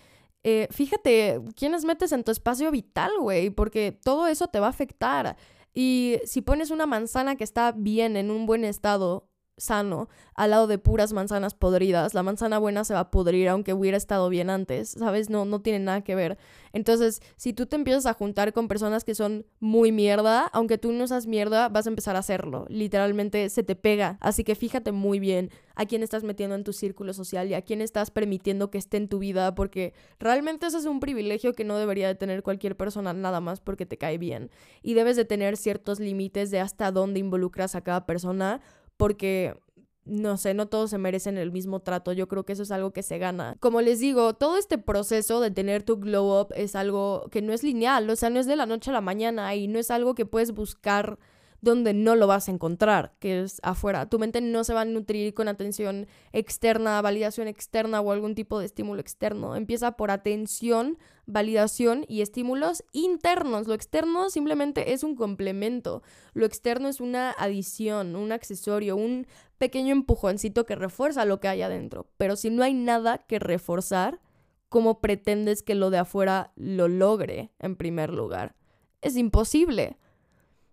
Eh, 0.43 0.69
fíjate 0.71 1.41
quiénes 1.55 1.85
metes 1.85 2.13
en 2.13 2.25
tu 2.25 2.33
espacio 2.33 2.71
vital, 2.71 3.13
güey, 3.21 3.51
porque 3.51 3.93
todo 3.93 4.27
eso 4.27 4.49
te 4.49 4.61
va 4.61 4.67
a 4.67 4.71
afectar. 4.71 5.37
Y 5.75 6.19
si 6.25 6.43
pones 6.43 6.71
una 6.71 6.87
manzana 6.87 7.37
que 7.37 7.45
está 7.45 7.73
bien, 7.73 8.17
en 8.17 8.31
un 8.31 8.47
buen 8.47 8.65
estado, 8.65 9.30
sano 9.61 10.09
al 10.35 10.51
lado 10.51 10.67
de 10.67 10.79
puras 10.79 11.13
manzanas 11.13 11.55
podridas. 11.55 12.15
La 12.15 12.23
manzana 12.23 12.59
buena 12.59 12.85
se 12.85 12.95
va 12.95 13.01
a 13.01 13.11
pudrir 13.11 13.49
aunque 13.49 13.75
hubiera 13.75 13.97
estado 13.97 14.29
bien 14.29 14.51
antes, 14.51 14.91
¿sabes? 14.99 15.31
No, 15.31 15.45
no 15.45 15.61
tiene 15.61 15.79
nada 15.81 16.03
que 16.03 16.15
ver. 16.15 16.39
Entonces, 16.73 17.21
si 17.37 17.53
tú 17.53 17.67
te 17.67 17.77
empiezas 17.77 18.07
a 18.07 18.15
juntar 18.15 18.53
con 18.53 18.69
personas 18.69 19.05
que 19.05 19.15
son 19.15 19.45
muy 19.59 19.93
mierda, 19.93 20.47
aunque 20.53 20.79
tú 20.79 20.93
no 20.93 21.07
seas 21.07 21.27
mierda, 21.27 21.69
vas 21.69 21.87
a 21.87 21.91
empezar 21.91 22.17
a 22.17 22.21
hacerlo. 22.21 22.65
Literalmente 22.69 23.49
se 23.51 23.63
te 23.63 23.77
pega. 23.77 24.19
Así 24.21 24.45
que 24.45 24.55
fíjate 24.55 24.93
muy 24.93 25.19
bien 25.19 25.51
a 25.75 25.87
quién 25.87 26.03
estás 26.03 26.25
metiendo 26.25 26.55
en 26.55 26.65
tu 26.65 26.73
círculo 26.73 27.13
social 27.13 27.49
y 27.49 27.55
a 27.55 27.63
quién 27.63 27.81
estás 27.81 28.11
permitiendo 28.11 28.71
que 28.71 28.79
esté 28.79 28.97
en 28.99 29.09
tu 29.09 29.19
vida, 29.19 29.55
porque 29.55 29.95
realmente 30.19 30.67
eso 30.67 30.79
es 30.79 30.87
un 30.87 31.01
privilegio 31.01 31.55
que 31.55 31.65
no 31.65 31.77
debería 31.77 32.07
de 32.07 32.15
tener 32.15 32.43
cualquier 32.43 32.77
persona 32.77 33.13
nada 33.13 33.41
más 33.41 33.61
porque 33.61 33.87
te 33.87 33.99
cae 33.99 34.19
bien. 34.19 34.51
Y 34.83 34.95
debes 34.95 35.17
de 35.17 35.25
tener 35.25 35.57
ciertos 35.57 36.01
límites 36.01 36.51
de 36.51 36.61
hasta 36.61 36.93
dónde 36.93 37.21
involucras 37.21 37.75
a 37.75 37.81
cada 37.81 38.07
persona 38.07 38.61
porque 39.01 39.57
no 40.05 40.37
sé, 40.37 40.55
no 40.55 40.67
todos 40.69 40.91
se 40.91 40.99
merecen 40.99 41.39
el 41.39 41.53
mismo 41.53 41.81
trato. 41.81 42.13
Yo 42.13 42.29
creo 42.29 42.45
que 42.45 42.53
eso 42.53 42.63
es 42.63 42.71
algo 42.71 42.93
que 42.93 43.03
se 43.03 43.19
gana. 43.19 43.57
Como 43.61 43.81
les 43.81 44.01
digo, 44.01 44.35
todo 44.35 44.57
este 44.57 44.77
proceso 44.77 45.41
de 45.41 45.51
tener 45.51 45.83
tu 45.83 45.97
glow 45.99 46.41
up 46.41 46.49
es 46.55 46.75
algo 46.75 47.29
que 47.31 47.43
no 47.43 47.53
es 47.53 47.63
lineal, 47.63 48.09
o 48.11 48.17
sea, 48.17 48.29
no 48.29 48.41
es 48.41 48.47
de 48.47 48.57
la 48.57 48.67
noche 48.67 48.91
a 48.91 48.95
la 48.95 49.01
mañana 49.01 49.55
y 49.55 49.69
no 49.69 49.79
es 49.79 49.91
algo 49.91 50.15
que 50.15 50.27
puedes 50.27 50.53
buscar 50.53 51.19
donde 51.63 51.93
no 51.93 52.17
lo 52.17 52.27
vas 52.27 52.49
a 52.49 52.53
encontrar, 52.53 53.15
que 53.19 53.43
es 53.43 53.61
afuera. 53.63 54.09
Tu 54.09 54.19
mente 54.19 54.41
no 54.41 54.65
se 54.65 54.75
va 54.75 54.83
a 54.83 54.85
nutrir 54.85 55.35
con 55.35 55.49
atención 55.49 56.07
externa, 56.33 57.01
validación 57.03 57.49
externa 57.49 58.01
o 58.01 58.13
algún 58.13 58.35
tipo 58.35 58.59
de 58.59 58.67
estímulo 58.67 59.01
externo. 59.01 59.57
Empieza 59.57 59.93
por 59.93 60.11
atención, 60.11 60.99
validación 61.31 62.05
y 62.09 62.23
estímulos 62.23 62.85
internos. 62.93 63.67
Lo 63.67 63.75
externo 63.75 64.31
simplemente 64.31 64.93
es 64.93 65.05
un 65.05 65.15
complemento. 65.15 66.03
Lo 66.33 66.47
externo 66.47 66.89
es 66.89 67.01
una 67.01 67.31
adición, 67.31 68.17
un 68.17 68.33
accesorio, 68.33 68.97
un 68.97 69.27
pequeño 69.59 69.93
empujoncito 69.93 70.67
que 70.67 70.75
refuerza 70.75 71.25
lo 71.25 71.39
que 71.39 71.49
hay 71.49 71.63
adentro. 71.63 72.07
Pero 72.17 72.37
si 72.37 72.51
no 72.51 72.63
hay 72.63 72.75
nada 72.75 73.19
que 73.19 73.39
reforzar, 73.39 74.21
¿cómo 74.69 75.01
pretendes 75.01 75.63
que 75.63 75.75
lo 75.75 75.91
de 75.91 75.99
afuera 75.99 76.53
lo 76.57 76.89
logre 76.89 77.53
en 77.59 77.77
primer 77.77 78.11
lugar? 78.11 78.57
Es 79.03 79.17
imposible. 79.17 79.99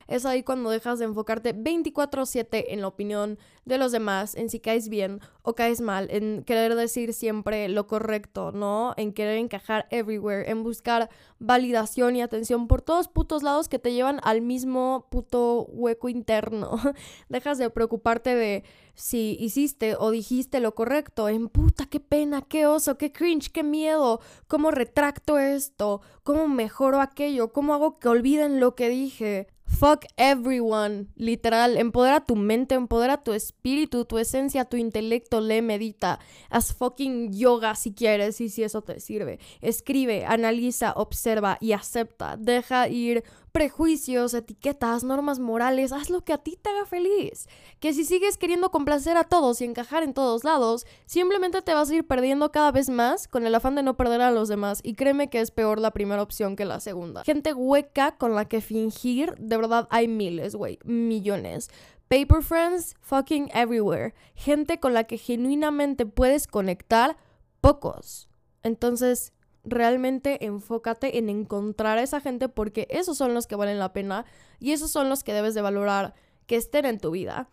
Es 0.08 0.26
ahí 0.26 0.44
cuando 0.44 0.70
dejas 0.70 1.00
de 1.00 1.06
enfocarte 1.06 1.54
24/7 1.54 2.74
en 2.74 2.82
la 2.82 2.88
opinión 2.88 3.38
de 3.66 3.78
los 3.78 3.92
demás, 3.92 4.36
en 4.36 4.50
si 4.50 4.60
caes 4.60 4.88
bien 4.88 5.20
o 5.42 5.54
caes 5.54 5.82
mal, 5.82 6.08
en 6.10 6.44
querer 6.44 6.76
decir 6.76 7.14
siempre 7.14 7.68
lo 7.68 7.88
correcto, 7.88 8.52
¿no? 8.52 8.94
En 8.98 9.12
querer 9.14 9.38
encajar 9.38 9.88
everywhere, 9.90 10.50
en 10.50 10.64
buscar 10.64 11.10
validación 11.40 12.16
y 12.16 12.22
atención 12.22 12.68
por 12.68 12.82
todos 12.82 13.08
putos 13.10 13.44
lados 13.44 13.68
que 13.68 13.80
te 13.80 13.94
llevan 13.94 14.20
al 14.24 14.42
mismo 14.42 15.08
puto 15.10 15.66
hueco 15.70 16.10
interno. 16.10 16.72
Dejas 17.30 17.58
de 17.58 17.70
preocuparte 17.70 18.36
de 18.36 18.64
si 18.96 19.38
hiciste 19.40 19.96
o 20.00 20.10
dijiste 20.10 20.60
lo 20.60 20.74
correcto, 20.74 21.30
en 21.30 21.50
puta, 21.50 21.86
qué 21.86 22.00
pena, 22.00 22.42
qué 22.42 22.66
oso, 22.66 22.98
qué 22.98 23.12
cringe, 23.12 23.52
qué 23.52 23.64
miedo, 23.64 24.22
cómo 24.48 24.72
retracto 24.72 25.38
esto, 25.38 26.02
cómo 26.24 26.48
mejoro 26.48 27.00
aquello, 27.00 27.54
cómo 27.54 27.74
hago 27.74 27.96
que 27.96 28.08
olviden 28.08 28.60
lo 28.60 28.76
que 28.76 28.90
dije. 28.90 29.48
Fuck 29.68 30.06
everyone, 30.16 31.08
literal, 31.16 31.78
empodera 31.78 32.22
tu 32.22 32.36
mente, 32.36 32.74
empodera 32.74 33.18
tu 33.18 33.34
espíritu, 33.34 34.06
tu 34.06 34.18
esencia, 34.18 34.66
tu 34.66 34.78
intelecto, 34.78 35.42
lee, 35.42 35.62
medita, 35.62 36.20
haz 36.50 36.74
fucking 36.74 37.32
yoga 37.34 37.76
si 37.76 37.94
quieres 37.94 38.40
y 38.42 38.50
si 38.50 38.64
eso 38.64 38.82
te 38.82 39.00
sirve. 39.00 39.40
Escribe, 39.62 40.26
analiza, 40.26 40.94
observa 40.94 41.58
y 41.60 41.74
acepta. 41.74 42.38
Deja 42.38 42.88
ir 42.88 43.24
prejuicios, 43.58 44.36
etiquetas, 44.36 45.04
normas 45.04 45.40
morales, 45.40 45.92
haz 45.92 46.12
lo 46.12 46.24
que 46.24 46.32
a 46.32 46.38
ti 46.38 46.60
te 46.62 46.70
haga 46.70 46.86
feliz. 46.86 47.50
Que 47.80 47.92
si 47.92 48.06
sigues 48.06 48.38
queriendo 48.38 48.70
complacer 48.70 49.18
a 49.18 49.24
todos 49.24 49.62
y 49.62 49.66
encajar 49.66 50.04
en 50.04 50.14
todos 50.14 50.44
lados, 50.44 50.86
simplemente 51.08 51.64
te 51.64 51.74
vas 51.74 51.90
a 51.90 51.96
ir 51.96 52.06
perdiendo 52.06 52.52
cada 52.52 52.72
vez 52.72 52.88
más 52.88 53.28
con 53.28 53.48
el 53.48 53.56
afán 53.56 53.74
de 53.74 53.82
no 53.82 53.98
perder 53.98 54.22
a 54.22 54.30
los 54.30 54.48
demás. 54.48 54.82
Y 54.84 54.94
créeme 54.94 55.32
que 55.32 55.42
es 55.42 55.50
peor 55.50 55.80
la 55.80 55.90
primera 55.90 56.22
opción 56.22 56.56
que 56.56 56.66
la 56.66 56.80
segunda. 56.80 57.24
Gente 57.24 57.52
hueca 57.52 58.16
con 58.20 58.36
la 58.36 58.46
que 58.46 58.62
fingir, 58.62 59.34
de 59.40 59.58
verdad 59.58 59.88
hay 59.90 60.08
miles, 60.08 60.54
güey, 60.54 60.78
millones. 60.84 61.72
Paper 62.10 62.44
friends 62.44 62.96
fucking 63.02 63.50
everywhere. 63.56 64.14
Gente 64.36 64.80
con 64.80 64.94
la 64.94 65.06
que 65.06 65.18
genuinamente 65.18 66.06
puedes 66.06 66.46
conectar, 66.46 67.18
pocos. 67.60 68.30
Entonces, 68.62 69.34
realmente 69.68 70.46
enfócate 70.46 71.18
en 71.18 71.30
encontrar 71.30 71.98
a 71.98 72.04
esa 72.04 72.22
gente 72.22 72.50
porque 72.50 72.88
esos 72.90 73.18
son 73.18 73.34
los 73.34 73.48
que 73.48 73.56
valen 73.56 73.80
la 73.80 73.94
pena 73.94 74.26
y 74.60 74.72
esos 74.72 74.92
son 74.92 75.10
los 75.10 75.24
que 75.24 75.34
debes 75.34 75.54
de 75.54 75.62
valorar 75.62 76.14
que 76.48 76.56
estén 76.56 76.86
en 76.86 77.00
tu 77.00 77.12
vida. 77.12 77.50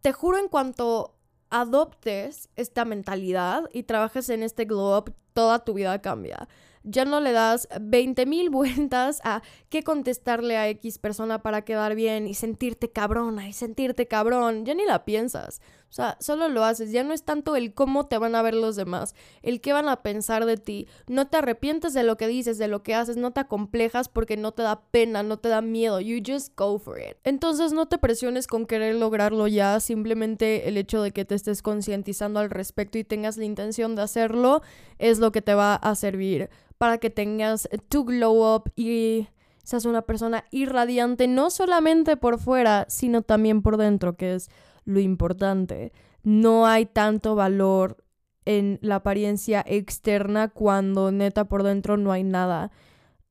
Te 0.00 0.12
juro 0.12 0.38
en 0.38 0.48
cuanto 0.48 1.14
adoptes 1.50 2.48
esta 2.56 2.84
mentalidad 2.84 3.64
y 3.72 3.82
trabajes 3.82 4.30
en 4.30 4.42
este 4.42 4.64
glow 4.64 5.04
toda 5.32 5.64
tu 5.64 5.74
vida 5.74 6.00
cambia 6.00 6.48
ya 6.82 7.04
no 7.04 7.20
le 7.20 7.32
das 7.32 7.68
20 7.80 8.26
mil 8.26 8.50
vueltas 8.50 9.20
a 9.24 9.42
qué 9.68 9.82
contestarle 9.82 10.56
a 10.56 10.68
X 10.68 10.98
persona 10.98 11.42
para 11.42 11.62
quedar 11.62 11.94
bien 11.94 12.26
y 12.26 12.34
sentirte 12.34 12.90
cabrona 12.90 13.48
y 13.48 13.52
sentirte 13.52 14.06
cabrón, 14.06 14.64
ya 14.64 14.74
ni 14.74 14.84
la 14.84 15.04
piensas. 15.04 15.60
O 15.90 15.92
sea, 15.92 16.16
solo 16.20 16.48
lo 16.48 16.62
haces, 16.62 16.92
ya 16.92 17.02
no 17.02 17.12
es 17.12 17.24
tanto 17.24 17.56
el 17.56 17.74
cómo 17.74 18.06
te 18.06 18.16
van 18.16 18.36
a 18.36 18.42
ver 18.42 18.54
los 18.54 18.76
demás, 18.76 19.16
el 19.42 19.60
qué 19.60 19.72
van 19.72 19.88
a 19.88 20.02
pensar 20.02 20.46
de 20.46 20.56
ti. 20.56 20.86
No 21.08 21.26
te 21.26 21.38
arrepientes 21.38 21.94
de 21.94 22.04
lo 22.04 22.16
que 22.16 22.28
dices, 22.28 22.58
de 22.58 22.68
lo 22.68 22.84
que 22.84 22.94
haces, 22.94 23.16
no 23.16 23.32
te 23.32 23.40
acomplejas 23.40 24.08
porque 24.08 24.36
no 24.36 24.52
te 24.52 24.62
da 24.62 24.82
pena, 24.82 25.24
no 25.24 25.40
te 25.40 25.48
da 25.48 25.62
miedo, 25.62 26.00
you 26.00 26.22
just 26.24 26.56
go 26.56 26.78
for 26.78 27.00
it. 27.00 27.16
Entonces 27.24 27.72
no 27.72 27.88
te 27.88 27.98
presiones 27.98 28.46
con 28.46 28.66
querer 28.66 28.94
lograrlo 28.94 29.48
ya, 29.48 29.80
simplemente 29.80 30.68
el 30.68 30.76
hecho 30.76 31.02
de 31.02 31.10
que 31.10 31.24
te 31.24 31.34
estés 31.34 31.60
concientizando 31.60 32.38
al 32.38 32.50
respecto 32.50 32.96
y 32.96 33.02
tengas 33.02 33.36
la 33.36 33.44
intención 33.44 33.96
de 33.96 34.02
hacerlo 34.02 34.62
es 34.98 35.18
lo 35.18 35.32
que 35.32 35.42
te 35.42 35.54
va 35.54 35.74
a 35.74 35.94
servir 35.96 36.50
para 36.80 36.96
que 36.96 37.10
tengas 37.10 37.68
tu 37.90 38.06
glow 38.06 38.56
up 38.56 38.72
y 38.74 39.28
seas 39.62 39.84
una 39.84 40.00
persona 40.00 40.46
irradiante, 40.50 41.28
no 41.28 41.50
solamente 41.50 42.16
por 42.16 42.38
fuera, 42.38 42.86
sino 42.88 43.20
también 43.20 43.60
por 43.60 43.76
dentro, 43.76 44.16
que 44.16 44.32
es 44.32 44.48
lo 44.86 44.98
importante. 44.98 45.92
No 46.22 46.66
hay 46.66 46.86
tanto 46.86 47.34
valor 47.34 47.98
en 48.46 48.78
la 48.80 48.94
apariencia 48.94 49.62
externa 49.66 50.48
cuando 50.48 51.12
neta 51.12 51.44
por 51.44 51.64
dentro 51.64 51.98
no 51.98 52.12
hay 52.12 52.24
nada 52.24 52.70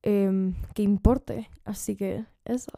em, 0.03 0.53
que 0.75 0.83
importe. 0.83 1.49
Así 1.65 1.95
que 1.95 2.25
eso. 2.45 2.71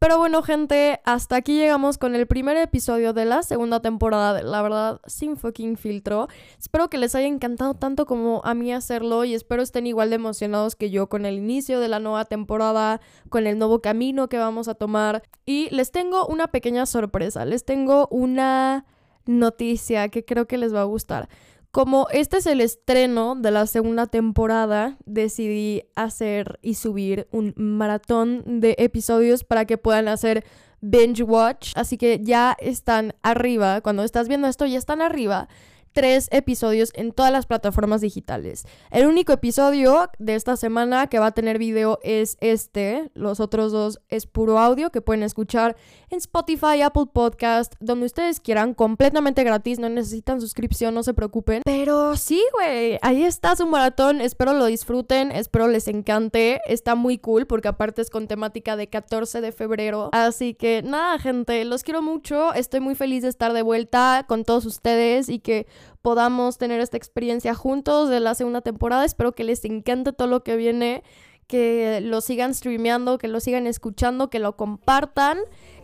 Pero 0.00 0.16
bueno, 0.16 0.42
gente, 0.44 1.00
hasta 1.04 1.34
aquí 1.34 1.56
llegamos 1.56 1.98
con 1.98 2.14
el 2.14 2.28
primer 2.28 2.56
episodio 2.56 3.12
de 3.12 3.24
la 3.24 3.42
segunda 3.42 3.80
temporada 3.80 4.32
de 4.32 4.44
La 4.44 4.62
verdad 4.62 5.00
sin 5.08 5.36
fucking 5.36 5.76
filtro. 5.76 6.28
Espero 6.56 6.88
que 6.88 6.98
les 6.98 7.16
haya 7.16 7.26
encantado 7.26 7.74
tanto 7.74 8.06
como 8.06 8.40
a 8.44 8.54
mí 8.54 8.72
hacerlo 8.72 9.24
y 9.24 9.34
espero 9.34 9.60
estén 9.60 9.88
igual 9.88 10.10
de 10.10 10.14
emocionados 10.14 10.76
que 10.76 10.90
yo 10.90 11.08
con 11.08 11.26
el 11.26 11.34
inicio 11.34 11.80
de 11.80 11.88
la 11.88 11.98
nueva 11.98 12.26
temporada, 12.26 13.00
con 13.28 13.48
el 13.48 13.58
nuevo 13.58 13.80
camino 13.80 14.28
que 14.28 14.38
vamos 14.38 14.68
a 14.68 14.74
tomar. 14.74 15.24
Y 15.44 15.68
les 15.74 15.90
tengo 15.90 16.28
una 16.28 16.46
pequeña 16.46 16.86
sorpresa, 16.86 17.44
les 17.44 17.64
tengo 17.64 18.06
una 18.12 18.86
noticia 19.26 20.10
que 20.10 20.24
creo 20.24 20.46
que 20.46 20.58
les 20.58 20.72
va 20.72 20.82
a 20.82 20.84
gustar. 20.84 21.28
Como 21.70 22.06
este 22.10 22.38
es 22.38 22.46
el 22.46 22.62
estreno 22.62 23.34
de 23.36 23.50
la 23.50 23.66
segunda 23.66 24.06
temporada, 24.06 24.96
decidí 25.04 25.82
hacer 25.94 26.58
y 26.62 26.74
subir 26.74 27.28
un 27.30 27.52
maratón 27.56 28.60
de 28.60 28.74
episodios 28.78 29.44
para 29.44 29.66
que 29.66 29.76
puedan 29.76 30.08
hacer 30.08 30.44
binge 30.80 31.22
watch. 31.22 31.72
Así 31.76 31.98
que 31.98 32.20
ya 32.22 32.56
están 32.58 33.14
arriba, 33.22 33.82
cuando 33.82 34.02
estás 34.02 34.28
viendo 34.28 34.48
esto 34.48 34.64
ya 34.64 34.78
están 34.78 35.02
arriba 35.02 35.48
tres 35.92 36.28
episodios 36.30 36.90
en 36.94 37.12
todas 37.12 37.32
las 37.32 37.46
plataformas 37.46 38.00
digitales. 38.00 38.64
El 38.90 39.06
único 39.06 39.32
episodio 39.32 40.10
de 40.18 40.34
esta 40.34 40.56
semana 40.56 41.06
que 41.08 41.18
va 41.18 41.26
a 41.26 41.32
tener 41.32 41.58
video 41.58 41.98
es 42.02 42.36
este. 42.40 43.10
Los 43.14 43.40
otros 43.40 43.72
dos 43.72 44.00
es 44.08 44.26
puro 44.26 44.58
audio 44.58 44.90
que 44.90 45.00
pueden 45.00 45.22
escuchar 45.22 45.76
en 46.10 46.18
Spotify, 46.18 46.82
Apple 46.82 47.06
Podcast, 47.12 47.74
donde 47.80 48.06
ustedes 48.06 48.40
quieran, 48.40 48.74
completamente 48.74 49.44
gratis, 49.44 49.78
no 49.78 49.88
necesitan 49.88 50.40
suscripción, 50.40 50.94
no 50.94 51.02
se 51.02 51.14
preocupen. 51.14 51.62
Pero 51.64 52.16
sí, 52.16 52.42
güey, 52.52 52.98
ahí 53.02 53.24
está 53.24 53.56
su 53.56 53.66
maratón, 53.66 54.20
espero 54.20 54.52
lo 54.54 54.66
disfruten, 54.66 55.32
espero 55.32 55.68
les 55.68 55.88
encante, 55.88 56.60
está 56.66 56.94
muy 56.94 57.18
cool 57.18 57.46
porque 57.46 57.68
aparte 57.68 58.02
es 58.02 58.10
con 58.10 58.28
temática 58.28 58.76
de 58.76 58.88
14 58.88 59.40
de 59.40 59.52
febrero. 59.52 60.10
Así 60.12 60.54
que 60.54 60.82
nada, 60.82 61.18
gente, 61.18 61.64
los 61.64 61.82
quiero 61.82 62.02
mucho, 62.02 62.54
estoy 62.54 62.80
muy 62.80 62.94
feliz 62.94 63.22
de 63.22 63.28
estar 63.28 63.52
de 63.52 63.62
vuelta 63.62 64.24
con 64.28 64.44
todos 64.44 64.64
ustedes 64.64 65.28
y 65.28 65.38
que 65.40 65.66
podamos 66.08 66.56
tener 66.56 66.80
esta 66.80 66.96
experiencia 66.96 67.54
juntos 67.54 68.08
de 68.08 68.18
la 68.18 68.34
segunda 68.34 68.62
temporada. 68.62 69.04
Espero 69.04 69.32
que 69.32 69.44
les 69.44 69.62
encante 69.66 70.14
todo 70.14 70.26
lo 70.26 70.42
que 70.42 70.56
viene, 70.56 71.02
que 71.46 72.00
lo 72.02 72.22
sigan 72.22 72.54
streameando, 72.54 73.18
que 73.18 73.28
lo 73.28 73.40
sigan 73.40 73.66
escuchando, 73.66 74.30
que 74.30 74.38
lo 74.38 74.56
compartan. 74.56 75.36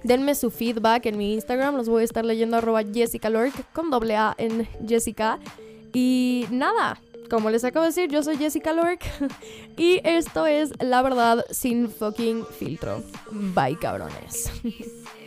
Denme 0.03 0.35
su 0.35 0.51
feedback 0.51 1.05
en 1.05 1.19
mi 1.19 1.35
Instagram, 1.35 1.77
los 1.77 1.91
voy 1.91 2.01
a 2.01 2.05
estar 2.07 2.25
leyendo 2.25 2.57
arroba 2.57 2.85
Jessica 2.85 3.29
Lork 3.29 3.71
con 3.75 3.91
doble 3.91 4.17
A 4.17 4.35
en 4.39 4.67
Jessica. 4.89 5.41
Y 5.93 6.47
nada, 6.51 6.99
como 7.29 7.51
les 7.51 7.63
acabo 7.63 7.83
de 7.83 7.91
decir, 7.91 8.09
yo 8.09 8.23
soy 8.23 8.39
Jessica 8.39 8.73
Lork 8.73 9.05
y 9.77 10.01
esto 10.05 10.47
es 10.47 10.73
La 10.81 11.03
Verdad 11.03 11.45
sin 11.51 11.91
fucking 11.91 12.47
filtro. 12.47 13.03
Bye 13.31 13.77
cabrones. 13.79 14.51